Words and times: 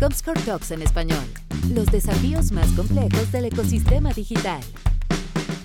Comscore 0.00 0.40
Talks 0.46 0.70
en 0.70 0.82
español. 0.82 1.24
Los 1.74 1.92
desafíos 1.92 2.52
más 2.52 2.72
complejos 2.74 3.30
del 3.32 3.44
ecosistema 3.46 4.10
digital. 4.10 4.60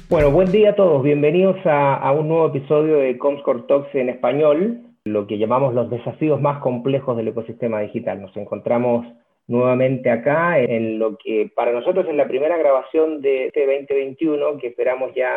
Bueno, 0.09 0.29
buen 0.29 0.51
día 0.51 0.71
a 0.71 0.75
todos. 0.75 1.01
Bienvenidos 1.03 1.57
a, 1.65 2.11
un 2.11 2.27
nuevo 2.27 2.47
episodio 2.47 2.97
de 2.97 3.17
Comscore 3.17 3.63
Talks 3.67 3.95
en 3.95 4.09
español, 4.09 4.81
lo 5.03 5.25
que 5.25 5.37
llamamos 5.37 5.73
los 5.73 5.89
desafíos 5.89 6.39
más 6.41 6.59
complejos 6.59 7.17
del 7.17 7.29
ecosistema 7.29 7.79
digital. 7.81 8.21
Nos 8.21 8.35
encontramos 8.37 9.07
nuevamente 9.47 10.09
acá 10.09 10.59
en 10.59 10.99
lo 10.99 11.17
que 11.17 11.51
para 11.55 11.71
nosotros 11.71 12.05
es 12.07 12.15
la 12.15 12.27
primera 12.27 12.57
grabación 12.57 13.21
de 13.21 13.47
este 13.47 13.65
2021 13.65 14.57
que 14.59 14.67
esperamos 14.67 15.13
ya 15.15 15.31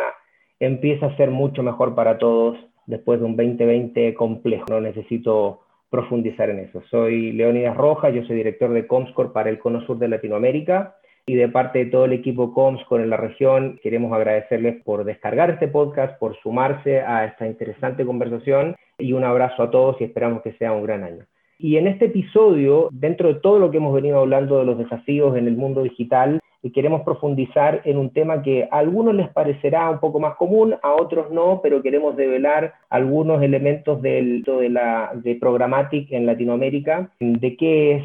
empiece 0.59 1.05
a 1.05 1.15
ser 1.15 1.31
mucho 1.31 1.63
mejor 1.63 1.95
para 1.95 2.17
todos 2.17 2.57
después 2.85 3.19
de 3.19 3.25
un 3.25 3.37
2020 3.37 4.13
complejo. 4.13 4.65
No 4.69 4.81
necesito 4.81 5.61
profundizar 5.89 6.49
en 6.49 6.59
eso. 6.59 6.81
Soy 6.89 7.31
Leonidas 7.31 7.75
Rojas, 7.75 8.13
yo 8.13 8.23
soy 8.25 8.37
director 8.37 8.71
de 8.71 8.87
Comscore 8.87 9.29
para 9.29 9.49
el 9.49 9.59
Cono 9.59 9.85
Sur 9.85 9.97
de 9.97 10.07
Latinoamérica 10.07 10.95
y 11.25 11.35
de 11.35 11.49
parte 11.49 11.79
de 11.79 11.91
todo 11.91 12.05
el 12.05 12.13
equipo 12.13 12.53
Comscore 12.53 13.03
en 13.03 13.09
la 13.09 13.17
región 13.17 13.79
queremos 13.83 14.13
agradecerles 14.13 14.81
por 14.83 15.03
descargar 15.03 15.49
este 15.49 15.67
podcast, 15.67 16.17
por 16.19 16.35
sumarse 16.41 17.01
a 17.01 17.25
esta 17.25 17.45
interesante 17.47 18.05
conversación 18.05 18.75
y 18.97 19.13
un 19.13 19.23
abrazo 19.23 19.63
a 19.63 19.71
todos 19.71 19.99
y 19.99 20.05
esperamos 20.05 20.41
que 20.41 20.53
sea 20.53 20.71
un 20.71 20.83
gran 20.83 21.03
año. 21.03 21.25
Y 21.57 21.75
en 21.75 21.87
este 21.87 22.05
episodio, 22.05 22.87
dentro 22.91 23.27
de 23.27 23.39
todo 23.41 23.59
lo 23.59 23.69
que 23.69 23.77
hemos 23.77 23.93
venido 23.93 24.19
hablando 24.19 24.59
de 24.59 24.65
los 24.65 24.77
desafíos 24.77 25.35
en 25.35 25.45
el 25.45 25.57
mundo 25.57 25.83
digital, 25.83 26.39
eh, 26.63 26.71
queremos 26.71 27.01
profundizar 27.01 27.81
en 27.85 27.97
un 27.97 28.11
tema 28.11 28.41
que 28.41 28.67
a 28.71 28.79
algunos 28.79 29.15
les 29.15 29.29
parecerá 29.29 29.89
un 29.89 29.99
poco 29.99 30.19
más 30.19 30.35
común, 30.35 30.75
a 30.81 30.93
otros 30.93 31.31
no, 31.31 31.61
pero 31.61 31.81
queremos 31.81 32.15
develar 32.15 32.73
algunos 32.89 33.41
elementos 33.41 34.01
del, 34.01 34.43
de, 34.43 34.69
la, 34.69 35.11
de 35.15 35.35
Programmatic 35.35 36.11
en 36.11 36.25
Latinoamérica, 36.25 37.09
de 37.19 37.55
qué 37.55 37.95
es 37.95 38.03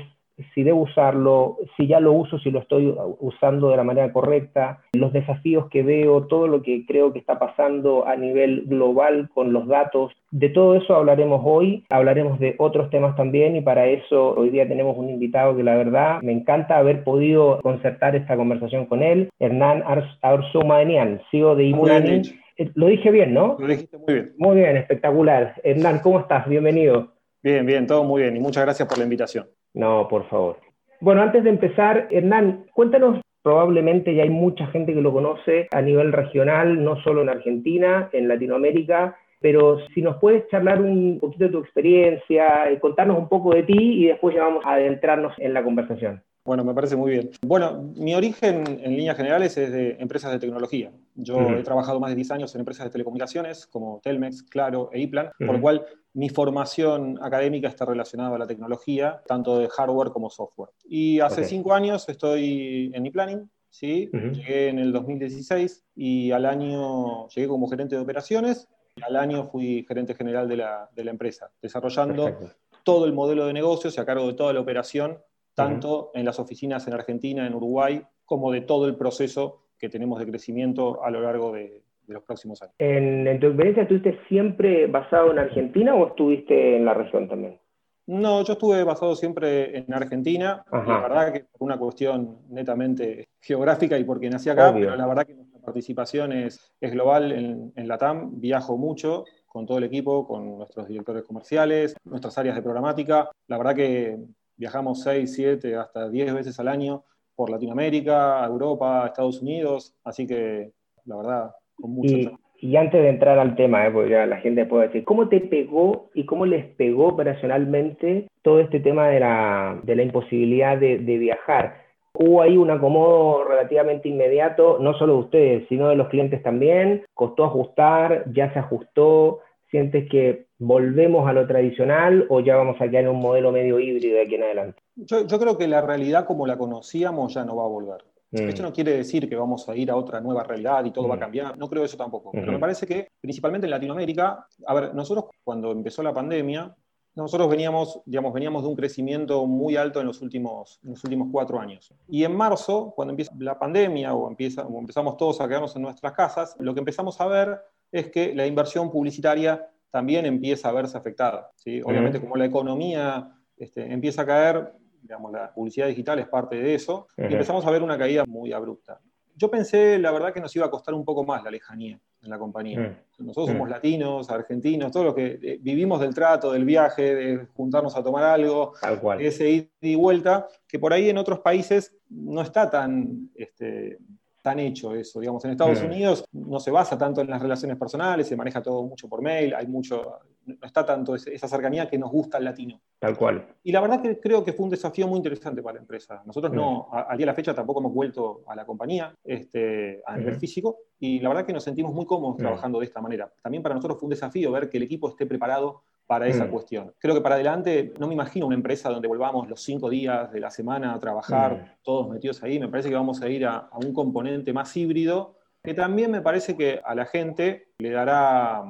si 0.54 0.62
debo 0.62 0.82
usarlo, 0.82 1.58
si 1.76 1.86
ya 1.86 2.00
lo 2.00 2.12
uso, 2.12 2.38
si 2.38 2.50
lo 2.50 2.60
estoy 2.60 2.94
usando 3.20 3.70
de 3.70 3.76
la 3.76 3.84
manera 3.84 4.12
correcta, 4.12 4.80
los 4.92 5.12
desafíos 5.12 5.68
que 5.70 5.82
veo, 5.82 6.26
todo 6.26 6.48
lo 6.48 6.62
que 6.62 6.84
creo 6.86 7.12
que 7.12 7.18
está 7.18 7.38
pasando 7.38 8.06
a 8.06 8.16
nivel 8.16 8.64
global 8.66 9.30
con 9.32 9.52
los 9.52 9.66
datos. 9.68 10.12
De 10.30 10.48
todo 10.48 10.74
eso 10.74 10.96
hablaremos 10.96 11.40
hoy, 11.44 11.84
hablaremos 11.90 12.40
de 12.40 12.56
otros 12.58 12.90
temas 12.90 13.14
también 13.16 13.56
y 13.56 13.60
para 13.60 13.86
eso 13.86 14.34
hoy 14.34 14.50
día 14.50 14.66
tenemos 14.66 14.96
un 14.98 15.08
invitado 15.08 15.56
que 15.56 15.62
la 15.62 15.76
verdad 15.76 16.20
me 16.22 16.32
encanta 16.32 16.78
haber 16.78 17.04
podido 17.04 17.60
concertar 17.62 18.16
esta 18.16 18.36
conversación 18.36 18.86
con 18.86 19.02
él, 19.02 19.30
Hernán 19.38 19.84
Arzumaenian, 20.22 21.20
CEO 21.30 21.54
de 21.54 21.64
Immunani. 21.64 22.22
Eh, 22.56 22.70
lo 22.74 22.86
dije 22.86 23.10
bien, 23.10 23.34
¿no? 23.34 23.56
Lo 23.58 23.66
dijiste 23.66 23.98
muy 23.98 24.14
bien. 24.14 24.34
Muy 24.38 24.56
bien, 24.56 24.76
espectacular. 24.76 25.54
Hernán, 25.62 26.00
¿cómo 26.00 26.20
estás? 26.20 26.48
Bienvenido. 26.48 27.12
Bien, 27.42 27.66
bien, 27.66 27.86
todo 27.86 28.04
muy 28.04 28.22
bien 28.22 28.36
y 28.36 28.40
muchas 28.40 28.64
gracias 28.64 28.88
por 28.88 28.98
la 28.98 29.04
invitación. 29.04 29.46
No, 29.74 30.08
por 30.08 30.28
favor. 30.28 30.56
Bueno, 31.00 31.22
antes 31.22 31.44
de 31.44 31.50
empezar, 31.50 32.08
Hernán, 32.10 32.66
cuéntanos, 32.72 33.20
probablemente 33.42 34.14
ya 34.14 34.22
hay 34.22 34.30
mucha 34.30 34.66
gente 34.68 34.94
que 34.94 35.02
lo 35.02 35.12
conoce 35.12 35.68
a 35.70 35.82
nivel 35.82 36.12
regional, 36.12 36.82
no 36.82 37.02
solo 37.02 37.22
en 37.22 37.28
Argentina, 37.28 38.08
en 38.12 38.28
Latinoamérica, 38.28 39.16
pero 39.40 39.78
si 39.94 40.00
nos 40.00 40.16
puedes 40.16 40.48
charlar 40.48 40.80
un 40.80 41.18
poquito 41.20 41.44
de 41.44 41.50
tu 41.50 41.58
experiencia, 41.58 42.72
y 42.72 42.78
contarnos 42.78 43.18
un 43.18 43.28
poco 43.28 43.54
de 43.54 43.64
ti 43.64 43.76
y 43.78 44.06
después 44.06 44.34
ya 44.34 44.44
vamos 44.44 44.64
a 44.64 44.74
adentrarnos 44.74 45.34
en 45.38 45.52
la 45.52 45.62
conversación. 45.62 46.22
Bueno, 46.46 46.64
me 46.64 46.74
parece 46.74 46.96
muy 46.96 47.10
bien. 47.10 47.30
Bueno, 47.42 47.92
mi 47.96 48.14
origen 48.14 48.64
en 48.66 48.96
líneas 48.96 49.16
generales 49.16 49.56
es 49.56 49.72
de 49.72 49.96
empresas 49.98 50.30
de 50.32 50.38
tecnología. 50.38 50.90
Yo 51.14 51.38
he 51.40 51.62
trabajado 51.62 52.00
más 52.00 52.10
de 52.10 52.16
10 52.16 52.30
años 52.32 52.54
en 52.54 52.60
empresas 52.60 52.84
de 52.84 52.90
telecomunicaciones 52.92 53.66
como 53.66 54.00
Telmex, 54.02 54.42
Claro 54.42 54.90
e 54.92 55.00
iPlan, 55.00 55.30
por 55.38 55.54
lo 55.54 55.60
cual 55.60 55.86
mi 56.14 56.28
formación 56.28 57.18
académica 57.20 57.68
está 57.68 57.84
relacionada 57.84 58.36
a 58.36 58.38
la 58.38 58.46
tecnología, 58.46 59.22
tanto 59.26 59.58
de 59.58 59.68
hardware 59.68 60.10
como 60.10 60.30
software. 60.30 60.70
Y 60.84 61.20
hace 61.20 61.44
5 61.44 61.74
años 61.74 62.08
estoy 62.08 62.90
en 62.94 63.06
iPlanning, 63.06 63.50
¿sí? 63.68 64.10
Llegué 64.12 64.68
en 64.68 64.78
el 64.78 64.92
2016 64.92 65.84
y 65.96 66.30
al 66.30 66.46
año 66.46 67.28
llegué 67.28 67.48
como 67.48 67.68
gerente 67.68 67.96
de 67.96 68.02
operaciones 68.02 68.68
y 68.94 69.02
al 69.02 69.16
año 69.16 69.48
fui 69.48 69.84
gerente 69.88 70.14
general 70.14 70.48
de 70.48 70.58
la, 70.58 70.88
de 70.94 71.04
la 71.04 71.10
empresa, 71.10 71.50
desarrollando 71.60 72.38
todo 72.84 73.06
el 73.06 73.12
modelo 73.12 73.46
de 73.46 73.52
negocios 73.52 73.96
y 73.96 74.00
a 74.00 74.06
cargo 74.06 74.28
de 74.28 74.34
toda 74.34 74.52
la 74.52 74.60
operación 74.60 75.18
tanto 75.54 76.10
en 76.14 76.24
las 76.24 76.38
oficinas 76.38 76.86
en 76.86 76.94
Argentina, 76.94 77.46
en 77.46 77.54
Uruguay, 77.54 78.02
como 78.24 78.50
de 78.50 78.60
todo 78.60 78.86
el 78.86 78.96
proceso 78.96 79.62
que 79.78 79.88
tenemos 79.88 80.18
de 80.18 80.26
crecimiento 80.26 81.02
a 81.02 81.10
lo 81.10 81.20
largo 81.20 81.52
de, 81.52 81.83
los 82.06 82.22
próximos 82.22 82.62
años. 82.62 82.74
¿En, 82.78 83.40
tu 83.40 83.46
experiencia 83.46 83.82
estuviste 83.82 84.18
siempre 84.28 84.86
basado 84.86 85.30
en 85.30 85.38
Argentina 85.38 85.94
o 85.94 86.08
estuviste 86.08 86.76
en 86.76 86.84
la 86.84 86.94
región 86.94 87.28
también? 87.28 87.58
No, 88.06 88.44
yo 88.44 88.52
estuve 88.52 88.84
basado 88.84 89.16
siempre 89.16 89.78
en 89.78 89.92
Argentina, 89.94 90.62
la 90.70 91.00
verdad 91.00 91.32
que 91.32 91.46
por 91.50 91.62
una 91.62 91.78
cuestión 91.78 92.36
netamente 92.50 93.28
geográfica 93.40 93.98
y 93.98 94.04
porque 94.04 94.28
nací 94.28 94.50
acá, 94.50 94.74
pero 94.74 94.94
la 94.94 95.06
verdad 95.06 95.26
que 95.26 95.34
nuestra 95.34 95.58
participación 95.60 96.32
es, 96.32 96.74
es 96.82 96.92
global 96.92 97.32
en, 97.32 97.72
en 97.74 97.88
la 97.88 97.96
TAM, 97.96 98.40
viajo 98.40 98.76
mucho 98.76 99.24
con 99.46 99.64
todo 99.64 99.78
el 99.78 99.84
equipo, 99.84 100.26
con 100.26 100.58
nuestros 100.58 100.86
directores 100.86 101.22
comerciales, 101.22 101.96
nuestras 102.04 102.36
áreas 102.36 102.56
de 102.56 102.62
programática, 102.62 103.30
la 103.46 103.56
verdad 103.56 103.74
que 103.74 104.18
viajamos 104.56 105.02
6, 105.02 105.32
7, 105.32 105.76
hasta 105.76 106.08
10 106.08 106.34
veces 106.34 106.60
al 106.60 106.68
año 106.68 107.04
por 107.34 107.50
Latinoamérica, 107.50 108.44
Europa, 108.44 109.06
Estados 109.06 109.40
Unidos, 109.42 109.94
así 110.04 110.26
que 110.26 110.72
la 111.04 111.16
verdad, 111.16 111.54
con 111.80 111.92
mucho 111.92 112.14
y, 112.14 112.30
y 112.60 112.76
antes 112.76 113.02
de 113.02 113.10
entrar 113.10 113.38
al 113.38 113.56
tema, 113.56 113.86
eh, 113.86 113.90
porque 113.90 114.10
ya 114.10 114.26
la 114.26 114.38
gente 114.38 114.64
puede 114.64 114.86
decir, 114.86 115.04
¿cómo 115.04 115.28
te 115.28 115.40
pegó 115.40 116.10
y 116.14 116.24
cómo 116.24 116.46
les 116.46 116.64
pegó 116.76 117.08
operacionalmente 117.08 118.28
todo 118.42 118.60
este 118.60 118.80
tema 118.80 119.08
de 119.08 119.20
la, 119.20 119.80
de 119.82 119.96
la 119.96 120.02
imposibilidad 120.02 120.78
de, 120.78 120.98
de 120.98 121.18
viajar? 121.18 121.84
Hubo 122.16 122.42
ahí 122.42 122.56
un 122.56 122.70
acomodo 122.70 123.44
relativamente 123.44 124.08
inmediato, 124.08 124.78
no 124.80 124.94
solo 124.94 125.14
de 125.14 125.18
ustedes, 125.18 125.68
sino 125.68 125.88
de 125.88 125.96
los 125.96 126.08
clientes 126.08 126.42
también. 126.44 127.04
Costó 127.12 127.44
ajustar, 127.44 128.24
ya 128.32 128.52
se 128.52 128.60
ajustó. 128.60 129.40
¿Sientes 129.70 130.08
que 130.08 130.46
volvemos 130.58 131.28
a 131.28 131.32
lo 131.32 131.46
tradicional 131.48 132.26
o 132.28 132.38
ya 132.38 132.54
vamos 132.54 132.80
a 132.80 132.88
quedar 132.88 133.04
en 133.04 133.10
un 133.10 133.20
modelo 133.20 133.50
medio 133.50 133.80
híbrido 133.80 134.14
de 134.14 134.22
aquí 134.22 134.36
en 134.36 134.44
adelante? 134.44 134.80
Yo, 134.94 135.26
creo 135.26 135.58
que 135.58 135.66
la 135.66 135.80
realidad 135.80 136.24
como 136.24 136.46
la 136.46 136.56
conocíamos 136.56 137.34
ya 137.34 137.44
no 137.44 137.56
va 137.56 137.64
a 137.64 137.68
volver. 137.68 138.04
Mm. 138.42 138.48
Esto 138.48 138.62
no 138.62 138.72
quiere 138.72 138.96
decir 138.96 139.28
que 139.28 139.36
vamos 139.36 139.68
a 139.68 139.76
ir 139.76 139.90
a 139.90 139.96
otra 139.96 140.20
nueva 140.20 140.42
realidad 140.42 140.84
y 140.84 140.90
todo 140.90 141.08
va 141.08 141.14
a 141.14 141.16
mm. 141.16 141.20
cambiar, 141.20 141.58
no 141.58 141.68
creo 141.68 141.84
eso 141.84 141.96
tampoco. 141.96 142.32
Pero 142.32 142.52
me 142.52 142.58
parece 142.58 142.86
que, 142.86 143.08
principalmente 143.20 143.66
en 143.66 143.70
Latinoamérica, 143.70 144.46
a 144.66 144.74
ver, 144.74 144.94
nosotros 144.94 145.26
cuando 145.44 145.70
empezó 145.70 146.02
la 146.02 146.12
pandemia, 146.12 146.74
nosotros 147.14 147.48
veníamos, 147.48 148.00
digamos, 148.06 148.32
veníamos 148.32 148.62
de 148.62 148.68
un 148.68 148.74
crecimiento 148.74 149.46
muy 149.46 149.76
alto 149.76 150.00
en 150.00 150.06
los, 150.06 150.20
últimos, 150.20 150.80
en 150.82 150.90
los 150.90 151.04
últimos 151.04 151.28
cuatro 151.30 151.60
años. 151.60 151.94
Y 152.08 152.24
en 152.24 152.34
marzo, 152.34 152.92
cuando 152.96 153.12
empieza 153.12 153.32
la 153.38 153.56
pandemia 153.56 154.12
o, 154.14 154.28
empieza, 154.28 154.66
o 154.66 154.80
empezamos 154.80 155.16
todos 155.16 155.40
a 155.40 155.46
quedarnos 155.46 155.76
en 155.76 155.82
nuestras 155.82 156.12
casas, 156.12 156.56
lo 156.58 156.74
que 156.74 156.80
empezamos 156.80 157.20
a 157.20 157.26
ver 157.28 157.60
es 157.92 158.10
que 158.10 158.34
la 158.34 158.46
inversión 158.46 158.90
publicitaria 158.90 159.64
también 159.90 160.26
empieza 160.26 160.70
a 160.70 160.72
verse 160.72 160.98
afectada. 160.98 161.52
¿sí? 161.54 161.80
Obviamente, 161.82 162.20
como 162.20 162.34
la 162.34 162.46
economía 162.46 163.30
este, 163.56 163.92
empieza 163.92 164.22
a 164.22 164.26
caer, 164.26 164.72
digamos, 165.04 165.30
la 165.32 165.52
publicidad 165.52 165.86
digital 165.86 166.18
es 166.18 166.26
parte 166.28 166.56
de 166.56 166.74
eso, 166.74 167.06
y 167.16 167.32
empezamos 167.32 167.64
a 167.66 167.70
ver 167.70 167.82
una 167.82 167.98
caída 167.98 168.24
muy 168.26 168.52
abrupta. 168.52 169.00
Yo 169.36 169.50
pensé, 169.50 169.98
la 169.98 170.10
verdad, 170.12 170.32
que 170.32 170.40
nos 170.40 170.54
iba 170.56 170.66
a 170.66 170.70
costar 170.70 170.94
un 170.94 171.04
poco 171.04 171.24
más 171.24 171.44
la 171.44 171.50
lejanía 171.50 172.00
en 172.22 172.30
la 172.30 172.38
compañía. 172.38 173.04
Nosotros 173.18 173.50
somos 173.50 173.68
latinos, 173.68 174.30
argentinos, 174.30 174.90
todos 174.90 175.06
los 175.06 175.14
que 175.14 175.38
eh, 175.42 175.58
vivimos 175.60 176.00
del 176.00 176.14
trato, 176.14 176.52
del 176.52 176.64
viaje, 176.64 177.14
de 177.14 177.46
juntarnos 177.54 177.94
a 177.96 178.02
tomar 178.02 178.24
algo, 178.24 178.72
ese 179.18 179.50
ida 179.50 179.68
y 179.80 179.94
vuelta, 179.94 180.46
que 180.66 180.78
por 180.78 180.92
ahí 180.92 181.10
en 181.10 181.18
otros 181.18 181.40
países 181.40 181.94
no 182.08 182.40
está 182.40 182.70
tan 182.70 183.30
este, 183.34 183.98
tan 184.44 184.58
hecho 184.58 184.94
eso. 184.94 185.20
Digamos, 185.20 185.42
en 185.46 185.52
Estados 185.52 185.80
Unidos 185.82 186.24
no 186.32 186.60
se 186.60 186.70
basa 186.70 186.98
tanto 186.98 187.22
en 187.22 187.30
las 187.30 187.40
relaciones 187.40 187.78
personales, 187.78 188.28
se 188.28 188.36
maneja 188.36 188.62
todo 188.62 188.82
mucho 188.82 189.08
por 189.08 189.22
mail, 189.22 189.54
hay 189.54 189.66
mucho, 189.66 190.18
no 190.46 190.66
está 190.66 190.84
tanto 190.84 191.14
esa 191.14 191.48
cercanía 191.48 191.88
que 191.88 191.98
nos 191.98 192.10
gusta 192.10 192.38
al 192.38 192.44
latino. 192.44 192.80
Tal 192.98 193.16
cual. 193.16 193.46
Y 193.62 193.72
la 193.72 193.80
verdad 193.80 194.02
que 194.02 194.20
creo 194.20 194.44
que 194.44 194.52
fue 194.52 194.64
un 194.64 194.70
desafío 194.70 195.06
muy 195.06 195.18
interesante 195.18 195.62
para 195.62 195.74
la 195.74 195.80
empresa. 195.80 196.22
Nosotros 196.26 196.52
no, 196.52 196.88
al 196.92 197.16
día 197.16 197.26
de 197.26 197.32
la 197.32 197.34
fecha 197.34 197.54
tampoco 197.54 197.80
hemos 197.80 197.94
vuelto 197.94 198.42
a 198.46 198.54
la 198.54 198.64
compañía 198.64 199.14
este, 199.24 200.02
a 200.06 200.16
nivel 200.16 200.36
físico 200.36 200.78
y 200.98 201.20
la 201.20 201.28
verdad 201.28 201.46
que 201.46 201.52
nos 201.52 201.64
sentimos 201.64 201.92
muy 201.92 202.06
cómodos 202.06 202.36
trabajando 202.36 202.78
de 202.80 202.86
esta 202.86 203.00
manera. 203.00 203.32
También 203.42 203.62
para 203.62 203.74
nosotros 203.74 203.98
fue 203.98 204.06
un 204.06 204.10
desafío 204.10 204.52
ver 204.52 204.68
que 204.68 204.78
el 204.78 204.84
equipo 204.84 205.08
esté 205.08 205.26
preparado 205.26 205.82
para 206.06 206.26
esa 206.26 206.44
mm. 206.44 206.50
cuestión. 206.50 206.94
Creo 206.98 207.14
que 207.14 207.20
para 207.20 207.36
adelante 207.36 207.94
no 207.98 208.06
me 208.06 208.14
imagino 208.14 208.46
una 208.46 208.56
empresa 208.56 208.90
donde 208.90 209.08
volvamos 209.08 209.48
los 209.48 209.62
cinco 209.62 209.88
días 209.88 210.30
de 210.32 210.40
la 210.40 210.50
semana 210.50 210.94
a 210.94 210.98
trabajar 210.98 211.78
todos 211.82 212.08
metidos 212.08 212.42
ahí. 212.42 212.58
Me 212.58 212.68
parece 212.68 212.88
que 212.88 212.94
vamos 212.94 213.22
a 213.22 213.28
ir 213.28 213.46
a, 213.46 213.70
un 213.72 213.92
componente 213.92 214.52
más 214.52 214.76
híbrido 214.76 215.36
que 215.62 215.72
también 215.72 216.10
me 216.10 216.20
parece 216.20 216.56
que 216.56 216.80
a 216.84 216.94
la 216.94 217.06
gente 217.06 217.68
le 217.78 217.90
dará 217.90 218.64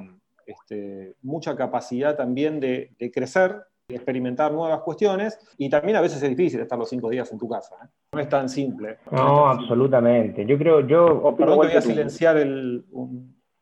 este, 0.45 1.15
mucha 1.21 1.55
capacidad 1.55 2.15
también 2.15 2.59
de, 2.59 2.95
crecer, 3.13 3.63
de 3.87 3.95
experimentar 3.95 4.51
nuevas 4.51 4.81
cuestiones 4.81 5.39
y 5.57 5.69
también 5.69 5.97
a 5.97 6.01
veces 6.01 6.21
es 6.21 6.29
difícil 6.29 6.59
estar 6.59 6.77
los 6.77 6.89
cinco 6.89 7.09
días 7.09 7.31
en 7.31 7.37
tu 7.37 7.47
casa. 7.47 7.75
¿eh? 7.83 7.87
No 8.13 8.19
es 8.19 8.29
tan 8.29 8.49
simple. 8.49 8.97
No, 9.11 9.47
absolutamente. 9.47 10.45
Yo 10.45 10.57
creo, 10.57 10.81
yo 10.87 11.35
Perdón 11.37 11.61
que 11.61 11.67
voy 11.67 11.77
a 11.77 11.81
silenciar 11.81 12.37
el, 12.37 12.85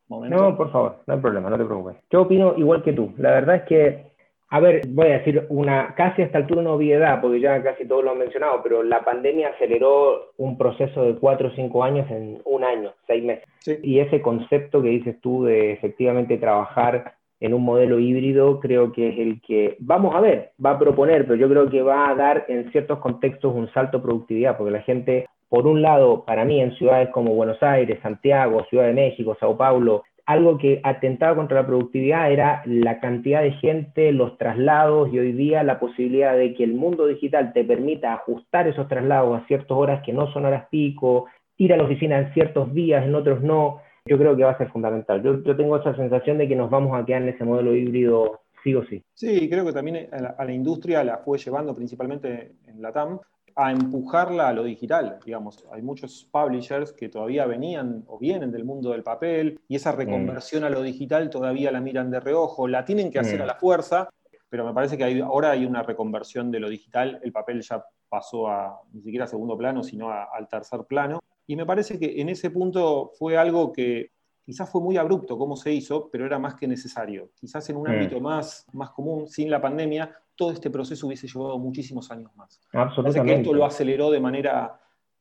no, 0.09 0.57
por 0.57 0.71
favor, 0.71 1.03
no 1.07 1.13
hay 1.13 1.19
problema, 1.19 1.49
no 1.49 1.57
te 1.57 1.65
preocupes. 1.65 1.97
Yo 2.11 2.21
opino 2.23 2.55
igual 2.57 2.83
que 2.83 2.93
tú. 2.93 3.13
La 3.17 3.31
verdad 3.31 3.55
es 3.57 3.63
que 3.63 4.12
A 4.53 4.59
ver, 4.59 4.81
voy 4.89 5.07
a 5.07 5.17
decir 5.17 5.47
una 5.49 5.95
casi 5.95 6.21
hasta 6.21 6.37
altura 6.37 6.61
una 6.61 6.73
obviedad, 6.73 7.19
porque 7.21 7.39
ya 7.39 7.63
casi 7.63 7.87
todos 7.87 8.03
lo 8.03 8.11
han 8.11 8.19
mencionado, 8.19 8.61
pero 8.61 8.83
la 8.83 9.03
pandemia 9.03 9.47
aceleró 9.47 10.31
un 10.37 10.59
proceso 10.59 11.05
de 11.05 11.15
cuatro 11.15 11.47
o 11.47 11.51
cinco 11.55 11.83
años 11.83 12.05
en 12.11 12.39
un 12.45 12.63
año, 12.63 12.93
seis 13.07 13.23
meses. 13.23 13.45
Y 13.81 13.97
ese 13.97 14.21
concepto 14.21 14.83
que 14.83 14.89
dices 14.89 15.19
tú 15.21 15.45
de 15.45 15.71
efectivamente 15.71 16.37
trabajar 16.37 17.15
en 17.39 17.55
un 17.55 17.63
modelo 17.63 17.97
híbrido, 17.97 18.59
creo 18.59 18.91
que 18.91 19.09
es 19.09 19.17
el 19.17 19.41
que, 19.41 19.75
vamos 19.79 20.13
a 20.13 20.21
ver, 20.21 20.51
va 20.63 20.73
a 20.73 20.79
proponer, 20.79 21.25
pero 21.25 21.33
yo 21.33 21.49
creo 21.49 21.67
que 21.67 21.81
va 21.81 22.11
a 22.11 22.13
dar 22.13 22.45
en 22.47 22.71
ciertos 22.71 22.99
contextos 22.99 23.55
un 23.55 23.73
salto 23.73 23.97
de 23.97 24.03
productividad, 24.03 24.55
porque 24.55 24.71
la 24.71 24.81
gente, 24.81 25.25
por 25.49 25.65
un 25.65 25.81
lado, 25.81 26.25
para 26.25 26.45
mí 26.45 26.61
en 26.61 26.75
ciudades 26.75 27.09
como 27.09 27.33
Buenos 27.33 27.63
Aires, 27.63 27.97
Santiago, 28.03 28.63
Ciudad 28.69 28.85
de 28.85 28.93
México, 28.93 29.35
Sao 29.39 29.57
Paulo, 29.57 30.03
algo 30.25 30.57
que 30.57 30.79
atentaba 30.83 31.35
contra 31.35 31.61
la 31.61 31.67
productividad 31.67 32.31
era 32.31 32.63
la 32.65 32.99
cantidad 32.99 33.41
de 33.41 33.51
gente, 33.51 34.11
los 34.13 34.37
traslados 34.37 35.11
y 35.11 35.19
hoy 35.19 35.33
día 35.33 35.63
la 35.63 35.79
posibilidad 35.79 36.35
de 36.35 36.53
que 36.53 36.63
el 36.63 36.73
mundo 36.73 37.07
digital 37.07 37.51
te 37.53 37.63
permita 37.65 38.13
ajustar 38.13 38.67
esos 38.67 38.87
traslados 38.87 39.41
a 39.41 39.45
ciertas 39.47 39.71
horas 39.71 40.01
que 40.05 40.13
no 40.13 40.31
son 40.31 40.45
horas 40.45 40.67
pico, 40.69 41.25
ir 41.57 41.73
a 41.73 41.77
la 41.77 41.83
oficina 41.83 42.19
en 42.19 42.33
ciertos 42.33 42.73
días, 42.73 43.05
en 43.05 43.15
otros 43.15 43.41
no, 43.41 43.81
yo 44.05 44.17
creo 44.17 44.35
que 44.35 44.43
va 44.43 44.51
a 44.51 44.57
ser 44.57 44.69
fundamental. 44.69 45.21
Yo, 45.21 45.55
tengo 45.55 45.77
esa 45.77 45.95
sensación 45.95 46.37
de 46.37 46.47
que 46.47 46.55
nos 46.55 46.69
vamos 46.69 46.97
a 46.97 47.05
quedar 47.05 47.21
en 47.21 47.29
ese 47.29 47.43
modelo 47.43 47.75
híbrido 47.75 48.41
sí 48.63 48.73
o 48.75 48.85
sí. 48.85 49.03
Sí, 49.13 49.49
creo 49.49 49.65
que 49.65 49.73
también 49.73 50.07
a 50.13 50.21
la, 50.21 50.29
a 50.29 50.45
la 50.45 50.53
industria 50.53 51.03
la 51.03 51.17
fue 51.17 51.37
llevando 51.37 51.75
principalmente 51.75 52.53
en 52.65 52.81
la 52.81 52.93
TAM 52.93 53.19
a 53.55 53.71
empujarla 53.71 54.49
a 54.49 54.53
lo 54.53 54.63
digital. 54.63 55.19
Digamos, 55.25 55.65
hay 55.71 55.81
muchos 55.81 56.27
publishers 56.31 56.91
que 56.93 57.09
todavía 57.09 57.45
venían 57.45 58.03
o 58.07 58.17
vienen 58.17 58.51
del 58.51 58.65
mundo 58.65 58.91
del 58.91 59.03
papel 59.03 59.59
y 59.67 59.75
esa 59.75 59.91
reconversión 59.91 60.63
a 60.63 60.69
lo 60.69 60.81
digital 60.81 61.29
todavía 61.29 61.71
la 61.71 61.81
miran 61.81 62.09
de 62.11 62.19
reojo, 62.19 62.67
la 62.67 62.85
tienen 62.85 63.11
que 63.11 63.19
hacer 63.19 63.41
a 63.41 63.45
la 63.45 63.55
fuerza, 63.55 64.09
pero 64.49 64.65
me 64.65 64.73
parece 64.73 64.97
que 64.97 65.21
ahora 65.21 65.51
hay 65.51 65.65
una 65.65 65.83
reconversión 65.83 66.51
de 66.51 66.59
lo 66.59 66.69
digital, 66.69 67.19
el 67.23 67.31
papel 67.31 67.61
ya 67.61 67.83
pasó 68.07 68.47
a 68.47 68.79
ni 68.91 69.01
siquiera 69.01 69.25
a 69.25 69.27
segundo 69.27 69.57
plano, 69.57 69.83
sino 69.83 70.11
al 70.11 70.47
tercer 70.47 70.83
plano. 70.85 71.19
Y 71.47 71.55
me 71.55 71.65
parece 71.65 71.99
que 71.99 72.21
en 72.21 72.29
ese 72.29 72.51
punto 72.51 73.11
fue 73.17 73.37
algo 73.37 73.73
que 73.73 74.11
quizás 74.45 74.69
fue 74.69 74.81
muy 74.81 74.97
abrupto 74.97 75.37
cómo 75.37 75.55
se 75.55 75.73
hizo, 75.73 76.09
pero 76.11 76.25
era 76.25 76.37
más 76.37 76.55
que 76.55 76.67
necesario. 76.67 77.31
Quizás 77.33 77.69
en 77.69 77.77
un 77.77 77.87
ámbito 77.87 78.19
más, 78.19 78.65
más 78.73 78.91
común, 78.91 79.27
sin 79.27 79.49
la 79.49 79.61
pandemia, 79.61 80.15
todo 80.35 80.51
este 80.51 80.69
proceso 80.69 81.07
hubiese 81.07 81.27
llevado 81.27 81.57
muchísimos 81.59 82.11
años 82.11 82.35
más. 82.35 82.61
Absolutamente. 82.73 83.35
que 83.35 83.41
esto 83.41 83.53
lo 83.53 83.65
aceleró 83.65 84.11
de 84.11 84.19
manera 84.19 84.79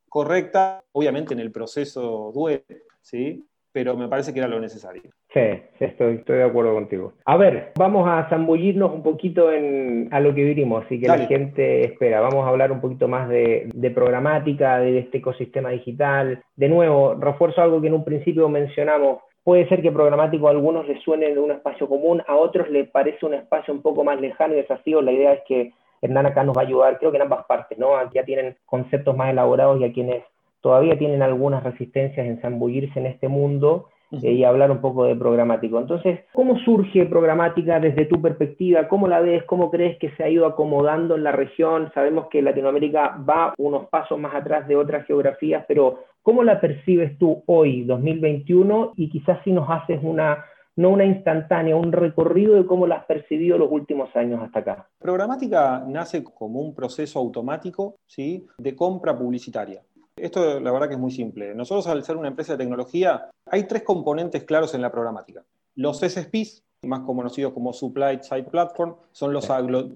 correcta, 0.09 0.83
obviamente 0.91 1.33
en 1.33 1.39
el 1.39 1.51
proceso 1.51 2.31
duele, 2.33 2.63
¿sí? 3.01 3.45
pero 3.73 3.97
me 3.97 4.07
parece 4.07 4.31
que 4.31 4.39
era 4.39 4.47
lo 4.47 4.59
necesario. 4.59 5.01
Sí, 5.33 5.39
estoy, 5.79 6.17
estoy 6.17 6.37
de 6.37 6.43
acuerdo 6.43 6.75
contigo. 6.75 7.13
A 7.25 7.35
ver, 7.37 7.71
vamos 7.75 8.07
a 8.07 8.29
zambullirnos 8.29 8.93
un 8.93 9.01
poquito 9.01 9.51
en, 9.51 10.09
a 10.11 10.19
lo 10.19 10.33
que 10.35 10.43
vivimos 10.43 10.85
y 10.91 10.99
que 10.99 11.07
la 11.07 11.17
gente 11.25 11.83
espera. 11.87 12.21
Vamos 12.21 12.45
a 12.45 12.49
hablar 12.49 12.71
un 12.71 12.79
poquito 12.79 13.07
más 13.07 13.27
de, 13.27 13.67
de, 13.73 13.89
programática, 13.89 14.77
de 14.77 14.99
este 14.99 15.17
ecosistema 15.17 15.71
digital. 15.71 16.43
De 16.55 16.69
nuevo, 16.69 17.15
refuerzo 17.15 17.63
algo 17.63 17.81
que 17.81 17.87
en 17.87 17.95
un 17.95 18.05
principio 18.05 18.47
mencionamos 18.47 19.23
Puede 19.43 19.67
ser 19.67 19.81
que 19.81 19.91
programático 19.91 20.47
a 20.47 20.51
algunos 20.51 20.87
les 20.87 21.01
suene 21.03 21.37
un 21.37 21.51
espacio 21.51 21.87
común, 21.89 22.23
a 22.27 22.35
otros 22.35 22.69
les 22.69 22.89
parece 22.89 23.25
un 23.25 23.33
espacio 23.33 23.73
un 23.73 23.81
poco 23.81 24.03
más 24.03 24.19
lejano 24.21 24.53
y 24.53 24.57
desafío. 24.57 25.01
La 25.01 25.11
idea 25.11 25.33
es 25.33 25.41
que 25.45 25.73
Hernán 26.01 26.25
acá 26.25 26.43
nos 26.43 26.55
va 26.55 26.61
a 26.61 26.65
ayudar, 26.65 26.97
creo 26.97 27.11
que 27.11 27.17
en 27.17 27.23
ambas 27.23 27.45
partes, 27.45 27.77
¿no? 27.77 27.97
Aquí 27.97 28.15
ya 28.15 28.23
tienen 28.23 28.55
conceptos 28.65 29.15
más 29.17 29.31
elaborados 29.31 29.79
y 29.81 29.83
a 29.83 29.91
quienes 29.91 30.23
todavía 30.61 30.97
tienen 30.97 31.21
algunas 31.21 31.63
resistencias 31.63 32.25
en 32.25 32.39
zambullirse 32.39 32.99
en 32.99 33.05
este 33.05 33.27
mundo, 33.27 33.89
eh, 34.21 34.31
y 34.31 34.43
hablar 34.43 34.71
un 34.71 34.81
poco 34.81 35.05
de 35.05 35.15
programático. 35.15 35.79
Entonces, 35.79 36.19
¿cómo 36.33 36.57
surge 36.59 37.05
programática 37.05 37.79
desde 37.79 38.05
tu 38.05 38.21
perspectiva? 38.21 38.87
¿Cómo 38.87 39.07
la 39.07 39.21
ves? 39.21 39.43
¿Cómo 39.45 39.71
crees 39.71 39.97
que 39.97 40.11
se 40.11 40.23
ha 40.23 40.29
ido 40.29 40.45
acomodando 40.45 41.15
en 41.15 41.23
la 41.23 41.31
región? 41.31 41.91
Sabemos 41.93 42.27
que 42.29 42.41
Latinoamérica 42.41 43.17
va 43.27 43.53
unos 43.57 43.87
pasos 43.87 44.19
más 44.19 44.35
atrás 44.35 44.67
de 44.67 44.75
otras 44.75 45.05
geografías, 45.07 45.65
pero 45.67 45.99
¿cómo 46.21 46.43
la 46.43 46.59
percibes 46.59 47.17
tú 47.17 47.43
hoy, 47.47 47.83
2021? 47.83 48.93
Y 48.97 49.09
quizás 49.09 49.39
si 49.43 49.51
nos 49.51 49.69
haces 49.69 49.99
una 50.03 50.45
no 50.75 50.89
una 50.89 51.05
instantánea, 51.05 51.75
un 51.75 51.91
recorrido 51.91 52.55
de 52.55 52.65
cómo 52.65 52.87
la 52.87 52.95
has 52.95 53.05
percibido 53.05 53.57
los 53.57 53.71
últimos 53.71 54.15
años 54.15 54.41
hasta 54.41 54.59
acá. 54.59 54.89
Programática 54.97 55.83
nace 55.87 56.23
como 56.23 56.61
un 56.61 56.73
proceso 56.73 57.19
automático 57.19 57.97
¿sí? 58.07 58.45
de 58.57 58.75
compra 58.75 59.15
publicitaria. 59.15 59.83
Esto 60.23 60.57
la 60.61 60.71
verdad 60.71 60.87
que 60.87 60.93
es 60.93 60.99
muy 61.01 61.11
simple. 61.11 61.53
Nosotros 61.53 61.85
al 61.87 62.01
ser 62.05 62.15
una 62.15 62.29
empresa 62.29 62.53
de 62.53 62.59
tecnología, 62.59 63.29
hay 63.45 63.65
tres 63.65 63.83
componentes 63.83 64.45
claros 64.45 64.73
en 64.73 64.81
la 64.81 64.89
programática. 64.89 65.43
Los 65.75 65.99
SSPs, 65.99 66.63
más 66.83 67.01
conocidos 67.01 67.51
como 67.51 67.73
Supply 67.73 68.19
Side 68.21 68.45
Platform, 68.45 68.95
son 69.11 69.33
los, 69.33 69.49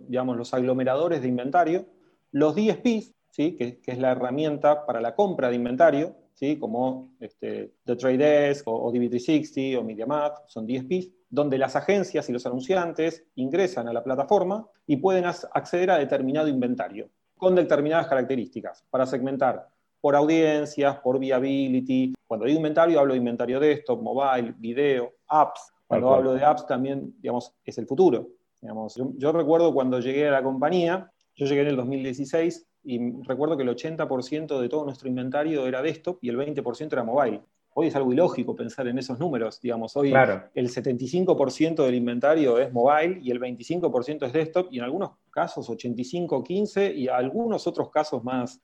digamos, 0.10 0.36
los 0.36 0.54
aglomeradores 0.54 1.22
de 1.22 1.30
inventario. 1.30 1.86
Los 2.34 2.56
DSPs, 2.56 3.14
¿sí? 3.30 3.56
que, 3.56 3.80
es 3.86 3.98
la 4.00 4.12
herramienta 4.12 4.86
para 4.86 5.00
la 5.00 5.16
compra 5.16 5.48
de 5.48 5.56
inventario, 5.56 6.14
¿sí? 6.34 6.58
como 6.58 7.14
este, 7.22 7.76
The 7.86 7.96
Trade 7.96 8.18
Desk 8.18 8.68
o, 8.68 8.74
o 8.74 8.92
DB360 8.92 9.78
o 9.78 9.84
MediaMath, 9.86 10.46
son 10.48 10.68
DSPs, 10.68 11.10
donde 11.30 11.58
las 11.58 11.78
agencias 11.78 12.28
y 12.28 12.34
los 12.34 12.46
anunciantes 12.46 13.24
ingresan 13.36 13.88
a 13.88 13.94
la 13.94 14.04
plataforma 14.04 14.68
y 14.86 14.98
pueden 14.98 15.24
acceder 15.24 15.90
a 15.90 15.98
determinado 15.98 16.50
inventario 16.50 17.08
con 17.38 17.56
determinadas 17.56 18.08
características 18.08 18.84
para 18.90 19.06
segmentar 19.06 19.70
por 20.08 20.16
audiencias, 20.16 21.00
por 21.00 21.20
viability. 21.20 22.14
Cuando 22.26 22.46
digo 22.46 22.60
inventario, 22.60 22.98
hablo 22.98 23.12
de 23.12 23.18
inventario 23.18 23.60
desktop, 23.60 24.02
mobile, 24.02 24.54
video, 24.58 25.16
apps. 25.28 25.70
Cuando 25.86 26.14
hablo 26.14 26.34
de 26.34 26.46
apps 26.46 26.66
también, 26.66 27.14
digamos, 27.20 27.54
es 27.66 27.78
el 27.78 27.88
futuro. 27.88 28.30
Digamos, 28.62 28.96
yo, 29.18 29.32
recuerdo 29.34 29.74
cuando 29.74 30.00
llegué 30.00 30.30
a 30.30 30.32
la 30.32 30.42
compañía, 30.42 31.12
yo 31.36 31.46
llegué 31.46 31.60
en 31.60 31.68
el 31.68 31.76
2016 31.76 32.66
y 32.86 33.22
recuerdo 33.24 33.58
que 33.58 33.64
el 33.64 33.70
80% 33.70 34.62
de 34.62 34.70
todo 34.70 34.86
nuestro 34.86 35.10
inventario 35.10 35.68
era 35.68 35.82
desktop 35.82 36.20
y 36.22 36.30
el 36.30 36.38
20% 36.38 36.94
era 36.94 37.04
mobile. 37.04 37.42
Hoy 37.80 37.90
es 37.90 37.96
algo 37.96 38.12
ilógico 38.12 38.56
pensar 38.56 38.88
en 38.88 38.98
esos 38.98 39.20
números, 39.20 39.62
digamos, 39.62 39.96
hoy 39.96 40.12
el 40.56 40.68
75% 40.68 41.86
del 41.86 41.94
inventario 41.94 42.58
es 42.58 42.74
mobile 42.74 43.20
y 43.22 43.30
el 43.30 43.40
25% 43.40 44.26
es 44.26 44.34
desktop 44.34 44.70
y 44.72 44.80
en 44.80 44.84
algunos 44.84 45.12
casos 45.30 45.70
85-15 45.70 46.96
y 46.96 47.08
algunos 47.08 47.68
otros 47.68 47.92
casos 47.92 48.24
más, 48.24 48.60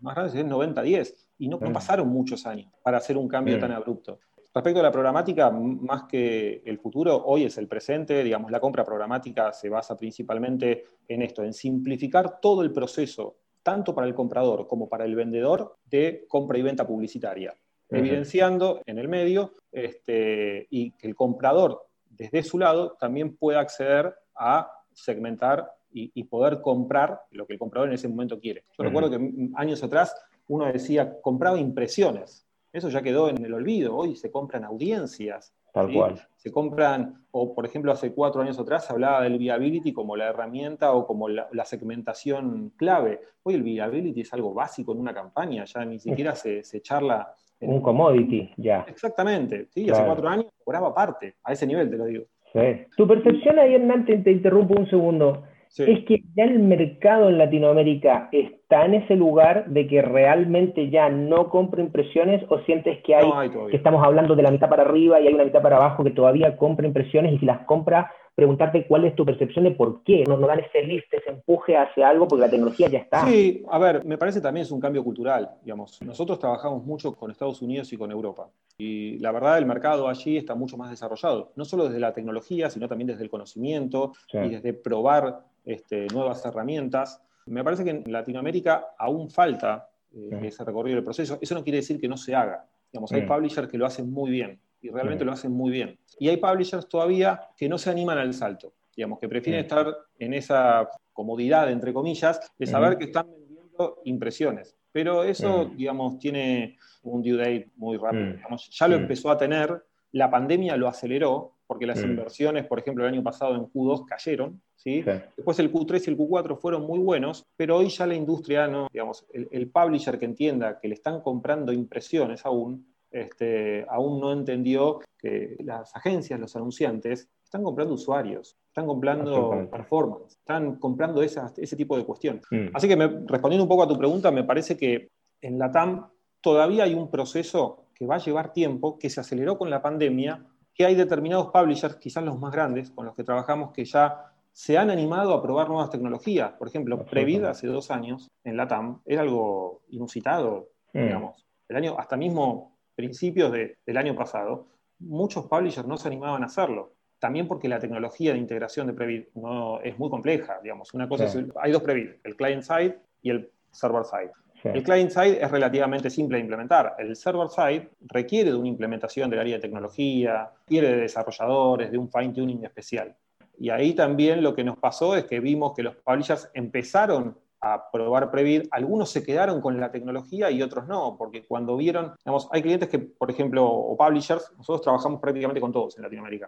más 0.00 0.14
grandes 0.16 0.34
es 0.34 0.44
90-10 0.44 1.14
y 1.38 1.46
no, 1.46 1.60
pasaron 1.60 2.08
muchos 2.08 2.44
años 2.44 2.72
para 2.82 2.96
hacer 2.96 3.16
un 3.16 3.28
cambio 3.28 3.56
tan 3.56 3.70
abrupto. 3.70 4.18
Respecto 4.52 4.80
a 4.80 4.82
la 4.82 4.90
programática, 4.90 5.48
más 5.48 6.08
que 6.08 6.60
el 6.66 6.80
futuro, 6.80 7.22
hoy 7.24 7.44
es 7.44 7.56
el 7.56 7.68
presente, 7.68 8.24
digamos, 8.24 8.50
la 8.50 8.58
compra 8.58 8.84
programática 8.84 9.52
se 9.52 9.68
basa 9.68 9.96
principalmente 9.96 10.86
en 11.06 11.22
esto, 11.22 11.44
en 11.44 11.52
simplificar 11.52 12.40
todo 12.40 12.62
el 12.62 12.72
proceso, 12.72 13.36
tanto 13.62 13.94
para 13.94 14.08
el 14.08 14.14
comprador 14.16 14.66
como 14.66 14.88
para 14.88 15.04
el 15.04 15.14
vendedor, 15.14 15.76
de 15.84 16.24
compra 16.28 16.58
y 16.58 16.62
venta 16.62 16.84
publicitaria 16.84 17.54
evidenciando 17.90 18.82
en 18.86 18.98
el 18.98 19.08
medio 19.08 19.54
este, 19.72 20.66
y 20.70 20.92
que 20.92 21.06
el 21.06 21.14
comprador 21.14 21.86
desde 22.20 22.42
su 22.42 22.58
lado 22.58 22.96
también 23.00 23.36
pueda 23.36 23.60
acceder 23.60 24.14
a 24.36 24.70
segmentar 24.92 25.72
y, 25.92 26.22
poder 26.24 26.60
comprar 26.60 27.22
lo 27.32 27.46
que 27.46 27.54
el 27.54 27.58
comprador 27.58 27.88
en 27.88 27.94
ese 27.94 28.08
momento 28.08 28.38
quiere. 28.38 28.64
Yo 28.78 28.84
recuerdo 28.84 29.10
que 29.10 29.48
años 29.56 29.82
atrás 29.82 30.14
uno 30.46 30.66
decía, 30.66 31.20
compraba 31.20 31.58
impresiones. 31.58 32.46
Eso 32.72 32.88
ya 32.90 33.02
quedó 33.02 33.28
en 33.28 33.44
el 33.44 33.52
olvido. 33.52 33.96
Hoy 33.96 34.14
se 34.14 34.30
compran 34.30 34.64
audiencias. 34.64 35.52
Tal 35.72 35.92
cual. 35.92 36.28
Se 36.36 36.52
compran, 36.52 37.24
o 37.32 37.54
por 37.54 37.66
ejemplo, 37.66 37.90
hace 37.90 38.12
cuatro 38.12 38.42
años 38.42 38.58
atrás 38.58 38.86
se 38.86 38.92
hablaba 38.92 39.22
del 39.22 39.38
viability 39.38 39.92
como 39.92 40.14
la 40.14 40.28
herramienta 40.28 40.92
o 40.92 41.06
como 41.06 41.28
la, 41.28 41.64
segmentación 41.64 42.72
clave. 42.76 43.20
Hoy 43.42 43.54
el 43.54 43.64
viability 43.64 44.20
es 44.20 44.32
algo 44.32 44.54
básico 44.54 44.92
en 44.92 45.00
una 45.00 45.14
campaña, 45.14 45.64
ya 45.64 45.84
ni 45.84 45.98
siquiera 45.98 46.34
se, 46.36 46.62
se 46.62 46.80
charla 46.82 47.34
un 47.60 47.80
commodity, 47.80 48.50
ya. 48.56 48.84
Exactamente, 48.88 49.66
sí, 49.70 49.88
hace 49.90 50.04
cuatro 50.04 50.28
años 50.28 50.46
cobraba 50.64 50.94
parte, 50.94 51.34
a 51.44 51.52
ese 51.52 51.66
nivel 51.66 51.90
te 51.90 51.96
lo 51.96 52.04
digo. 52.04 52.24
Sí. 52.52 52.86
Tu 52.96 53.06
percepción 53.06 53.58
ahí, 53.58 53.74
Hernán, 53.74 54.04
te, 54.06 54.30
interrumpo 54.30 54.74
un 54.78 54.88
segundo, 54.88 55.44
es 55.78 56.04
que 56.04 56.22
ya 56.34 56.44
el 56.44 56.58
mercado 56.58 57.28
en 57.28 57.38
Latinoamérica 57.38 58.28
está 58.32 58.86
en 58.86 58.94
ese 58.94 59.14
lugar 59.14 59.66
de 59.66 59.86
que 59.86 60.02
realmente 60.02 60.90
ya 60.90 61.08
no 61.08 61.48
compra 61.48 61.80
impresiones 61.80 62.42
o 62.48 62.58
sientes 62.60 62.98
que 63.04 63.14
hay, 63.14 63.30
hay 63.32 63.50
que 63.50 63.76
estamos 63.76 64.04
hablando 64.04 64.34
de 64.34 64.42
la 64.42 64.50
mitad 64.50 64.68
para 64.68 64.82
arriba 64.82 65.20
y 65.20 65.28
hay 65.28 65.34
una 65.34 65.44
mitad 65.44 65.62
para 65.62 65.76
abajo 65.76 66.02
que 66.02 66.10
todavía 66.10 66.56
compra 66.56 66.88
impresiones 66.88 67.34
y 67.34 67.38
si 67.38 67.46
las 67.46 67.64
compra 67.66 68.10
preguntarte 68.40 68.86
cuál 68.86 69.04
es 69.04 69.14
tu 69.14 69.26
percepción 69.26 69.66
de 69.66 69.72
por 69.72 70.02
qué 70.02 70.24
no, 70.26 70.38
no 70.38 70.46
dan 70.46 70.60
ese 70.60 70.82
lift, 70.82 71.12
ese 71.12 71.28
empuje 71.28 71.76
hacia 71.76 72.08
algo, 72.08 72.26
porque 72.26 72.40
la 72.40 72.50
tecnología 72.50 72.88
ya 72.88 73.00
está. 73.00 73.26
Sí, 73.26 73.62
a 73.68 73.78
ver, 73.78 74.02
me 74.06 74.16
parece 74.16 74.40
también 74.40 74.64
es 74.64 74.70
un 74.70 74.80
cambio 74.80 75.04
cultural, 75.04 75.50
digamos. 75.62 76.00
Nosotros 76.00 76.38
trabajamos 76.38 76.82
mucho 76.86 77.14
con 77.14 77.30
Estados 77.30 77.60
Unidos 77.60 77.92
y 77.92 77.98
con 77.98 78.10
Europa. 78.10 78.48
Y 78.78 79.18
la 79.18 79.30
verdad, 79.30 79.58
el 79.58 79.66
mercado 79.66 80.08
allí 80.08 80.38
está 80.38 80.54
mucho 80.54 80.78
más 80.78 80.88
desarrollado, 80.88 81.52
no 81.54 81.66
solo 81.66 81.84
desde 81.84 82.00
la 82.00 82.14
tecnología, 82.14 82.70
sino 82.70 82.88
también 82.88 83.08
desde 83.08 83.24
el 83.24 83.28
conocimiento 83.28 84.14
y 84.32 84.48
desde 84.48 84.72
probar 84.72 85.40
este, 85.66 86.06
nuevas 86.06 86.42
herramientas. 86.46 87.22
Me 87.44 87.62
parece 87.62 87.84
que 87.84 87.90
en 87.90 88.10
Latinoamérica 88.10 88.86
aún 88.96 89.28
falta 89.28 89.90
eh, 90.14 90.40
ese 90.44 90.64
recorrido 90.64 90.94
del 90.94 91.04
proceso. 91.04 91.36
Eso 91.42 91.54
no 91.54 91.62
quiere 91.62 91.76
decir 91.76 92.00
que 92.00 92.08
no 92.08 92.16
se 92.16 92.34
haga. 92.34 92.64
Digamos, 92.90 93.12
hay 93.12 93.20
publishers 93.22 93.68
que 93.68 93.76
lo 93.76 93.84
hacen 93.84 94.10
muy 94.10 94.30
bien 94.30 94.58
y 94.80 94.90
realmente 94.90 95.24
lo 95.24 95.32
hacen 95.32 95.52
muy 95.52 95.70
bien. 95.70 95.98
Y 96.18 96.28
hay 96.28 96.36
publishers 96.36 96.88
todavía 96.88 97.40
que 97.56 97.68
no 97.68 97.78
se 97.78 97.90
animan 97.90 98.18
al 98.18 98.34
salto. 98.34 98.72
digamos, 98.96 99.18
que 99.18 99.28
prefieren 99.28 99.62
estar 99.62 99.96
en 100.18 100.34
esa 100.34 100.88
comodidad, 101.12 101.70
entre 101.70 101.92
comillas, 101.92 102.40
de 102.58 102.66
saber 102.66 102.98
que 102.98 103.04
están 103.04 103.26
vendiendo 103.30 104.00
impresiones. 104.04 104.76
Pero 104.92 105.22
eso, 105.22 105.70
digamos, 105.76 106.18
tiene 106.18 106.76
un 107.02 107.22
due 107.22 107.36
date 107.36 107.70
muy 107.76 107.96
rápido. 107.96 108.36
ya 108.70 108.88
lo 108.88 108.96
empezó 108.96 109.30
a 109.30 109.38
tener, 109.38 109.82
la 110.12 110.30
pandemia 110.30 110.76
lo 110.76 110.88
aceleró, 110.88 111.54
porque 111.70 111.86
las 111.86 112.02
inversiones, 112.02 112.66
por 112.66 112.80
ejemplo, 112.80 113.06
el 113.06 113.14
año 113.14 113.22
pasado 113.22 113.54
en 113.54 113.62
Q2 113.62 114.04
cayeron, 114.04 114.60
¿sí? 114.74 115.02
Después 115.36 115.56
el 115.60 115.72
Q3 115.72 116.02
y 116.04 116.10
el 116.10 116.18
Q4 116.18 116.58
fueron 116.58 116.82
muy 116.82 116.98
buenos, 116.98 117.46
pero 117.56 117.76
hoy 117.76 117.88
ya 117.90 118.08
la 118.08 118.16
industria, 118.16 118.66
no, 118.66 118.88
digamos, 118.92 119.24
el, 119.32 119.70
publisher 119.70 120.18
que 120.18 120.24
entienda 120.24 120.80
que 120.80 120.88
le 120.88 120.94
están 120.94 121.20
comprando 121.20 121.72
impresiones 121.72 122.44
aún, 122.44 122.92
este, 123.10 123.84
aún 123.88 124.20
no 124.20 124.32
entendió 124.32 125.00
que 125.18 125.56
las 125.60 125.94
agencias, 125.94 126.38
los 126.40 126.54
anunciantes, 126.56 127.28
están 127.44 127.64
comprando 127.64 127.94
usuarios, 127.94 128.56
están 128.68 128.86
comprando 128.86 129.68
performance, 129.70 130.36
están 130.38 130.76
comprando 130.76 131.20
ese 131.22 131.76
tipo 131.76 131.96
de 131.96 132.04
cuestiones. 132.04 132.44
Mm. 132.50 132.68
Así 132.72 132.86
que 132.86 132.96
respondiendo 133.26 133.64
un 133.64 133.68
poco 133.68 133.82
a 133.82 133.88
tu 133.88 133.98
pregunta, 133.98 134.30
me 134.30 134.44
parece 134.44 134.76
que 134.76 135.08
en 135.40 135.58
la 135.58 135.72
TAM 135.72 136.06
todavía 136.40 136.84
hay 136.84 136.94
un 136.94 137.10
proceso 137.10 137.86
que 137.94 138.06
va 138.06 138.14
a 138.14 138.18
llevar 138.18 138.52
tiempo, 138.52 138.98
que 138.98 139.10
se 139.10 139.20
aceleró 139.20 139.58
con 139.58 139.68
la 139.68 139.82
pandemia, 139.82 140.46
que 140.72 140.86
hay 140.86 140.94
determinados 140.94 141.48
publishers, 141.48 141.96
quizás 141.96 142.24
los 142.24 142.38
más 142.38 142.52
grandes, 142.52 142.90
con 142.90 143.04
los 143.04 143.14
que 143.14 143.24
trabajamos, 143.24 143.72
que 143.72 143.84
ya 143.84 144.32
se 144.52 144.78
han 144.78 144.90
animado 144.90 145.34
a 145.34 145.42
probar 145.42 145.68
nuevas 145.68 145.90
tecnologías. 145.90 146.52
Por 146.52 146.68
ejemplo, 146.68 147.04
Previd 147.04 147.44
hace 147.44 147.66
dos 147.66 147.90
años 147.90 148.28
en 148.44 148.56
la 148.56 148.68
TAM 148.68 149.00
era 149.04 149.22
algo 149.22 149.82
inusitado, 149.88 150.70
mm. 150.92 151.02
digamos. 151.02 151.46
El 151.68 151.76
año, 151.76 151.96
hasta 151.98 152.16
mismo 152.16 152.69
principios 153.00 153.52
del 153.52 153.96
año 153.96 154.14
pasado, 154.14 154.66
muchos 154.98 155.46
publishers 155.46 155.86
no 155.86 155.96
se 155.96 156.08
animaban 156.08 156.42
a 156.42 156.46
hacerlo 156.46 156.92
también 157.20 157.46
porque 157.46 157.68
la 157.68 157.78
tecnología 157.78 158.32
de 158.32 158.38
integración 158.38 158.88
de 158.88 158.94
Previd 158.94 159.24
no, 159.34 159.80
es 159.82 159.96
muy 159.98 160.10
compleja, 160.10 160.58
digamos. 160.62 160.92
Una 160.94 161.08
cosa 161.08 161.30
hay 161.60 161.70
dos 161.70 161.82
Previd, 161.82 162.12
el 162.24 162.34
client 162.34 162.62
side 162.62 162.98
y 163.22 163.30
el 163.30 163.50
server 163.70 164.04
side. 164.04 164.32
El 164.64 164.82
client 164.82 165.10
side 165.10 165.42
es 165.42 165.50
relativamente 165.50 166.10
simple 166.10 166.36
de 166.36 166.42
implementar. 166.42 166.96
El 166.98 167.14
server 167.14 167.48
side 167.48 167.90
requiere 168.08 168.50
de 168.50 168.56
una 168.56 168.68
implementación 168.68 169.30
del 169.30 169.38
área 169.38 169.56
de 169.56 169.60
tecnología, 169.60 170.50
requiere 170.60 170.88
de 170.88 170.96
desarrolladores, 171.02 171.90
de 171.90 171.98
un 171.98 172.10
fine 172.10 172.32
tuning 172.32 172.64
especial. 172.64 173.14
Y 173.58 173.70
ahí 173.70 173.94
también 173.94 174.42
lo 174.42 174.54
que 174.54 174.64
nos 174.64 174.78
pasó 174.78 175.14
es 175.16 175.24
que 175.24 175.40
vimos 175.40 175.74
que 175.74 175.82
los 175.82 175.96
publishers 175.96 176.50
empezaron 176.54 177.36
a 177.60 177.90
probar 177.90 178.30
Previd, 178.30 178.68
algunos 178.70 179.10
se 179.10 179.22
quedaron 179.22 179.60
con 179.60 179.78
la 179.78 179.90
tecnología 179.90 180.50
y 180.50 180.62
otros 180.62 180.86
no, 180.86 181.16
porque 181.18 181.44
cuando 181.46 181.76
vieron, 181.76 182.14
digamos, 182.24 182.48
hay 182.52 182.62
clientes 182.62 182.88
que, 182.88 182.98
por 182.98 183.30
ejemplo, 183.30 183.66
o 183.66 183.96
publishers, 183.96 184.52
nosotros 184.56 184.82
trabajamos 184.82 185.20
prácticamente 185.20 185.60
con 185.60 185.72
todos 185.72 185.96
en 185.96 186.04
Latinoamérica 186.04 186.46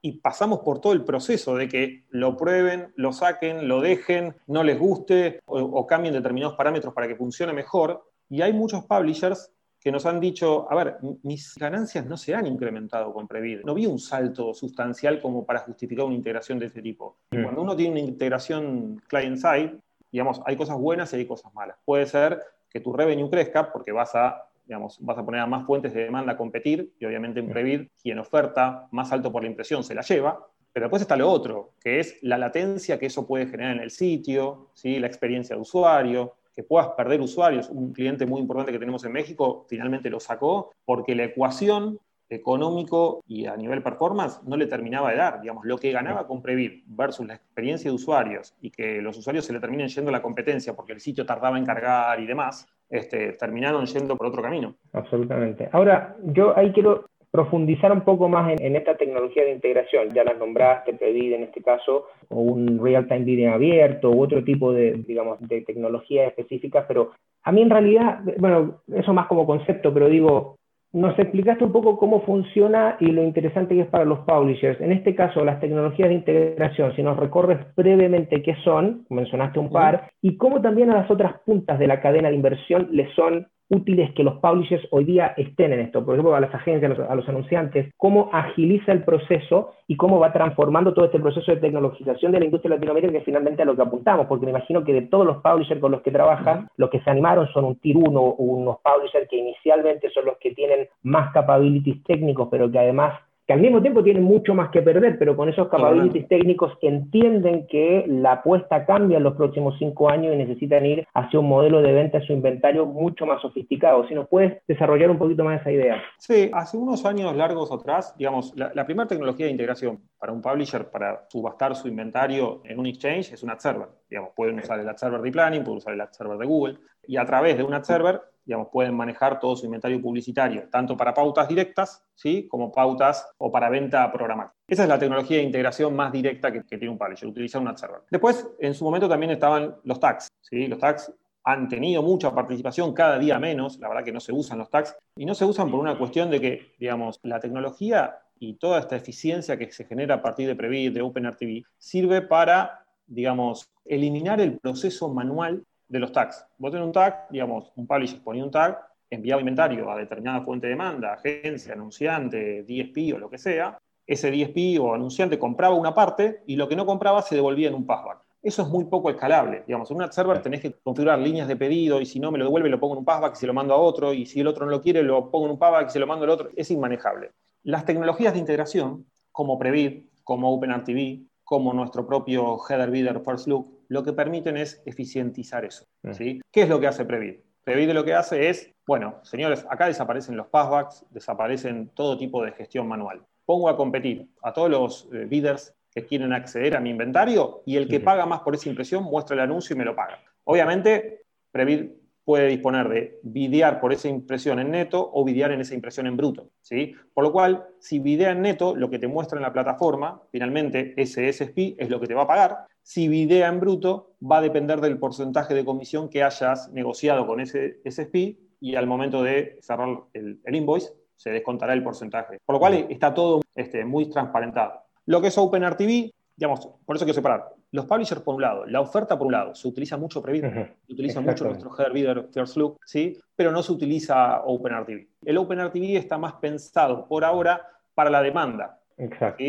y 0.00 0.12
pasamos 0.20 0.60
por 0.60 0.80
todo 0.80 0.92
el 0.92 1.04
proceso 1.04 1.56
de 1.56 1.68
que 1.68 2.04
lo 2.10 2.36
prueben, 2.36 2.92
lo 2.96 3.12
saquen, 3.12 3.68
lo 3.68 3.80
dejen, 3.80 4.36
no 4.46 4.62
les 4.62 4.78
guste 4.78 5.40
o, 5.46 5.86
cambien 5.86 6.14
determinados 6.14 6.56
parámetros 6.56 6.94
para 6.94 7.08
que 7.08 7.16
funcione 7.16 7.52
mejor. 7.52 8.04
Y 8.28 8.42
hay 8.42 8.52
muchos 8.52 8.84
publishers 8.84 9.52
que 9.80 9.92
nos 9.92 10.06
han 10.06 10.20
dicho, 10.20 10.70
a 10.70 10.74
ver, 10.74 10.98
mis 11.22 11.54
ganancias 11.54 12.04
no 12.06 12.16
se 12.16 12.34
han 12.34 12.46
incrementado 12.46 13.12
con 13.12 13.26
Previd. 13.26 13.60
No 13.64 13.74
vi 13.74 13.86
un 13.86 13.98
salto 13.98 14.52
sustancial 14.52 15.20
como 15.20 15.44
para 15.46 15.60
justificar 15.60 16.04
una 16.04 16.14
integración 16.14 16.58
de 16.58 16.66
este 16.66 16.82
tipo. 16.82 17.18
Cuando 17.30 17.62
uno 17.62 17.76
tiene 17.76 17.92
una 17.92 18.00
integración 18.00 19.00
client-side, 19.08 19.78
digamos, 20.10 20.40
hay 20.44 20.56
cosas 20.56 20.76
buenas 20.78 21.12
y 21.12 21.16
hay 21.16 21.26
cosas 21.26 21.52
malas. 21.54 21.76
Puede 21.84 22.06
ser 22.06 22.42
que 22.70 22.80
tu 22.80 22.92
revenue 22.92 23.30
crezca 23.30 23.72
porque 23.72 23.92
vas 23.92 24.14
a 24.14 24.48
digamos, 24.68 24.98
vas 25.00 25.16
a 25.16 25.24
poner 25.24 25.40
a 25.40 25.46
más 25.46 25.64
fuentes 25.64 25.94
de 25.94 26.04
demanda 26.04 26.32
a 26.34 26.36
competir 26.36 26.92
y 27.00 27.06
obviamente 27.06 27.40
en 27.40 27.48
Previd 27.48 27.88
quien 28.02 28.18
oferta 28.18 28.86
más 28.90 29.10
alto 29.12 29.32
por 29.32 29.42
la 29.42 29.48
impresión 29.48 29.82
se 29.82 29.94
la 29.94 30.02
lleva, 30.02 30.46
pero 30.74 30.84
después 30.84 31.00
está 31.00 31.16
lo 31.16 31.30
otro, 31.30 31.72
que 31.80 32.00
es 32.00 32.18
la 32.20 32.36
latencia 32.36 32.98
que 32.98 33.06
eso 33.06 33.26
puede 33.26 33.46
generar 33.46 33.76
en 33.76 33.82
el 33.82 33.90
sitio, 33.90 34.68
¿sí? 34.74 34.98
la 34.98 35.06
experiencia 35.06 35.56
de 35.56 35.62
usuario, 35.62 36.34
que 36.54 36.62
puedas 36.64 36.88
perder 36.88 37.20
usuarios. 37.22 37.70
Un 37.70 37.92
cliente 37.94 38.26
muy 38.26 38.42
importante 38.42 38.70
que 38.70 38.78
tenemos 38.78 39.02
en 39.04 39.12
México 39.12 39.64
finalmente 39.68 40.10
lo 40.10 40.20
sacó 40.20 40.72
porque 40.84 41.14
la 41.14 41.24
ecuación 41.24 41.98
económico 42.30 43.22
y 43.26 43.46
a 43.46 43.56
nivel 43.56 43.82
performance 43.82 44.40
no 44.46 44.56
le 44.56 44.66
terminaba 44.66 45.10
de 45.10 45.16
dar. 45.16 45.40
Digamos, 45.40 45.64
lo 45.64 45.78
que 45.78 45.92
ganaba 45.92 46.26
con 46.26 46.42
Previd 46.42 46.82
versus 46.86 47.26
la 47.26 47.34
experiencia 47.34 47.90
de 47.90 47.94
usuarios 47.94 48.54
y 48.60 48.70
que 48.70 49.00
los 49.00 49.16
usuarios 49.18 49.44
se 49.44 49.52
le 49.52 49.60
terminen 49.60 49.88
yendo 49.88 50.10
a 50.10 50.12
la 50.12 50.22
competencia 50.22 50.74
porque 50.74 50.92
el 50.92 51.00
sitio 51.00 51.24
tardaba 51.24 51.58
en 51.58 51.64
cargar 51.64 52.20
y 52.20 52.26
demás, 52.26 52.66
este, 52.88 53.32
terminaron 53.32 53.86
yendo 53.86 54.16
por 54.16 54.26
otro 54.26 54.42
camino. 54.42 54.74
Absolutamente. 54.92 55.68
Ahora, 55.72 56.16
yo 56.22 56.56
ahí 56.56 56.72
quiero 56.72 57.04
profundizar 57.30 57.92
un 57.92 58.02
poco 58.02 58.28
más 58.28 58.58
en, 58.58 58.76
esta 58.76 58.96
tecnología 58.96 59.44
de 59.44 59.52
integración. 59.52 60.10
Ya 60.10 60.24
la 60.24 60.34
nombraste, 60.34 60.94
Previd 60.94 61.34
en 61.34 61.44
este 61.44 61.62
caso, 61.62 62.06
o 62.28 62.40
un 62.40 62.82
real-time 62.82 63.24
bidding 63.24 63.48
abierto, 63.48 64.10
u 64.10 64.22
otro 64.22 64.42
tipo 64.42 64.72
de, 64.72 64.92
digamos, 65.06 65.38
de 65.40 65.60
tecnología 65.62 66.26
específica, 66.26 66.86
pero 66.88 67.12
a 67.42 67.52
mí 67.52 67.62
en 67.62 67.70
realidad, 67.70 68.20
bueno, 68.38 68.80
eso 68.94 69.12
más 69.12 69.26
como 69.26 69.46
concepto, 69.46 69.92
pero 69.92 70.08
digo, 70.08 70.57
nos 70.92 71.18
explicaste 71.18 71.64
un 71.64 71.72
poco 71.72 71.98
cómo 71.98 72.22
funciona 72.22 72.96
y 73.00 73.06
lo 73.06 73.22
interesante 73.22 73.74
que 73.74 73.82
es 73.82 73.88
para 73.88 74.04
los 74.04 74.20
publishers. 74.20 74.80
En 74.80 74.92
este 74.92 75.14
caso, 75.14 75.44
las 75.44 75.60
tecnologías 75.60 76.08
de 76.08 76.14
integración, 76.14 76.94
si 76.96 77.02
nos 77.02 77.18
recorres 77.18 77.58
brevemente 77.76 78.42
qué 78.42 78.56
son, 78.64 79.04
mencionaste 79.10 79.58
un 79.58 79.70
par, 79.70 80.10
y 80.22 80.36
cómo 80.36 80.62
también 80.62 80.90
a 80.90 80.96
las 80.96 81.10
otras 81.10 81.40
puntas 81.44 81.78
de 81.78 81.86
la 81.86 82.00
cadena 82.00 82.30
de 82.30 82.36
inversión 82.36 82.88
les 82.90 83.12
son 83.14 83.48
útiles 83.70 84.12
que 84.14 84.24
los 84.24 84.36
publishers 84.36 84.86
hoy 84.90 85.04
día 85.04 85.34
estén 85.36 85.72
en 85.72 85.80
esto. 85.80 86.04
Por 86.04 86.14
ejemplo, 86.14 86.34
a 86.34 86.40
las 86.40 86.54
agencias, 86.54 86.98
a 86.98 87.14
los, 87.14 87.28
anunciantes, 87.28 87.92
cómo 87.96 88.30
agiliza 88.32 88.92
el 88.92 89.04
proceso 89.04 89.72
y 89.86 89.96
cómo 89.96 90.18
va 90.18 90.32
transformando 90.32 90.94
todo 90.94 91.06
este 91.06 91.20
proceso 91.20 91.52
de 91.52 91.58
tecnologización 91.58 92.32
de 92.32 92.40
la 92.40 92.44
industria 92.46 92.74
latinoamericana, 92.74 93.18
que 93.18 93.24
finalmente 93.24 93.62
a 93.62 93.66
lo 93.66 93.76
que 93.76 93.82
apuntamos, 93.82 94.26
porque 94.26 94.46
me 94.46 94.50
imagino 94.52 94.84
que 94.84 94.92
de 94.92 95.02
todos 95.02 95.26
los 95.26 95.38
publishers 95.38 95.80
con 95.80 95.92
los 95.92 96.02
que 96.02 96.10
trabajan, 96.10 96.68
los 96.76 96.90
que 96.90 97.00
se 97.00 97.10
animaron 97.10 97.48
son 97.48 97.64
un 97.64 97.76
tier 97.76 97.96
1 97.96 98.20
o 98.20 98.34
unos 98.42 98.78
publishers 98.78 99.28
que 99.28 99.36
inicialmente 99.36 100.10
son 100.10 100.26
los 100.26 100.38
que 100.38 100.54
tienen 100.54 100.88
más 101.02 101.32
capabilities 101.32 102.02
técnicos, 102.04 102.48
pero 102.50 102.70
que 102.70 102.78
además 102.78 103.14
que 103.48 103.54
al 103.54 103.60
mismo 103.62 103.80
tiempo 103.80 104.04
tienen 104.04 104.24
mucho 104.24 104.54
más 104.54 104.68
que 104.68 104.82
perder, 104.82 105.18
pero 105.18 105.34
con 105.34 105.48
esos 105.48 105.68
capabilities 105.68 106.28
técnicos 106.28 106.76
entienden 106.82 107.66
que 107.66 108.04
la 108.06 108.32
apuesta 108.32 108.84
cambia 108.84 109.16
en 109.16 109.22
los 109.22 109.36
próximos 109.36 109.74
cinco 109.78 110.10
años 110.10 110.34
y 110.34 110.36
necesitan 110.36 110.84
ir 110.84 111.08
hacia 111.14 111.40
un 111.40 111.48
modelo 111.48 111.80
de 111.80 111.92
venta 111.92 112.18
de 112.18 112.26
su 112.26 112.34
inventario 112.34 112.84
mucho 112.84 113.24
más 113.24 113.40
sofisticado. 113.40 114.06
Si 114.06 114.14
nos 114.14 114.28
puedes 114.28 114.60
desarrollar 114.68 115.10
un 115.10 115.16
poquito 115.16 115.44
más 115.44 115.62
esa 115.62 115.72
idea. 115.72 116.02
Sí, 116.18 116.50
hace 116.52 116.76
unos 116.76 117.06
años 117.06 117.34
largos 117.34 117.72
atrás, 117.72 118.14
digamos, 118.18 118.52
la, 118.54 118.84
primera 118.84 119.08
tecnología 119.08 119.46
de 119.46 119.52
integración 119.52 119.98
para 120.18 120.30
un 120.30 120.42
publisher 120.42 120.90
para 120.90 121.24
subastar 121.30 121.74
su 121.74 121.88
inventario 121.88 122.60
en 122.64 122.78
un 122.78 122.84
exchange 122.84 123.32
es 123.32 123.42
un 123.42 123.48
ad 123.48 123.60
server. 123.60 123.88
Digamos, 124.10 124.32
pueden 124.36 124.58
usar 124.58 124.78
el 124.78 124.86
ad 124.86 124.96
server 124.96 125.22
de 125.22 125.32
planning, 125.32 125.64
pueden 125.64 125.78
usar 125.78 125.94
el 125.94 126.00
ad 126.02 126.10
server 126.10 126.36
de 126.36 126.44
Google, 126.44 126.76
y 127.06 127.16
a 127.16 127.24
través 127.24 127.56
de 127.56 127.64
un 127.64 127.72
ad 127.72 127.82
server 127.82 128.20
digamos, 128.48 128.68
pueden 128.72 128.94
manejar 128.94 129.38
todo 129.38 129.54
su 129.54 129.66
inventario 129.66 130.00
publicitario, 130.00 130.70
tanto 130.70 130.96
para 130.96 131.12
pautas 131.12 131.46
directas, 131.46 132.02
¿sí? 132.14 132.48
como 132.48 132.72
pautas 132.72 133.28
o 133.36 133.52
para 133.52 133.68
venta 133.68 134.10
programática. 134.10 134.56
Esa 134.66 134.84
es 134.84 134.88
la 134.88 134.98
tecnología 134.98 135.36
de 135.36 135.42
integración 135.42 135.94
más 135.94 136.10
directa 136.10 136.50
que, 136.50 136.62
tiene 136.62 136.88
un 136.88 136.96
publisher, 136.96 137.28
utilizar 137.28 137.60
un 137.60 137.68
ad 137.68 137.76
server. 137.76 138.00
Después, 138.10 138.48
en 138.58 138.72
su 138.72 138.84
momento 138.84 139.06
también 139.06 139.32
estaban 139.32 139.76
los 139.84 140.00
tags. 140.00 140.28
Los 140.50 140.78
tags 140.78 141.12
han 141.44 141.68
tenido 141.68 142.02
mucha 142.02 142.34
participación, 142.34 142.94
cada 142.94 143.18
día 143.18 143.38
menos, 143.38 143.78
la 143.80 143.88
verdad 143.88 144.02
que 144.02 144.12
no 144.12 144.20
se 144.20 144.32
usan 144.32 144.56
los 144.56 144.70
tags, 144.70 144.96
y 145.14 145.26
no 145.26 145.34
se 145.34 145.44
usan 145.44 145.70
por 145.70 145.78
una 145.78 145.98
cuestión 145.98 146.30
de 146.30 146.40
que, 146.40 146.72
digamos, 146.78 147.20
la 147.24 147.40
tecnología 147.40 148.16
y 148.38 148.54
toda 148.54 148.80
esta 148.80 148.96
eficiencia 148.96 149.58
que 149.58 149.70
se 149.70 149.84
genera 149.84 150.14
a 150.14 150.22
partir 150.22 150.48
de 150.48 150.56
Previt, 150.56 150.94
de 150.94 151.02
OpenRTV, 151.02 151.64
sirve 151.76 152.22
para, 152.22 152.86
digamos, 153.06 153.70
eliminar 153.84 154.40
el 154.40 154.58
proceso 154.58 155.12
manual 155.12 155.66
de 155.88 155.98
los 155.98 156.12
tags. 156.12 156.46
Vos 156.58 156.70
tenés 156.70 156.86
un 156.86 156.92
tag, 156.92 157.26
digamos, 157.30 157.72
un 157.76 157.86
publisher 157.86 158.20
ponía 158.22 158.44
un 158.44 158.50
tag, 158.50 158.78
enviaba 159.10 159.40
inventario 159.40 159.90
a 159.90 159.96
determinada 159.96 160.42
fuente 160.42 160.66
de 160.66 160.72
demanda, 160.72 161.14
agencia, 161.14 161.72
anunciante, 161.72 162.62
DSP 162.62 163.14
o 163.14 163.18
lo 163.18 163.30
que 163.30 163.38
sea. 163.38 163.78
Ese 164.06 164.30
DSP 164.30 164.80
o 164.80 164.94
anunciante 164.94 165.38
compraba 165.38 165.74
una 165.74 165.94
parte 165.94 166.42
y 166.46 166.56
lo 166.56 166.68
que 166.68 166.76
no 166.76 166.86
compraba 166.86 167.22
se 167.22 167.34
devolvía 167.34 167.68
en 167.68 167.74
un 167.74 167.86
passback. 167.86 168.18
Eso 168.42 168.62
es 168.62 168.68
muy 168.68 168.84
poco 168.84 169.10
escalable. 169.10 169.64
Digamos, 169.66 169.90
en 169.90 169.96
un 169.96 170.02
ad 170.04 170.10
server 170.10 170.40
tenés 170.40 170.60
que 170.60 170.72
configurar 170.72 171.18
líneas 171.18 171.48
de 171.48 171.56
pedido 171.56 172.00
y 172.00 172.06
si 172.06 172.20
no 172.20 172.30
me 172.30 172.38
lo 172.38 172.44
devuelve 172.44 172.68
lo 172.68 172.78
pongo 172.78 172.94
en 172.94 173.00
un 173.00 173.04
passback 173.04 173.34
y 173.34 173.38
se 173.38 173.46
lo 173.46 173.54
mando 173.54 173.74
a 173.74 173.78
otro 173.78 174.12
y 174.12 174.26
si 174.26 174.40
el 174.40 174.46
otro 174.46 174.64
no 174.64 174.70
lo 174.70 174.80
quiere 174.80 175.02
lo 175.02 175.30
pongo 175.30 175.46
en 175.46 175.52
un 175.52 175.58
passback 175.58 175.88
y 175.88 175.90
se 175.90 175.98
lo 175.98 176.06
mando 176.06 176.24
al 176.24 176.30
otro. 176.30 176.50
Es 176.54 176.70
inmanejable. 176.70 177.32
Las 177.64 177.84
tecnologías 177.84 178.32
de 178.32 178.38
integración 178.38 179.06
como 179.32 179.58
Previd, 179.58 180.04
como 180.22 180.52
OpenRTV, 180.54 181.26
como 181.44 181.72
nuestro 181.72 182.06
propio 182.06 182.58
Header 182.68 182.90
Bidder 182.90 183.20
First 183.20 183.48
Look, 183.48 183.77
lo 183.88 184.04
que 184.04 184.12
permiten 184.12 184.56
es 184.56 184.82
eficientizar 184.86 185.64
eso. 185.64 185.86
Mm. 186.02 186.12
¿sí? 186.12 186.40
¿Qué 186.52 186.62
es 186.62 186.68
lo 186.68 186.80
que 186.80 186.86
hace 186.86 187.04
Previd? 187.04 187.36
Previd 187.64 187.90
lo 187.90 188.04
que 188.04 188.14
hace 188.14 188.48
es, 188.48 188.72
bueno, 188.86 189.20
señores, 189.22 189.66
acá 189.68 189.86
desaparecen 189.86 190.36
los 190.36 190.46
passbacks, 190.46 191.04
desaparecen 191.10 191.90
todo 191.94 192.16
tipo 192.16 192.42
de 192.42 192.52
gestión 192.52 192.88
manual. 192.88 193.26
Pongo 193.44 193.68
a 193.68 193.76
competir 193.76 194.28
a 194.42 194.52
todos 194.52 194.70
los 194.70 195.08
eh, 195.12 195.26
bidders 195.26 195.74
que 195.90 196.06
quieren 196.06 196.32
acceder 196.32 196.76
a 196.76 196.80
mi 196.80 196.90
inventario 196.90 197.62
y 197.66 197.76
el 197.76 197.88
que 197.88 198.00
paga 198.00 198.26
más 198.26 198.40
por 198.40 198.54
esa 198.54 198.68
impresión 198.68 199.04
muestra 199.04 199.34
el 199.34 199.40
anuncio 199.40 199.74
y 199.74 199.78
me 199.78 199.84
lo 199.84 199.96
paga. 199.96 200.18
Obviamente, 200.44 201.22
Previd 201.50 201.90
puede 202.28 202.48
disponer 202.48 202.90
de 202.90 203.20
videar 203.22 203.80
por 203.80 203.90
esa 203.90 204.06
impresión 204.06 204.58
en 204.58 204.70
neto 204.70 205.10
o 205.14 205.24
videar 205.24 205.50
en 205.50 205.62
esa 205.62 205.72
impresión 205.72 206.06
en 206.06 206.14
bruto. 206.14 206.50
¿sí? 206.60 206.94
Por 207.14 207.24
lo 207.24 207.32
cual, 207.32 207.64
si 207.78 208.00
videa 208.00 208.32
en 208.32 208.42
neto, 208.42 208.76
lo 208.76 208.90
que 208.90 208.98
te 208.98 209.08
muestra 209.08 209.38
en 209.38 209.44
la 209.44 209.52
plataforma, 209.54 210.20
finalmente 210.30 210.92
ese 210.98 211.32
SSP 211.32 211.76
es 211.78 211.88
lo 211.88 211.98
que 211.98 212.06
te 212.06 212.12
va 212.12 212.24
a 212.24 212.26
pagar. 212.26 212.66
Si 212.82 213.08
videa 213.08 213.48
en 213.48 213.60
bruto, 213.60 214.12
va 214.20 214.36
a 214.36 214.40
depender 214.42 214.82
del 214.82 214.98
porcentaje 214.98 215.54
de 215.54 215.64
comisión 215.64 216.10
que 216.10 216.22
hayas 216.22 216.70
negociado 216.70 217.26
con 217.26 217.40
ese 217.40 217.80
SSP 217.86 218.36
y 218.60 218.74
al 218.74 218.86
momento 218.86 219.22
de 219.22 219.58
cerrar 219.62 219.88
el, 220.12 220.38
invoice 220.52 220.92
se 221.16 221.30
descontará 221.30 221.72
el 221.72 221.82
porcentaje. 221.82 222.40
Por 222.44 222.56
lo 222.56 222.60
cual 222.60 222.74
está 222.90 223.14
todo 223.14 223.40
este, 223.54 223.86
muy 223.86 224.10
transparentado. 224.10 224.82
Lo 225.06 225.22
que 225.22 225.28
es 225.28 225.38
OpenRTV, 225.38 226.10
digamos, 226.36 226.68
por 226.84 226.96
eso 226.96 227.06
quiero 227.06 227.14
separar. 227.14 227.54
Los 227.70 227.86
publishers 227.86 228.22
por 228.22 228.34
un 228.34 228.42
lado, 228.42 228.64
la 228.66 228.80
oferta 228.80 229.18
por 229.18 229.26
un 229.26 229.32
lado, 229.32 229.54
se 229.54 229.68
utiliza 229.68 229.96
mucho 229.96 230.22
Preview, 230.22 230.50
se 230.86 230.92
utiliza 230.92 231.20
mucho 231.20 231.44
nuestro 231.44 231.70
header 231.78 232.28
First 232.32 232.56
Look, 232.56 232.78
¿sí? 232.84 233.18
pero 233.36 233.52
no 233.52 233.62
se 233.62 233.72
utiliza 233.72 234.40
OpenRTV. 234.42 235.06
El 235.24 235.36
OpenRTV 235.36 235.96
está 235.96 236.16
más 236.16 236.34
pensado 236.34 237.06
por 237.06 237.24
ahora 237.24 237.66
para 237.94 238.08
la 238.08 238.22
demanda. 238.22 238.80
Exacto. 238.96 239.44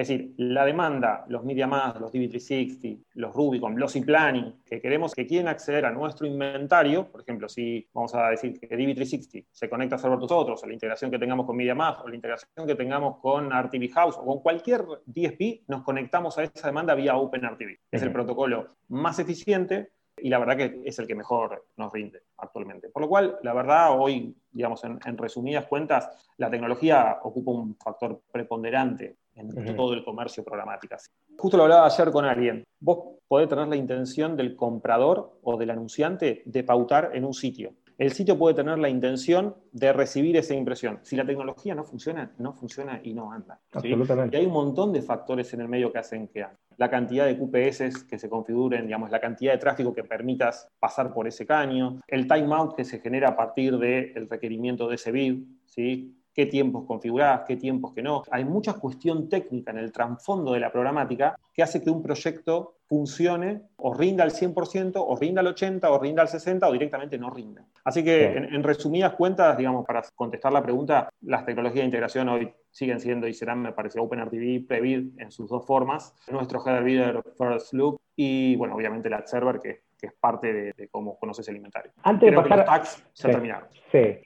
Es 0.00 0.08
decir, 0.08 0.32
la 0.38 0.64
demanda, 0.64 1.26
los 1.28 1.44
MediaMath, 1.44 2.00
los 2.00 2.10
DB360, 2.10 3.04
los 3.16 3.34
Rubicon, 3.34 3.78
los 3.78 3.92
Planning, 3.92 4.62
que 4.64 4.80
queremos 4.80 5.14
que 5.14 5.26
quieren 5.26 5.46
acceder 5.46 5.84
a 5.84 5.90
nuestro 5.90 6.26
inventario, 6.26 7.06
por 7.12 7.20
ejemplo, 7.20 7.50
si 7.50 7.86
vamos 7.92 8.14
a 8.14 8.30
decir 8.30 8.58
que 8.58 8.66
DB360 8.66 9.44
se 9.52 9.68
conecta 9.68 9.96
a 9.96 9.98
Server 9.98 10.18
otros, 10.22 10.62
o 10.62 10.66
la 10.66 10.72
integración 10.72 11.10
que 11.10 11.18
tengamos 11.18 11.44
con 11.44 11.54
MediaMath, 11.54 12.00
o 12.00 12.08
la 12.08 12.14
integración 12.14 12.66
que 12.66 12.74
tengamos 12.76 13.18
con 13.18 13.50
RTV 13.50 13.92
House, 13.92 14.16
o 14.16 14.24
con 14.24 14.40
cualquier 14.40 14.86
DSP, 15.04 15.68
nos 15.68 15.82
conectamos 15.82 16.38
a 16.38 16.44
esa 16.44 16.68
demanda 16.68 16.94
vía 16.94 17.18
OpenRTV. 17.18 17.80
Es 17.90 18.00
el 18.00 18.10
protocolo 18.10 18.68
más 18.88 19.18
eficiente 19.18 19.90
y 20.16 20.30
la 20.30 20.38
verdad 20.38 20.56
que 20.56 20.80
es 20.82 20.98
el 20.98 21.06
que 21.06 21.14
mejor 21.14 21.66
nos 21.76 21.92
rinde 21.92 22.22
actualmente. 22.38 22.88
Por 22.88 23.02
lo 23.02 23.08
cual, 23.10 23.38
la 23.42 23.52
verdad, 23.52 23.98
hoy, 23.98 24.34
digamos, 24.50 24.82
en, 24.84 24.98
en 25.04 25.18
resumidas 25.18 25.66
cuentas, 25.66 26.32
la 26.38 26.50
tecnología 26.50 27.18
ocupa 27.22 27.50
un 27.50 27.76
factor 27.76 28.22
preponderante 28.32 29.16
en 29.40 29.76
todo 29.76 29.94
el 29.94 30.04
comercio 30.04 30.44
programático. 30.44 30.96
Justo 31.36 31.56
lo 31.56 31.64
hablaba 31.64 31.86
ayer 31.86 32.10
con 32.10 32.24
alguien. 32.24 32.64
Vos 32.80 33.18
podés 33.26 33.48
tener 33.48 33.68
la 33.68 33.76
intención 33.76 34.36
del 34.36 34.56
comprador 34.56 35.38
o 35.42 35.56
del 35.56 35.70
anunciante 35.70 36.42
de 36.44 36.64
pautar 36.64 37.10
en 37.14 37.24
un 37.24 37.34
sitio. 37.34 37.74
El 38.00 38.12
sitio 38.12 38.38
puede 38.38 38.54
tener 38.54 38.78
la 38.78 38.88
intención 38.88 39.56
de 39.72 39.92
recibir 39.92 40.34
esa 40.38 40.54
impresión. 40.54 41.00
Si 41.02 41.16
la 41.16 41.26
tecnología 41.26 41.74
no 41.74 41.84
funciona, 41.84 42.32
no 42.38 42.54
funciona 42.54 42.98
y 43.04 43.12
no 43.12 43.30
anda. 43.30 43.60
Absolutamente. 43.72 44.34
Y 44.34 44.40
hay 44.40 44.46
un 44.46 44.54
montón 44.54 44.90
de 44.90 45.02
factores 45.02 45.52
en 45.52 45.60
el 45.60 45.68
medio 45.68 45.92
que 45.92 45.98
hacen 45.98 46.26
que 46.28 46.44
ande. 46.44 46.56
La 46.78 46.88
cantidad 46.88 47.26
de 47.26 47.36
QPS 47.36 48.04
que 48.04 48.18
se 48.18 48.30
configuren, 48.30 48.86
digamos, 48.86 49.10
la 49.10 49.20
cantidad 49.20 49.52
de 49.52 49.58
tráfico 49.58 49.92
que 49.92 50.02
permitas 50.02 50.66
pasar 50.78 51.12
por 51.12 51.28
ese 51.28 51.44
caño, 51.44 52.00
el 52.08 52.26
timeout 52.26 52.74
que 52.74 52.86
se 52.86 53.00
genera 53.00 53.28
a 53.28 53.36
partir 53.36 53.76
del 53.76 54.26
requerimiento 54.30 54.88
de 54.88 54.94
ese 54.94 55.12
bid, 55.12 55.44
¿sí? 55.66 56.16
Qué 56.34 56.46
tiempos 56.46 56.84
configurás, 56.86 57.42
qué 57.46 57.56
tiempos 57.56 57.92
que 57.92 58.02
no. 58.02 58.22
Hay 58.30 58.44
mucha 58.44 58.74
cuestión 58.74 59.28
técnica 59.28 59.70
en 59.70 59.78
el 59.78 59.92
trasfondo 59.92 60.52
de 60.52 60.60
la 60.60 60.70
programática 60.70 61.38
que 61.52 61.62
hace 61.62 61.82
que 61.82 61.90
un 61.90 62.02
proyecto 62.02 62.76
funcione 62.90 63.62
o 63.76 63.94
rinda 63.94 64.24
al 64.24 64.32
100%, 64.32 64.94
o 64.96 65.16
rinda 65.16 65.40
al 65.40 65.54
80%, 65.54 65.88
o 65.88 65.98
rinda 65.98 66.22
al 66.22 66.28
60%, 66.28 66.68
o 66.68 66.72
directamente 66.72 67.18
no 67.18 67.30
rinda. 67.30 67.64
Así 67.84 68.02
que, 68.02 68.36
en, 68.36 68.62
resumidas 68.64 69.14
cuentas, 69.14 69.56
digamos, 69.56 69.86
para 69.86 70.02
contestar 70.16 70.52
la 70.52 70.62
pregunta, 70.62 71.08
las 71.22 71.46
tecnologías 71.46 71.82
de 71.82 71.86
integración 71.86 72.28
hoy 72.28 72.52
siguen 72.70 72.98
siendo 72.98 73.28
y 73.28 73.32
serán, 73.32 73.62
me 73.62 73.72
parece, 73.72 74.00
OpenRTV, 74.00 74.66
Previd 74.66 75.20
en 75.20 75.30
sus 75.30 75.48
dos 75.48 75.64
formas, 75.64 76.14
nuestro 76.30 76.60
header 76.66 76.82
bidder 76.82 77.22
First 77.38 77.74
Loop 77.74 78.00
y, 78.16 78.56
bueno, 78.56 78.74
obviamente 78.74 79.08
la 79.08 79.24
server 79.24 79.60
que 79.60 79.82
que 80.00 80.08
es 80.08 80.14
parte 80.14 80.52
de, 80.52 80.88
cómo 80.88 81.18
conoces 81.18 81.48
el 81.48 81.56
inventario. 81.56 81.92
Antes 82.02 82.30
de 82.30 82.36
pasar, 82.36 82.82
sí, 82.84 83.28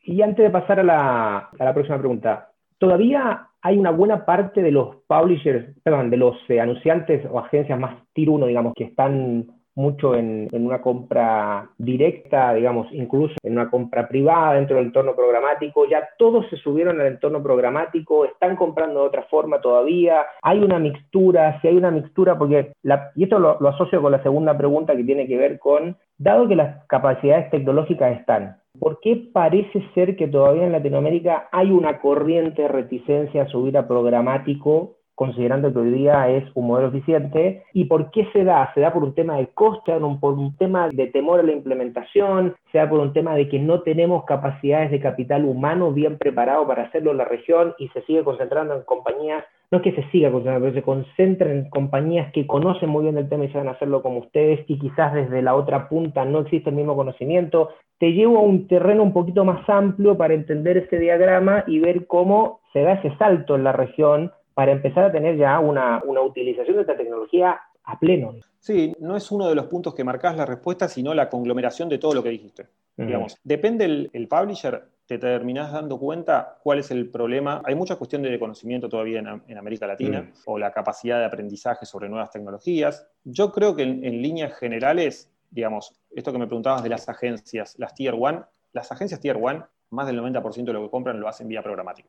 Y 0.02 0.22
antes 0.22 0.44
de 0.44 0.50
pasar 0.50 0.80
a 0.80 0.82
la, 0.82 1.38
a 1.58 1.64
la 1.64 1.74
próxima 1.74 1.98
pregunta, 1.98 2.50
¿todavía 2.78 3.48
hay 3.64 3.78
una 3.78 3.90
buena 3.90 4.26
parte 4.26 4.62
de 4.62 4.70
los 4.70 4.96
publishers, 5.06 5.74
perdón, 5.82 6.10
de 6.10 6.18
los 6.18 6.36
eh, 6.48 6.60
anunciantes 6.60 7.26
o 7.30 7.38
agencias 7.38 7.78
más 7.78 7.96
tier 8.12 8.28
1, 8.28 8.46
digamos, 8.46 8.74
que 8.74 8.84
están 8.84 9.46
mucho 9.74 10.14
en, 10.14 10.48
una 10.52 10.80
compra 10.80 11.68
directa, 11.78 12.54
digamos, 12.54 12.86
incluso 12.92 13.34
en 13.42 13.52
una 13.52 13.70
compra 13.70 14.08
privada 14.08 14.54
dentro 14.54 14.76
del 14.76 14.86
entorno 14.86 15.14
programático. 15.14 15.86
Ya 15.86 16.08
todos 16.18 16.46
se 16.50 16.56
subieron 16.56 17.00
al 17.00 17.08
entorno 17.08 17.42
programático, 17.42 18.24
están 18.24 18.56
comprando 18.56 19.00
de 19.00 19.06
otra 19.06 19.22
forma 19.24 19.60
todavía. 19.60 20.24
Hay 20.42 20.60
una 20.60 20.78
mixtura, 20.78 21.60
si 21.60 21.68
hay 21.68 21.76
una 21.76 21.90
mixtura, 21.90 22.38
porque, 22.38 22.72
y 23.16 23.22
esto 23.24 23.38
lo, 23.38 23.58
lo 23.60 23.68
asocio 23.68 24.00
con 24.00 24.12
la 24.12 24.22
segunda 24.22 24.56
pregunta 24.56 24.96
que 24.96 25.04
tiene 25.04 25.26
que 25.26 25.36
ver 25.36 25.58
con, 25.58 25.96
dado 26.18 26.48
que 26.48 26.56
las 26.56 26.86
capacidades 26.86 27.50
tecnológicas 27.50 28.18
están, 28.18 28.56
¿Por 28.78 28.98
qué 29.00 29.30
parece 29.32 29.84
ser 29.94 30.16
que 30.16 30.26
todavía 30.26 30.64
en 30.64 30.72
Latinoamérica 30.72 31.48
hay 31.52 31.70
una 31.70 32.00
corriente 32.00 32.66
reticencia 32.66 33.44
a 33.44 33.48
subir 33.48 33.78
a 33.78 33.86
programático 33.86 34.96
considerando 35.14 35.72
que 35.72 35.78
hoy 35.78 35.90
día 35.90 36.28
es 36.28 36.44
un 36.54 36.66
modelo 36.66 36.88
eficiente. 36.88 37.64
¿Y 37.72 37.84
por 37.84 38.10
qué 38.10 38.28
se 38.32 38.44
da? 38.44 38.72
¿Se 38.74 38.80
da 38.80 38.92
por 38.92 39.04
un 39.04 39.14
tema 39.14 39.36
de 39.36 39.48
coste, 39.48 39.92
por 40.20 40.34
un 40.34 40.56
tema 40.56 40.88
de 40.88 41.06
temor 41.08 41.40
a 41.40 41.44
la 41.44 41.52
implementación? 41.52 42.54
¿Se 42.72 42.78
da 42.78 42.88
por 42.88 43.00
un 43.00 43.12
tema 43.12 43.34
de 43.34 43.48
que 43.48 43.58
no 43.58 43.82
tenemos 43.82 44.24
capacidades 44.24 44.90
de 44.90 45.00
capital 45.00 45.44
humano 45.44 45.92
bien 45.92 46.18
preparado 46.18 46.66
para 46.66 46.84
hacerlo 46.84 47.12
en 47.12 47.18
la 47.18 47.24
región 47.24 47.74
y 47.78 47.88
se 47.88 48.02
sigue 48.02 48.24
concentrando 48.24 48.74
en 48.74 48.82
compañías? 48.82 49.44
No 49.70 49.78
es 49.78 49.84
que 49.84 49.92
se 50.00 50.08
siga 50.10 50.30
concentrando, 50.30 50.66
pero 50.66 50.74
se 50.74 50.82
concentra 50.82 51.50
en 51.50 51.68
compañías 51.70 52.32
que 52.32 52.46
conocen 52.46 52.90
muy 52.90 53.04
bien 53.04 53.18
el 53.18 53.28
tema 53.28 53.44
y 53.44 53.52
saben 53.52 53.68
hacerlo 53.68 54.02
como 54.02 54.18
ustedes 54.18 54.64
y 54.68 54.78
quizás 54.78 55.14
desde 55.14 55.42
la 55.42 55.54
otra 55.54 55.88
punta 55.88 56.24
no 56.24 56.40
existe 56.40 56.70
el 56.70 56.76
mismo 56.76 56.94
conocimiento. 56.94 57.70
Te 57.98 58.12
llevo 58.12 58.38
a 58.38 58.42
un 58.42 58.68
terreno 58.68 59.02
un 59.02 59.12
poquito 59.12 59.44
más 59.44 59.68
amplio 59.68 60.16
para 60.16 60.34
entender 60.34 60.76
este 60.76 60.98
diagrama 60.98 61.64
y 61.66 61.78
ver 61.78 62.06
cómo 62.06 62.60
se 62.72 62.82
da 62.82 62.94
ese 62.94 63.16
salto 63.16 63.54
en 63.54 63.64
la 63.64 63.72
región 63.72 64.32
para 64.54 64.72
empezar 64.72 65.04
a 65.04 65.12
tener 65.12 65.36
ya 65.36 65.58
una, 65.58 66.02
utilización 66.04 66.76
de 66.76 66.82
esta 66.82 66.96
tecnología 66.96 67.60
a 67.82 67.98
pleno. 67.98 68.34
Sí, 68.60 68.94
no 69.00 69.16
es 69.16 69.30
uno 69.30 69.48
de 69.48 69.54
los 69.54 69.66
puntos 69.66 69.94
que 69.94 70.04
marcas 70.04 70.36
la 70.36 70.46
respuesta, 70.46 70.88
sino 70.88 71.12
la 71.12 71.28
conglomeración 71.28 71.88
de 71.88 71.98
todo 71.98 72.14
lo 72.14 72.22
que 72.22 72.30
dijiste. 72.30 72.68
Digamos, 72.96 73.36
depende 73.42 73.84
el, 73.84 74.28
publisher, 74.28 74.84
te 75.06 75.18
terminás 75.18 75.72
dando 75.72 75.98
cuenta 75.98 76.58
cuál 76.62 76.78
es 76.78 76.92
el 76.92 77.10
problema. 77.10 77.60
Hay 77.64 77.74
mucha 77.74 77.96
cuestión 77.96 78.22
de 78.22 78.38
conocimiento 78.38 78.88
todavía 78.88 79.18
en, 79.18 79.58
América 79.58 79.86
Latina 79.86 80.30
o 80.46 80.58
la 80.58 80.72
capacidad 80.72 81.18
de 81.18 81.24
aprendizaje 81.24 81.84
sobre 81.84 82.08
nuevas 82.08 82.30
tecnologías. 82.30 83.06
Yo 83.24 83.50
creo 83.50 83.74
que 83.74 83.82
en, 83.82 84.04
en 84.04 84.22
líneas 84.22 84.56
generales, 84.56 85.30
digamos, 85.50 85.92
esto 86.14 86.32
que 86.32 86.38
me 86.38 86.46
preguntabas 86.46 86.84
de 86.84 86.88
las 86.88 87.08
agencias, 87.08 87.74
las 87.78 87.94
Tier 87.94 88.14
1, 88.14 88.46
las 88.72 88.92
agencias 88.92 89.20
Tier 89.20 89.36
1 89.36 89.66
más 89.94 90.06
del 90.06 90.20
90% 90.20 90.64
de 90.64 90.72
lo 90.72 90.82
que 90.82 90.90
compran 90.90 91.20
lo 91.20 91.28
hacen 91.28 91.48
vía 91.48 91.62
programática. 91.62 92.08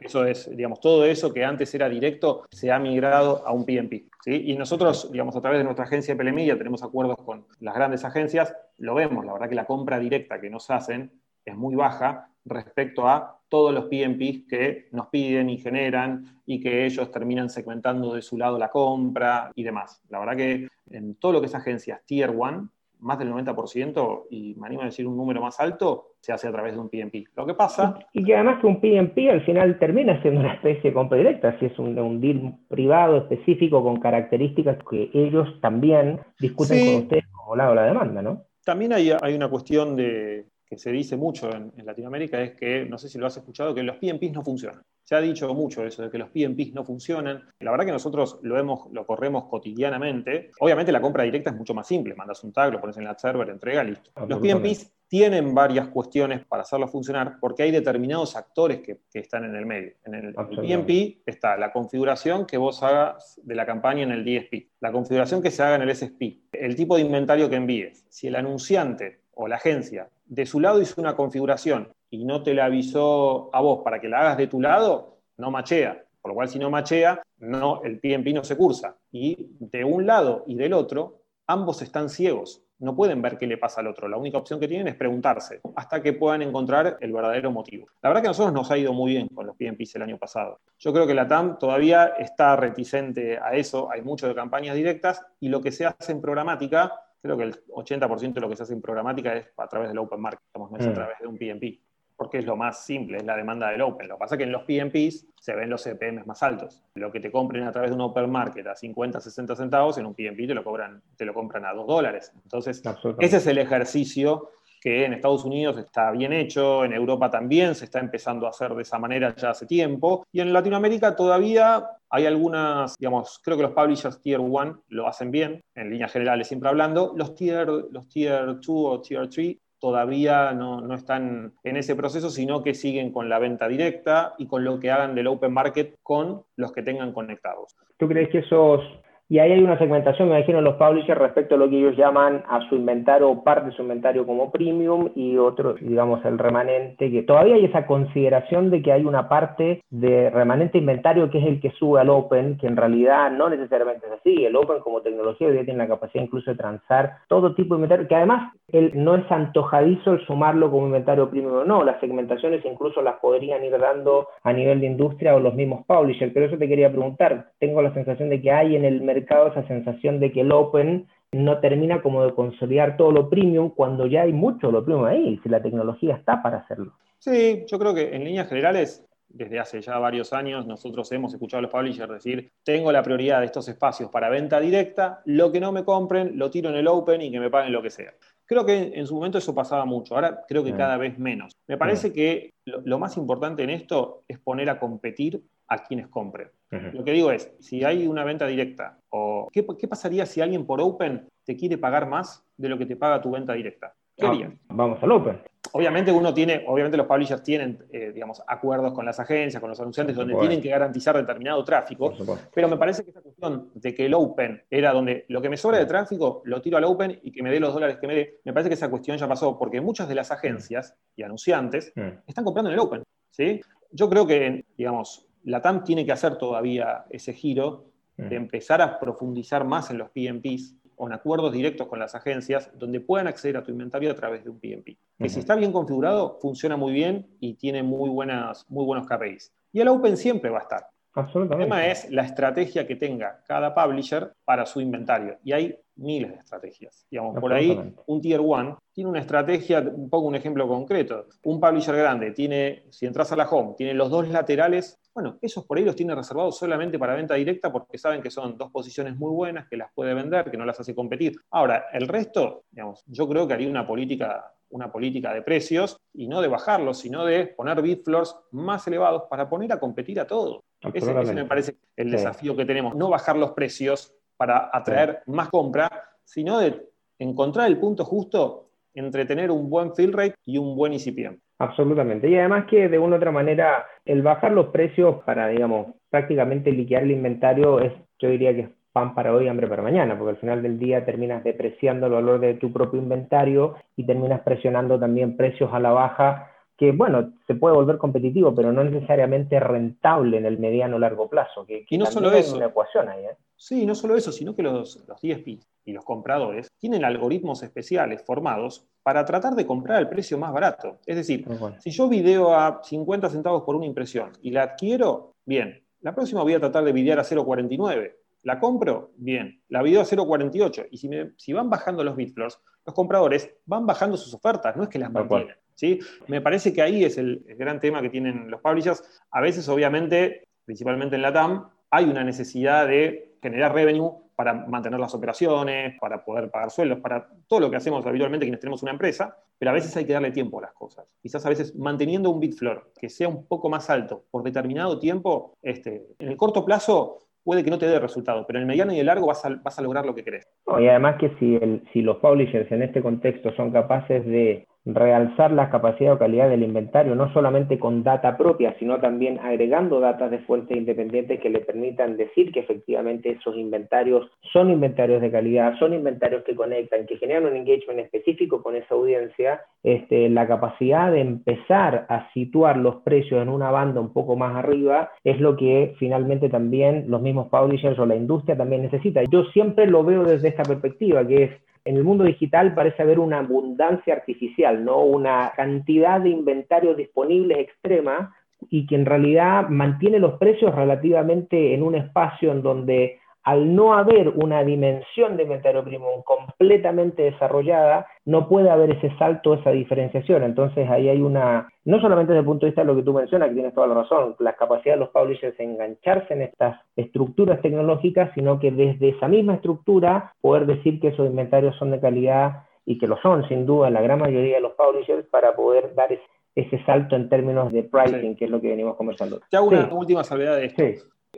Eso 0.00 0.24
es, 0.24 0.54
digamos, 0.56 0.80
todo 0.80 1.04
eso 1.04 1.32
que 1.32 1.44
antes 1.44 1.74
era 1.74 1.88
directo 1.88 2.44
se 2.50 2.72
ha 2.72 2.78
migrado 2.78 3.46
a 3.46 3.52
un 3.52 3.64
PMP. 3.64 4.04
¿sí? 4.24 4.42
Y 4.46 4.56
nosotros, 4.56 5.10
digamos, 5.12 5.36
a 5.36 5.40
través 5.40 5.58
de 5.58 5.64
nuestra 5.64 5.84
agencia 5.84 6.14
de 6.14 6.18
Pelemedia 6.18 6.58
tenemos 6.58 6.82
acuerdos 6.82 7.16
con 7.18 7.46
las 7.60 7.74
grandes 7.74 8.04
agencias, 8.04 8.54
lo 8.78 8.94
vemos, 8.94 9.24
la 9.24 9.32
verdad 9.32 9.48
que 9.48 9.54
la 9.54 9.66
compra 9.66 9.98
directa 9.98 10.40
que 10.40 10.50
nos 10.50 10.70
hacen 10.70 11.12
es 11.44 11.56
muy 11.56 11.74
baja 11.74 12.28
respecto 12.44 13.08
a 13.08 13.40
todos 13.48 13.72
los 13.72 13.84
PMPs 13.84 14.48
que 14.48 14.88
nos 14.92 15.06
piden 15.08 15.50
y 15.50 15.58
generan 15.58 16.40
y 16.46 16.60
que 16.60 16.84
ellos 16.84 17.10
terminan 17.10 17.48
segmentando 17.48 18.14
de 18.14 18.22
su 18.22 18.36
lado 18.36 18.58
la 18.58 18.70
compra 18.70 19.52
y 19.54 19.62
demás. 19.62 20.02
La 20.08 20.18
verdad 20.18 20.36
que 20.36 20.68
en 20.90 21.14
todo 21.16 21.32
lo 21.32 21.40
que 21.40 21.46
es 21.46 21.54
agencias 21.54 22.00
Tier 22.04 22.30
1, 22.30 22.68
más 23.00 23.18
del 23.18 23.30
90%, 23.30 24.26
y 24.30 24.54
me 24.54 24.66
animo 24.66 24.82
a 24.82 24.86
decir 24.86 25.06
un 25.06 25.16
número 25.16 25.40
más 25.40 25.60
alto, 25.60 26.14
se 26.20 26.32
hace 26.32 26.48
a 26.48 26.52
través 26.52 26.74
de 26.74 26.80
un 26.80 26.88
PMP. 26.88 27.28
Lo 27.36 27.46
que 27.46 27.54
pasa... 27.54 27.98
Y, 28.12 28.24
que 28.24 28.34
además 28.34 28.60
que 28.60 28.66
un 28.66 28.80
PMP 28.80 29.30
al 29.30 29.44
final 29.44 29.78
termina 29.78 30.20
siendo 30.22 30.40
una 30.40 30.54
especie 30.54 30.90
de 30.90 30.94
compra 30.94 31.18
directa, 31.18 31.58
si 31.58 31.66
es 31.66 31.78
un, 31.78 31.98
un 31.98 32.20
deal 32.20 32.54
privado 32.68 33.18
específico 33.18 33.82
con 33.82 34.00
características 34.00 34.78
que 34.88 35.10
ellos 35.12 35.48
también 35.60 36.20
discuten 36.40 36.84
con 36.84 37.02
ustedes 37.02 37.26
como 37.32 37.56
lado 37.56 37.70
de 37.70 37.76
la 37.76 37.86
demanda, 37.86 38.22
¿no? 38.22 38.42
También 38.64 38.92
hay, 38.92 39.12
hay 39.20 39.34
una 39.34 39.48
cuestión 39.48 39.94
de, 39.94 40.46
que 40.66 40.76
se 40.76 40.90
dice 40.90 41.16
mucho 41.16 41.48
en, 41.54 41.72
en, 41.76 41.86
Latinoamérica, 41.86 42.42
es 42.42 42.54
que, 42.56 42.84
no 42.84 42.98
sé 42.98 43.08
si 43.08 43.18
lo 43.18 43.26
has 43.26 43.36
escuchado, 43.36 43.74
que 43.74 43.82
los 43.82 43.96
PMPs 43.96 44.32
no 44.32 44.42
funcionan. 44.42 44.82
Se 45.06 45.14
ha 45.14 45.20
dicho 45.20 45.54
mucho 45.54 45.86
eso 45.86 46.02
de 46.02 46.10
que 46.10 46.18
los 46.18 46.30
PMPs 46.30 46.74
no 46.74 46.84
funcionan. 46.84 47.40
La 47.60 47.70
verdad 47.70 47.86
que 47.86 47.92
nosotros 47.92 48.40
lo, 48.42 48.58
hemos, 48.58 48.90
lo 48.90 49.06
corremos 49.06 49.44
cotidianamente. 49.44 50.50
Obviamente 50.58 50.90
la 50.90 51.00
compra 51.00 51.22
directa 51.22 51.50
es 51.50 51.56
mucho 51.56 51.74
más 51.74 51.86
simple. 51.86 52.16
Mandas 52.16 52.42
un 52.42 52.52
tag, 52.52 52.72
lo 52.72 52.80
pones 52.80 52.96
en 52.96 53.04
la 53.04 53.16
server, 53.16 53.48
entrega, 53.48 53.84
listo. 53.84 54.10
Los 54.26 54.40
PMPs 54.40 54.92
tienen 55.06 55.54
varias 55.54 55.86
cuestiones 55.90 56.44
para 56.44 56.62
hacerlo 56.62 56.88
funcionar 56.88 57.36
porque 57.40 57.62
hay 57.62 57.70
determinados 57.70 58.34
actores 58.34 58.80
que, 58.80 58.98
están 59.12 59.44
en 59.44 59.54
el 59.54 59.64
medio. 59.64 59.92
En 60.04 60.14
el, 60.14 60.34
PMP 60.34 61.22
está 61.24 61.56
la 61.56 61.72
configuración 61.72 62.44
que 62.44 62.58
vos 62.58 62.82
hagas 62.82 63.40
de 63.44 63.54
la 63.54 63.64
campaña 63.64 64.02
en 64.02 64.10
el 64.10 64.24
DSP, 64.24 64.72
la 64.80 64.90
configuración 64.90 65.40
que 65.40 65.52
se 65.52 65.62
haga 65.62 65.76
en 65.76 65.82
el 65.82 65.94
SSP, 65.94 66.50
el 66.50 66.74
tipo 66.74 66.96
de 66.96 67.02
inventario 67.02 67.48
que 67.48 67.54
envíes. 67.54 68.04
Si 68.08 68.26
el 68.26 68.34
anunciante 68.34 69.20
o 69.34 69.46
la 69.46 69.54
agencia 69.54 70.10
de 70.24 70.46
su 70.46 70.58
lado 70.58 70.82
hizo 70.82 71.00
una 71.00 71.14
configuración 71.14 71.92
y 72.10 72.24
no 72.24 72.42
te 72.42 72.54
la 72.54 72.66
avisó 72.66 73.50
a 73.54 73.60
vos 73.60 73.82
para 73.82 74.00
que 74.00 74.08
la 74.08 74.20
hagas 74.20 74.36
de 74.36 74.46
tu 74.46 74.60
lado, 74.60 75.18
no 75.38 75.50
machea. 75.50 76.02
Por 76.20 76.30
lo 76.30 76.34
cual, 76.34 76.48
si 76.48 76.58
no 76.58 76.70
machea, 76.70 77.22
no, 77.38 77.82
el 77.84 78.00
PMP 78.00 78.34
no 78.34 78.42
se 78.42 78.56
cursa. 78.56 78.96
Y 79.12 79.48
de 79.60 79.84
un 79.84 80.06
lado 80.06 80.42
y 80.46 80.56
del 80.56 80.72
otro, 80.72 81.20
ambos 81.46 81.82
están 81.82 82.08
ciegos. 82.08 82.62
no 82.78 82.94
pueden 82.94 83.22
ver 83.22 83.38
qué 83.38 83.46
le 83.46 83.56
pasa 83.56 83.80
al 83.80 83.86
otro. 83.86 84.08
La 84.08 84.16
única 84.16 84.36
opción 84.36 84.60
que 84.60 84.68
tienen 84.68 84.88
es 84.88 84.96
preguntarse 84.96 85.60
hasta 85.76 86.02
que 86.02 86.12
puedan 86.12 86.42
encontrar 86.42 86.98
el 87.00 87.12
verdadero 87.12 87.50
motivo. 87.50 87.86
La 88.02 88.10
verdad 88.10 88.22
que 88.22 88.28
a 88.28 88.30
nosotros 88.30 88.52
nos 88.52 88.70
ha 88.70 88.76
ido 88.76 88.92
muy 88.92 89.12
bien 89.12 89.28
con 89.28 89.46
los 89.46 89.56
PMPs 89.56 89.94
el 89.94 90.02
año 90.02 90.18
pasado. 90.18 90.58
Yo 90.78 90.92
creo 90.92 91.06
que 91.06 91.14
la 91.14 91.26
TAM 91.26 91.58
todavía 91.58 92.06
está 92.18 92.56
reticente 92.56 93.38
a 93.38 93.54
eso. 93.54 93.90
Hay 93.90 94.02
mucho 94.02 94.28
de 94.28 94.34
campañas 94.34 94.74
directas 94.74 95.24
y 95.40 95.48
lo 95.48 95.62
que 95.62 95.72
se 95.72 95.86
hace 95.86 96.12
en 96.12 96.20
programática, 96.20 96.92
creo 97.22 97.36
que 97.36 97.44
el 97.44 97.64
80% 97.66 98.34
de 98.34 98.40
lo 98.40 98.48
que 98.48 98.56
se 98.56 98.64
hace 98.64 98.74
en 98.74 98.82
programática 98.82 99.34
es 99.34 99.46
a 99.56 99.68
través 99.68 99.88
del 99.88 99.98
open 99.98 100.20
market, 100.20 100.42
no 100.54 100.76
es 100.76 100.86
a 100.86 100.90
mm. 100.90 100.94
través 100.94 101.18
de 101.20 101.26
un 101.28 101.38
PMP 101.38 101.85
porque 102.16 102.38
es 102.38 102.44
lo 102.44 102.56
más 102.56 102.84
simple, 102.84 103.18
es 103.18 103.24
la 103.24 103.36
demanda 103.36 103.70
del 103.70 103.82
Open. 103.82 104.08
Lo 104.08 104.16
que 104.16 104.20
pasa 104.20 104.34
es 104.34 104.38
que 104.38 104.44
en 104.44 104.52
los 104.52 104.62
PMPs 104.64 105.26
se 105.38 105.54
ven 105.54 105.70
los 105.70 105.82
CPM 105.82 106.24
más 106.24 106.42
altos. 106.42 106.82
Lo 106.94 107.12
que 107.12 107.20
te 107.20 107.30
compren 107.30 107.64
a 107.64 107.72
través 107.72 107.90
de 107.90 107.94
un 107.94 108.00
Open 108.00 108.30
Market 108.30 108.66
a 108.66 108.74
50, 108.74 109.20
60 109.20 109.54
centavos, 109.54 109.98
en 109.98 110.06
un 110.06 110.14
PMP 110.14 110.46
te 110.46 110.54
lo, 110.54 110.64
cobran, 110.64 111.02
te 111.16 111.24
lo 111.24 111.34
compran 111.34 111.64
a 111.66 111.72
2 111.72 111.86
dólares. 111.86 112.32
Entonces, 112.42 112.82
ese 113.20 113.36
es 113.36 113.46
el 113.46 113.58
ejercicio 113.58 114.50
que 114.80 115.04
en 115.04 115.14
Estados 115.14 115.44
Unidos 115.44 115.78
está 115.78 116.10
bien 116.12 116.32
hecho, 116.32 116.84
en 116.84 116.92
Europa 116.92 117.30
también 117.30 117.74
se 117.74 117.86
está 117.86 117.98
empezando 117.98 118.46
a 118.46 118.50
hacer 118.50 118.74
de 118.74 118.82
esa 118.82 118.98
manera 118.98 119.34
ya 119.34 119.50
hace 119.50 119.66
tiempo, 119.66 120.24
y 120.30 120.40
en 120.40 120.52
Latinoamérica 120.52 121.16
todavía 121.16 121.84
hay 122.08 122.26
algunas, 122.26 122.96
digamos, 122.96 123.40
creo 123.42 123.56
que 123.56 123.64
los 123.64 123.72
publishers 123.72 124.20
Tier 124.20 124.38
1 124.38 124.84
lo 124.88 125.08
hacen 125.08 125.30
bien, 125.30 125.60
en 125.74 125.90
líneas 125.90 126.12
generales 126.12 126.46
siempre 126.46 126.68
hablando, 126.68 127.14
los 127.16 127.34
Tier, 127.34 127.66
los 127.66 128.08
tier 128.08 128.46
2 128.46 128.68
o 128.68 129.00
Tier 129.00 129.28
3 129.28 129.56
todavía 129.78 130.52
no, 130.52 130.94
están 130.94 131.54
en 131.64 131.76
ese 131.76 131.94
proceso, 131.94 132.30
sino 132.30 132.62
que 132.62 132.74
siguen 132.74 133.12
con 133.12 133.28
la 133.28 133.38
venta 133.38 133.68
directa 133.68 134.34
y 134.38 134.46
con 134.46 134.64
lo 134.64 134.80
que 134.80 134.90
hagan 134.90 135.14
del 135.14 135.26
open 135.26 135.52
market 135.52 135.96
con 136.02 136.42
los 136.56 136.72
que 136.72 136.82
tengan 136.82 137.12
conectados. 137.12 137.76
¿Tú 137.98 138.08
crees 138.08 138.28
que 138.30 138.38
esos 138.38 138.80
y 139.28 139.40
ahí 139.40 139.50
hay 139.50 139.62
una 139.62 139.78
segmentación, 139.78 140.28
me 140.28 140.36
imagino, 140.36 140.60
los 140.60 140.76
publishers 140.76 141.18
respecto 141.18 141.56
a 141.56 141.58
lo 141.58 141.68
que 141.68 141.78
ellos 141.78 141.96
llaman 141.96 142.44
a 142.48 142.60
su 142.68 142.76
inventario 142.76 143.28
o 143.28 143.42
parte 143.42 143.66
de 143.66 143.76
su 143.76 143.82
inventario 143.82 144.24
como 144.24 144.52
premium 144.52 145.10
y 145.16 145.36
otro, 145.36 145.74
digamos, 145.74 146.24
el 146.24 146.38
remanente, 146.38 147.10
que 147.10 147.22
todavía 147.22 147.56
hay 147.56 147.64
esa 147.64 147.86
consideración 147.86 148.70
de 148.70 148.82
que 148.82 148.92
hay 148.92 149.04
una 149.04 149.28
parte 149.28 149.82
de 149.90 150.30
remanente 150.30 150.78
inventario 150.78 151.28
que 151.28 151.38
es 151.38 151.46
el 151.46 151.60
que 151.60 151.72
sube 151.72 152.00
al 152.00 152.10
Open, 152.10 152.56
que 152.56 152.68
en 152.68 152.76
realidad 152.76 153.32
no 153.32 153.48
necesariamente 153.50 154.06
es 154.06 154.12
así. 154.12 154.44
El 154.44 154.54
Open 154.54 154.78
como 154.78 155.02
tecnología 155.02 155.48
hoy 155.48 155.64
tiene 155.64 155.78
la 155.78 155.88
capacidad 155.88 156.22
incluso 156.22 156.52
de 156.52 156.56
transar 156.56 157.16
todo 157.28 157.54
tipo 157.54 157.74
de 157.74 157.78
inventario, 157.78 158.06
que 158.06 158.14
además 158.14 158.52
él 158.68 158.92
no 158.94 159.16
es 159.16 159.30
antojadizo 159.30 160.12
el 160.12 160.26
sumarlo 160.26 160.70
como 160.70 160.86
inventario 160.86 161.28
premium 161.30 161.54
o 161.54 161.64
no. 161.64 161.82
Las 161.82 161.98
segmentaciones 161.98 162.64
incluso 162.64 163.02
las 163.02 163.16
podrían 163.16 163.64
ir 163.64 163.76
dando 163.76 164.28
a 164.44 164.52
nivel 164.52 164.80
de 164.80 164.86
industria 164.86 165.34
o 165.34 165.40
los 165.40 165.54
mismos 165.54 165.84
publishers. 165.86 166.32
Pero 166.32 166.46
eso 166.46 166.58
te 166.58 166.68
quería 166.68 166.90
preguntar. 166.90 167.50
Tengo 167.58 167.82
la 167.82 167.92
sensación 167.92 168.28
de 168.28 168.40
que 168.40 168.52
hay 168.52 168.76
en 168.76 168.84
el 168.84 169.02
mercado 169.02 169.15
esa 169.18 169.66
sensación 169.66 170.20
de 170.20 170.32
que 170.32 170.42
el 170.42 170.52
Open 170.52 171.06
no 171.32 171.58
termina 171.60 172.02
como 172.02 172.24
de 172.24 172.34
consolidar 172.34 172.96
todo 172.96 173.12
lo 173.12 173.28
premium 173.28 173.70
cuando 173.70 174.06
ya 174.06 174.22
hay 174.22 174.32
mucho 174.32 174.70
lo 174.70 174.84
premium 174.84 175.06
ahí, 175.06 175.38
si 175.42 175.48
la 175.48 175.62
tecnología 175.62 176.14
está 176.14 176.42
para 176.42 176.58
hacerlo. 176.58 176.92
Sí, 177.18 177.64
yo 177.66 177.78
creo 177.78 177.94
que 177.94 178.14
en 178.14 178.24
líneas 178.24 178.48
generales, 178.48 179.04
desde 179.28 179.58
hace 179.58 179.80
ya 179.80 179.98
varios 179.98 180.32
años, 180.32 180.66
nosotros 180.66 181.10
hemos 181.12 181.32
escuchado 181.32 181.58
a 181.58 181.62
los 181.62 181.70
publishers 181.70 182.12
decir, 182.12 182.52
tengo 182.62 182.92
la 182.92 183.02
prioridad 183.02 183.40
de 183.40 183.46
estos 183.46 183.68
espacios 183.68 184.10
para 184.10 184.28
venta 184.28 184.60
directa, 184.60 185.22
lo 185.24 185.50
que 185.50 185.60
no 185.60 185.72
me 185.72 185.84
compren, 185.84 186.38
lo 186.38 186.50
tiro 186.50 186.70
en 186.70 186.76
el 186.76 186.86
Open 186.86 187.20
y 187.22 187.30
que 187.30 187.40
me 187.40 187.50
paguen 187.50 187.72
lo 187.72 187.82
que 187.82 187.90
sea. 187.90 188.14
Creo 188.46 188.64
que 188.64 188.92
en 188.94 189.06
su 189.06 189.14
momento 189.14 189.38
eso 189.38 189.54
pasaba 189.54 189.84
mucho, 189.84 190.14
ahora 190.14 190.44
creo 190.46 190.62
que 190.62 190.72
cada 190.72 190.96
vez 190.96 191.18
menos. 191.18 191.52
Me 191.66 191.76
parece 191.76 192.12
que 192.12 192.54
lo, 192.64 192.98
más 192.98 193.16
importante 193.16 193.64
en 193.64 193.70
esto 193.70 194.22
es 194.28 194.38
poner 194.38 194.70
a 194.70 194.78
competir 194.78 195.42
a 195.68 195.82
quienes 195.82 196.06
compren. 196.08 196.50
Lo 196.70 197.04
que 197.04 197.12
digo 197.12 197.30
es, 197.32 197.52
si 197.60 197.84
hay 197.84 198.06
una 198.06 198.24
venta 198.24 198.46
directa, 198.46 198.98
o 199.10 199.48
¿qué, 199.52 199.62
pasaría 199.88 200.26
si 200.26 200.40
alguien 200.40 200.64
por 200.64 200.80
Open 200.80 201.28
te 201.44 201.56
quiere 201.56 201.78
pagar 201.78 202.08
más 202.08 202.44
de 202.56 202.68
lo 202.68 202.78
que 202.78 202.86
te 202.86 202.96
paga 202.96 203.20
tu 203.20 203.32
venta 203.32 203.52
directa? 203.52 203.94
¿Qué 204.16 204.26
ah, 204.26 204.50
vamos 204.68 205.02
al 205.02 205.12
Open. 205.12 205.40
Obviamente 205.72 206.12
uno 206.12 206.32
tiene, 206.32 206.64
obviamente 206.66 206.96
los 206.96 207.06
publishers 207.06 207.42
tienen, 207.42 207.86
eh, 207.92 208.12
digamos, 208.12 208.42
acuerdos 208.46 208.92
con 208.92 209.04
las 209.04 209.18
agencias, 209.20 209.60
con 209.60 209.70
los 209.70 209.80
anunciantes, 209.80 210.16
donde 210.16 210.34
tienen 210.36 210.60
que 210.60 210.68
garantizar 210.68 211.16
determinado 211.16 211.62
tráfico, 211.64 212.12
pero 212.54 212.68
me 212.68 212.76
parece 212.76 213.04
que 213.04 213.10
esa 213.10 213.20
cuestión 213.20 213.70
de 213.74 213.94
que 213.94 214.06
el 214.06 214.14
Open 214.14 214.62
era 214.70 214.92
donde 214.92 215.24
lo 215.28 215.40
que 215.40 215.48
me 215.48 215.56
sobra 215.56 215.78
de 215.78 215.86
tráfico 215.86 216.42
lo 216.44 216.60
tiro 216.60 216.76
al 216.76 216.84
Open 216.84 217.20
y 217.22 217.32
que 217.32 217.42
me 217.42 217.50
dé 217.50 217.60
los 217.60 217.72
dólares 217.72 217.98
que 217.98 218.06
me 218.06 218.14
dé, 218.14 218.40
me 218.44 218.52
parece 218.52 218.70
que 218.70 218.74
esa 218.74 218.88
cuestión 218.90 219.16
ya 219.16 219.28
pasó, 219.28 219.58
porque 219.58 219.80
muchas 219.80 220.08
de 220.08 220.14
las 220.14 220.30
agencias 220.30 220.94
y 221.14 221.22
anunciantes 221.22 221.92
están 222.26 222.44
comprando 222.44 222.70
en 222.70 222.74
el 222.74 222.80
Open, 222.80 223.02
¿sí? 223.30 223.60
Yo 223.90 224.08
creo 224.08 224.26
que, 224.26 224.64
digamos, 224.76 225.26
la 225.44 225.62
TAM 225.62 225.84
tiene 225.84 226.04
que 226.04 226.12
hacer 226.12 226.36
todavía 226.36 227.04
ese 227.10 227.32
giro 227.32 227.84
de 228.16 228.34
empezar 228.34 228.80
a 228.80 228.98
profundizar 228.98 229.64
más 229.64 229.90
en 229.90 229.98
los 229.98 230.10
PMPs 230.10 230.74
o 230.96 231.06
en 231.06 231.12
acuerdos 231.12 231.52
directos 231.52 231.86
con 231.86 231.98
las 231.98 232.14
agencias 232.14 232.70
donde 232.78 233.00
puedan 233.00 233.26
acceder 233.26 233.56
a 233.56 233.62
tu 233.62 233.70
inventario 233.70 234.10
a 234.10 234.14
través 234.14 234.44
de 234.44 234.50
un 234.50 234.58
PMP. 234.58 234.96
Que 235.18 235.28
si 235.28 235.40
está 235.40 235.54
bien 235.54 235.72
configurado, 235.72 236.38
funciona 236.40 236.76
muy 236.76 236.92
bien 236.92 237.26
y 237.40 237.54
tiene 237.54 237.82
muy, 237.82 238.10
buenas, 238.10 238.66
muy 238.68 238.84
buenos 238.84 239.06
KPIs. 239.06 239.52
Y 239.72 239.80
el 239.80 239.88
Open 239.88 240.16
siempre 240.16 240.50
va 240.50 240.58
a 240.58 240.62
estar. 240.62 240.86
El 241.16 241.48
tema 241.48 241.86
es 241.86 242.10
la 242.10 242.22
estrategia 242.22 242.86
que 242.86 242.94
tenga 242.94 243.42
cada 243.46 243.74
publisher 243.74 244.34
para 244.44 244.66
su 244.66 244.82
inventario. 244.82 245.38
Y 245.42 245.52
hay 245.52 245.78
miles 245.96 246.32
de 246.32 246.36
estrategias. 246.36 247.06
Digamos, 247.10 247.40
por 247.40 247.54
ahí 247.54 247.94
un 248.04 248.20
Tier 248.20 248.40
1 248.40 248.78
tiene 248.92 249.08
una 249.08 249.20
estrategia, 249.20 249.80
un 249.80 250.10
poco 250.10 250.26
un 250.26 250.34
ejemplo 250.34 250.68
concreto. 250.68 251.26
Un 251.44 251.58
publisher 251.58 251.96
grande 251.96 252.32
tiene, 252.32 252.84
si 252.90 253.06
entras 253.06 253.32
a 253.32 253.36
la 253.36 253.48
home, 253.48 253.74
tiene 253.78 253.94
los 253.94 254.10
dos 254.10 254.28
laterales 254.28 254.98
bueno, 255.16 255.38
esos 255.40 255.64
por 255.64 255.78
ahí 255.78 255.84
los 255.84 255.96
tiene 255.96 256.14
reservados 256.14 256.58
solamente 256.58 256.98
para 256.98 257.14
venta 257.14 257.32
directa 257.36 257.72
porque 257.72 257.96
saben 257.96 258.20
que 258.20 258.30
son 258.30 258.58
dos 258.58 258.70
posiciones 258.70 259.16
muy 259.16 259.30
buenas, 259.30 259.66
que 259.66 259.78
las 259.78 259.90
puede 259.94 260.12
vender, 260.12 260.50
que 260.50 260.58
no 260.58 260.66
las 260.66 260.78
hace 260.78 260.94
competir. 260.94 261.40
Ahora, 261.52 261.86
el 261.94 262.06
resto, 262.06 262.64
digamos, 262.70 263.02
yo 263.06 263.26
creo 263.26 263.48
que 263.48 263.54
haría 263.54 263.70
una 263.70 263.86
política, 263.86 264.52
una 264.68 264.92
política 264.92 265.32
de 265.32 265.40
precios 265.40 265.96
y 266.12 266.28
no 266.28 266.42
de 266.42 266.48
bajarlos, 266.48 266.98
sino 266.98 267.24
de 267.24 267.46
poner 267.46 267.80
bid 267.80 268.02
floors 268.04 268.36
más 268.50 268.86
elevados 268.88 269.22
para 269.30 269.48
poner 269.48 269.72
a 269.72 269.80
competir 269.80 270.20
a 270.20 270.26
todo. 270.26 270.64
Ese, 270.92 271.14
me 271.14 271.46
parece 271.46 271.78
el 271.96 272.10
desafío 272.10 272.54
que 272.54 272.66
tenemos. 272.66 272.94
No 272.94 273.08
bajar 273.08 273.38
los 273.38 273.52
precios 273.52 274.12
para 274.36 274.68
atraer 274.70 275.22
más 275.28 275.48
compra, 275.48 275.88
sino 276.24 276.58
de 276.58 276.90
encontrar 277.18 277.68
el 277.68 277.78
punto 277.78 278.04
justo 278.04 278.68
entre 278.92 279.24
tener 279.24 279.50
un 279.50 279.70
buen 279.70 279.94
fill 279.94 280.12
rate 280.12 280.34
y 280.44 280.58
un 280.58 280.76
buen 280.76 280.92
ICPM. 280.92 281.40
Absolutamente. 281.58 282.28
Y 282.28 282.36
además 282.36 282.66
que 282.66 282.88
de 282.88 282.98
una 282.98 283.16
u 283.16 283.18
otra 283.18 283.32
manera, 283.32 283.86
el 284.04 284.22
bajar 284.22 284.52
los 284.52 284.66
precios 284.66 285.22
para, 285.24 285.48
digamos, 285.48 285.88
prácticamente 286.10 286.70
liquidar 286.70 287.02
el 287.02 287.12
inventario 287.12 287.80
es, 287.80 287.92
yo 288.18 288.28
diría 288.28 288.54
que 288.54 288.60
es 288.60 288.68
pan 288.92 289.14
para 289.14 289.34
hoy, 289.34 289.48
hambre 289.48 289.66
para 289.66 289.82
mañana, 289.82 290.18
porque 290.18 290.30
al 290.30 290.40
final 290.40 290.62
del 290.62 290.78
día 290.78 291.04
terminas 291.04 291.44
depreciando 291.44 292.06
el 292.06 292.12
valor 292.12 292.40
de 292.40 292.54
tu 292.54 292.72
propio 292.72 293.00
inventario 293.00 293.76
y 293.94 294.06
terminas 294.06 294.40
presionando 294.40 294.98
también 294.98 295.36
precios 295.36 295.70
a 295.72 295.80
la 295.80 295.92
baja 295.92 296.50
que, 296.76 296.92
bueno, 296.92 297.32
se 297.46 297.54
puede 297.54 297.74
volver 297.74 297.96
competitivo, 297.96 298.54
pero 298.54 298.70
no 298.72 298.84
necesariamente 298.84 299.58
rentable 299.60 300.36
en 300.36 300.46
el 300.46 300.58
mediano 300.58 300.96
o 300.96 300.98
largo 300.98 301.28
plazo. 301.28 301.64
Que, 301.66 301.86
y 301.88 301.98
no 301.98 302.06
solo 302.06 302.30
eso. 302.32 302.56
Una 302.56 302.66
ecuación 302.66 303.08
ahí, 303.08 303.24
¿eh? 303.24 303.36
Sí, 303.56 303.86
no 303.86 303.94
solo 303.94 304.16
eso, 304.16 304.32
sino 304.32 304.54
que 304.54 304.62
los, 304.62 305.04
los 305.08 305.20
DSPs 305.20 305.66
y 305.86 305.92
los 305.92 306.04
compradores 306.04 306.68
tienen 306.78 307.04
algoritmos 307.04 307.62
especiales 307.62 308.22
formados 308.22 308.86
para 309.02 309.24
tratar 309.24 309.54
de 309.54 309.66
comprar 309.66 309.98
al 309.98 310.08
precio 310.08 310.36
más 310.36 310.52
barato. 310.52 310.98
Es 311.06 311.16
decir, 311.16 311.46
si 311.78 311.90
yo 311.90 312.08
video 312.08 312.54
a 312.54 312.80
50 312.82 313.30
centavos 313.30 313.62
por 313.62 313.76
una 313.76 313.86
impresión 313.86 314.32
y 314.42 314.50
la 314.50 314.64
adquiero, 314.64 315.36
bien, 315.44 315.82
la 316.00 316.14
próxima 316.14 316.42
voy 316.42 316.54
a 316.54 316.60
tratar 316.60 316.84
de 316.84 316.92
videar 316.92 317.18
a 317.18 317.24
0,49. 317.24 318.14
¿La 318.42 318.60
compro? 318.60 319.12
Bien. 319.16 319.60
La 319.68 319.82
video 319.82 320.00
a 320.00 320.04
0,48. 320.04 320.88
Y 320.90 320.98
si, 320.98 321.10
si 321.36 321.52
van 321.52 321.70
bajando 321.70 322.04
los 322.04 322.16
bitfloors, 322.16 322.60
los 322.84 322.94
compradores 322.94 323.50
van 323.64 323.86
bajando 323.86 324.16
sus 324.16 324.34
ofertas, 324.34 324.76
no 324.76 324.84
es 324.84 324.88
que 324.88 324.98
las 324.98 325.10
mantienen. 325.10 325.56
¿sí? 325.74 325.98
Me 326.28 326.40
parece 326.40 326.72
que 326.72 326.82
ahí 326.82 327.04
es 327.04 327.18
el, 327.18 327.44
el 327.48 327.56
gran 327.56 327.80
tema 327.80 328.02
que 328.02 328.10
tienen 328.10 328.50
los 328.50 328.60
publishers. 328.60 329.02
A 329.30 329.40
veces, 329.40 329.68
obviamente, 329.68 330.48
principalmente 330.64 331.16
en 331.16 331.22
la 331.22 331.32
TAM, 331.32 331.70
hay 331.90 332.04
una 332.04 332.24
necesidad 332.24 332.86
de 332.86 333.35
generar 333.46 333.72
revenue 333.72 334.10
para 334.34 334.52
mantener 334.52 334.98
las 334.98 335.14
operaciones, 335.14 335.98
para 336.00 336.24
poder 336.24 336.50
pagar 336.50 336.70
sueldos, 336.70 336.98
para 336.98 337.28
todo 337.46 337.60
lo 337.60 337.70
que 337.70 337.76
hacemos 337.76 338.04
habitualmente 338.04 338.44
quienes 338.44 338.60
tenemos 338.60 338.82
una 338.82 338.92
empresa, 338.92 339.36
pero 339.58 339.70
a 339.70 339.74
veces 339.74 339.96
hay 339.96 340.04
que 340.04 340.12
darle 340.12 340.32
tiempo 340.32 340.58
a 340.58 340.62
las 340.62 340.72
cosas. 340.72 341.06
Quizás 341.22 341.46
a 341.46 341.48
veces 341.48 341.74
manteniendo 341.76 342.30
un 342.30 342.40
bit 342.40 342.54
floor 342.54 342.90
que 343.00 343.08
sea 343.08 343.28
un 343.28 343.46
poco 343.46 343.68
más 343.68 343.88
alto 343.88 344.24
por 344.30 344.42
determinado 344.42 344.98
tiempo, 344.98 345.54
este, 345.62 346.06
en 346.18 346.28
el 346.28 346.36
corto 346.36 346.64
plazo 346.64 347.18
puede 347.44 347.62
que 347.62 347.70
no 347.70 347.78
te 347.78 347.86
dé 347.86 348.00
resultado, 348.00 348.44
pero 348.44 348.58
en 348.58 348.64
el 348.64 348.66
mediano 348.66 348.92
y 348.92 348.98
el 348.98 349.06
largo 349.06 349.28
vas 349.28 349.44
a, 349.44 349.82
lograr 349.82 350.04
lo 350.04 350.14
que 350.14 350.24
querés. 350.24 350.44
y 350.80 350.88
además 350.88 351.16
que 351.20 351.30
si, 351.38 351.54
el, 351.54 351.82
si 351.92 352.02
los 352.02 352.16
publishers 352.16 352.70
en 352.72 352.82
este 352.82 353.00
contexto 353.00 353.54
son 353.54 353.70
capaces 353.70 354.26
de 354.26 354.66
realzar 354.86 355.50
la 355.50 355.68
capacidad 355.68 356.14
o 356.14 356.18
calidad 356.18 356.48
del 356.48 356.62
inventario, 356.62 357.14
no 357.16 357.32
solamente 357.32 357.78
con 357.78 358.04
data 358.04 358.36
propia, 358.36 358.76
sino 358.78 359.00
también 359.00 359.40
agregando 359.40 359.98
datos 359.98 360.30
de 360.30 360.38
fuentes 360.40 360.76
independientes 360.76 361.40
que 361.40 361.50
le 361.50 361.60
permitan 361.60 362.16
decir 362.16 362.52
que 362.52 362.60
efectivamente 362.60 363.30
esos 363.30 363.56
inventarios 363.56 364.30
son 364.52 364.70
inventarios 364.70 365.20
de 365.20 365.30
calidad, 365.30 365.76
son 365.78 365.92
inventarios 365.92 366.44
que 366.44 366.54
conectan, 366.54 367.06
que 367.06 367.16
generan 367.16 367.46
un 367.46 367.56
engagement 367.56 367.98
específico 367.98 368.62
con 368.62 368.76
esa 368.76 368.94
audiencia, 368.94 369.60
este, 369.82 370.28
la 370.28 370.46
capacidad 370.46 371.10
de 371.10 371.20
empezar 371.20 372.06
a 372.08 372.30
situar 372.32 372.76
los 372.76 372.96
precios 373.02 373.42
en 373.42 373.48
una 373.48 373.70
banda 373.70 374.00
un 374.00 374.12
poco 374.12 374.36
más 374.36 374.54
arriba 374.56 375.10
es 375.24 375.40
lo 375.40 375.56
que 375.56 375.94
finalmente 375.98 376.48
también 376.48 377.06
los 377.08 377.20
mismos 377.20 377.48
publishers 377.48 377.98
o 377.98 378.06
la 378.06 378.14
industria 378.14 378.56
también 378.56 378.82
necesita. 378.82 379.22
Yo 379.30 379.44
siempre 379.46 379.86
lo 379.86 380.04
veo 380.04 380.22
desde 380.22 380.48
esta 380.48 380.62
perspectiva, 380.62 381.26
que 381.26 381.44
es 381.44 381.50
en 381.86 381.96
el 381.96 382.04
mundo 382.04 382.24
digital 382.24 382.74
parece 382.74 383.02
haber 383.02 383.18
una 383.18 383.38
abundancia 383.38 384.14
artificial, 384.14 384.84
¿no? 384.84 385.02
Una 385.04 385.52
cantidad 385.56 386.20
de 386.20 386.30
inventarios 386.30 386.96
disponibles 386.96 387.58
extrema 387.58 388.34
y 388.68 388.86
que 388.86 388.96
en 388.96 389.06
realidad 389.06 389.68
mantiene 389.68 390.18
los 390.18 390.34
precios 390.34 390.74
relativamente 390.74 391.74
en 391.74 391.82
un 391.82 391.94
espacio 391.94 392.50
en 392.50 392.62
donde 392.62 393.20
al 393.46 393.76
no 393.76 393.94
haber 393.94 394.30
una 394.30 394.64
dimensión 394.64 395.36
de 395.36 395.44
inventario 395.44 395.84
premium 395.84 396.20
completamente 396.24 397.22
desarrollada, 397.22 398.08
no 398.24 398.48
puede 398.48 398.70
haber 398.70 398.90
ese 398.90 399.16
salto, 399.18 399.54
esa 399.54 399.70
diferenciación. 399.70 400.42
Entonces 400.42 400.90
ahí 400.90 401.08
hay 401.08 401.22
una, 401.22 401.68
no 401.84 402.00
solamente 402.00 402.32
desde 402.32 402.40
el 402.40 402.44
punto 402.44 402.66
de 402.66 402.70
vista 402.70 402.82
de 402.82 402.88
lo 402.88 402.96
que 402.96 403.04
tú 403.04 403.12
mencionas, 403.12 403.48
que 403.48 403.54
tienes 403.54 403.72
toda 403.72 403.86
la 403.86 403.94
razón, 403.94 404.34
la 404.40 404.54
capacidad 404.54 404.94
de 404.94 405.00
los 405.00 405.10
publishers 405.10 405.56
de 405.58 405.62
engancharse 405.62 406.34
en 406.34 406.42
estas 406.42 406.80
estructuras 406.96 407.62
tecnológicas, 407.62 408.32
sino 408.34 408.58
que 408.58 408.72
desde 408.72 409.10
esa 409.10 409.28
misma 409.28 409.54
estructura 409.54 410.32
poder 410.40 410.66
decir 410.66 410.98
que 410.98 411.08
esos 411.08 411.28
inventarios 411.28 411.76
son 411.76 411.92
de 411.92 412.00
calidad 412.00 412.64
y 412.84 412.98
que 412.98 413.06
lo 413.06 413.16
son, 413.18 413.46
sin 413.46 413.64
duda, 413.64 413.90
la 413.90 414.02
gran 414.02 414.18
mayoría 414.18 414.56
de 414.56 414.60
los 414.60 414.72
publishers 414.72 415.24
para 415.28 415.54
poder 415.54 415.94
dar 415.94 416.08
ese, 416.56 416.84
salto 416.84 417.14
en 417.14 417.28
términos 417.28 417.72
de 417.72 417.84
pricing, 417.84 418.34
que 418.34 418.46
es 418.46 418.50
lo 418.50 418.60
que 418.60 418.70
venimos 418.70 418.96
conversando. 418.96 419.40
Te 419.48 419.56
hago 419.56 419.68
una 419.68 419.88
última 419.94 420.24
salvedad 420.24 420.56
de 420.56 420.64
esto. 420.64 420.82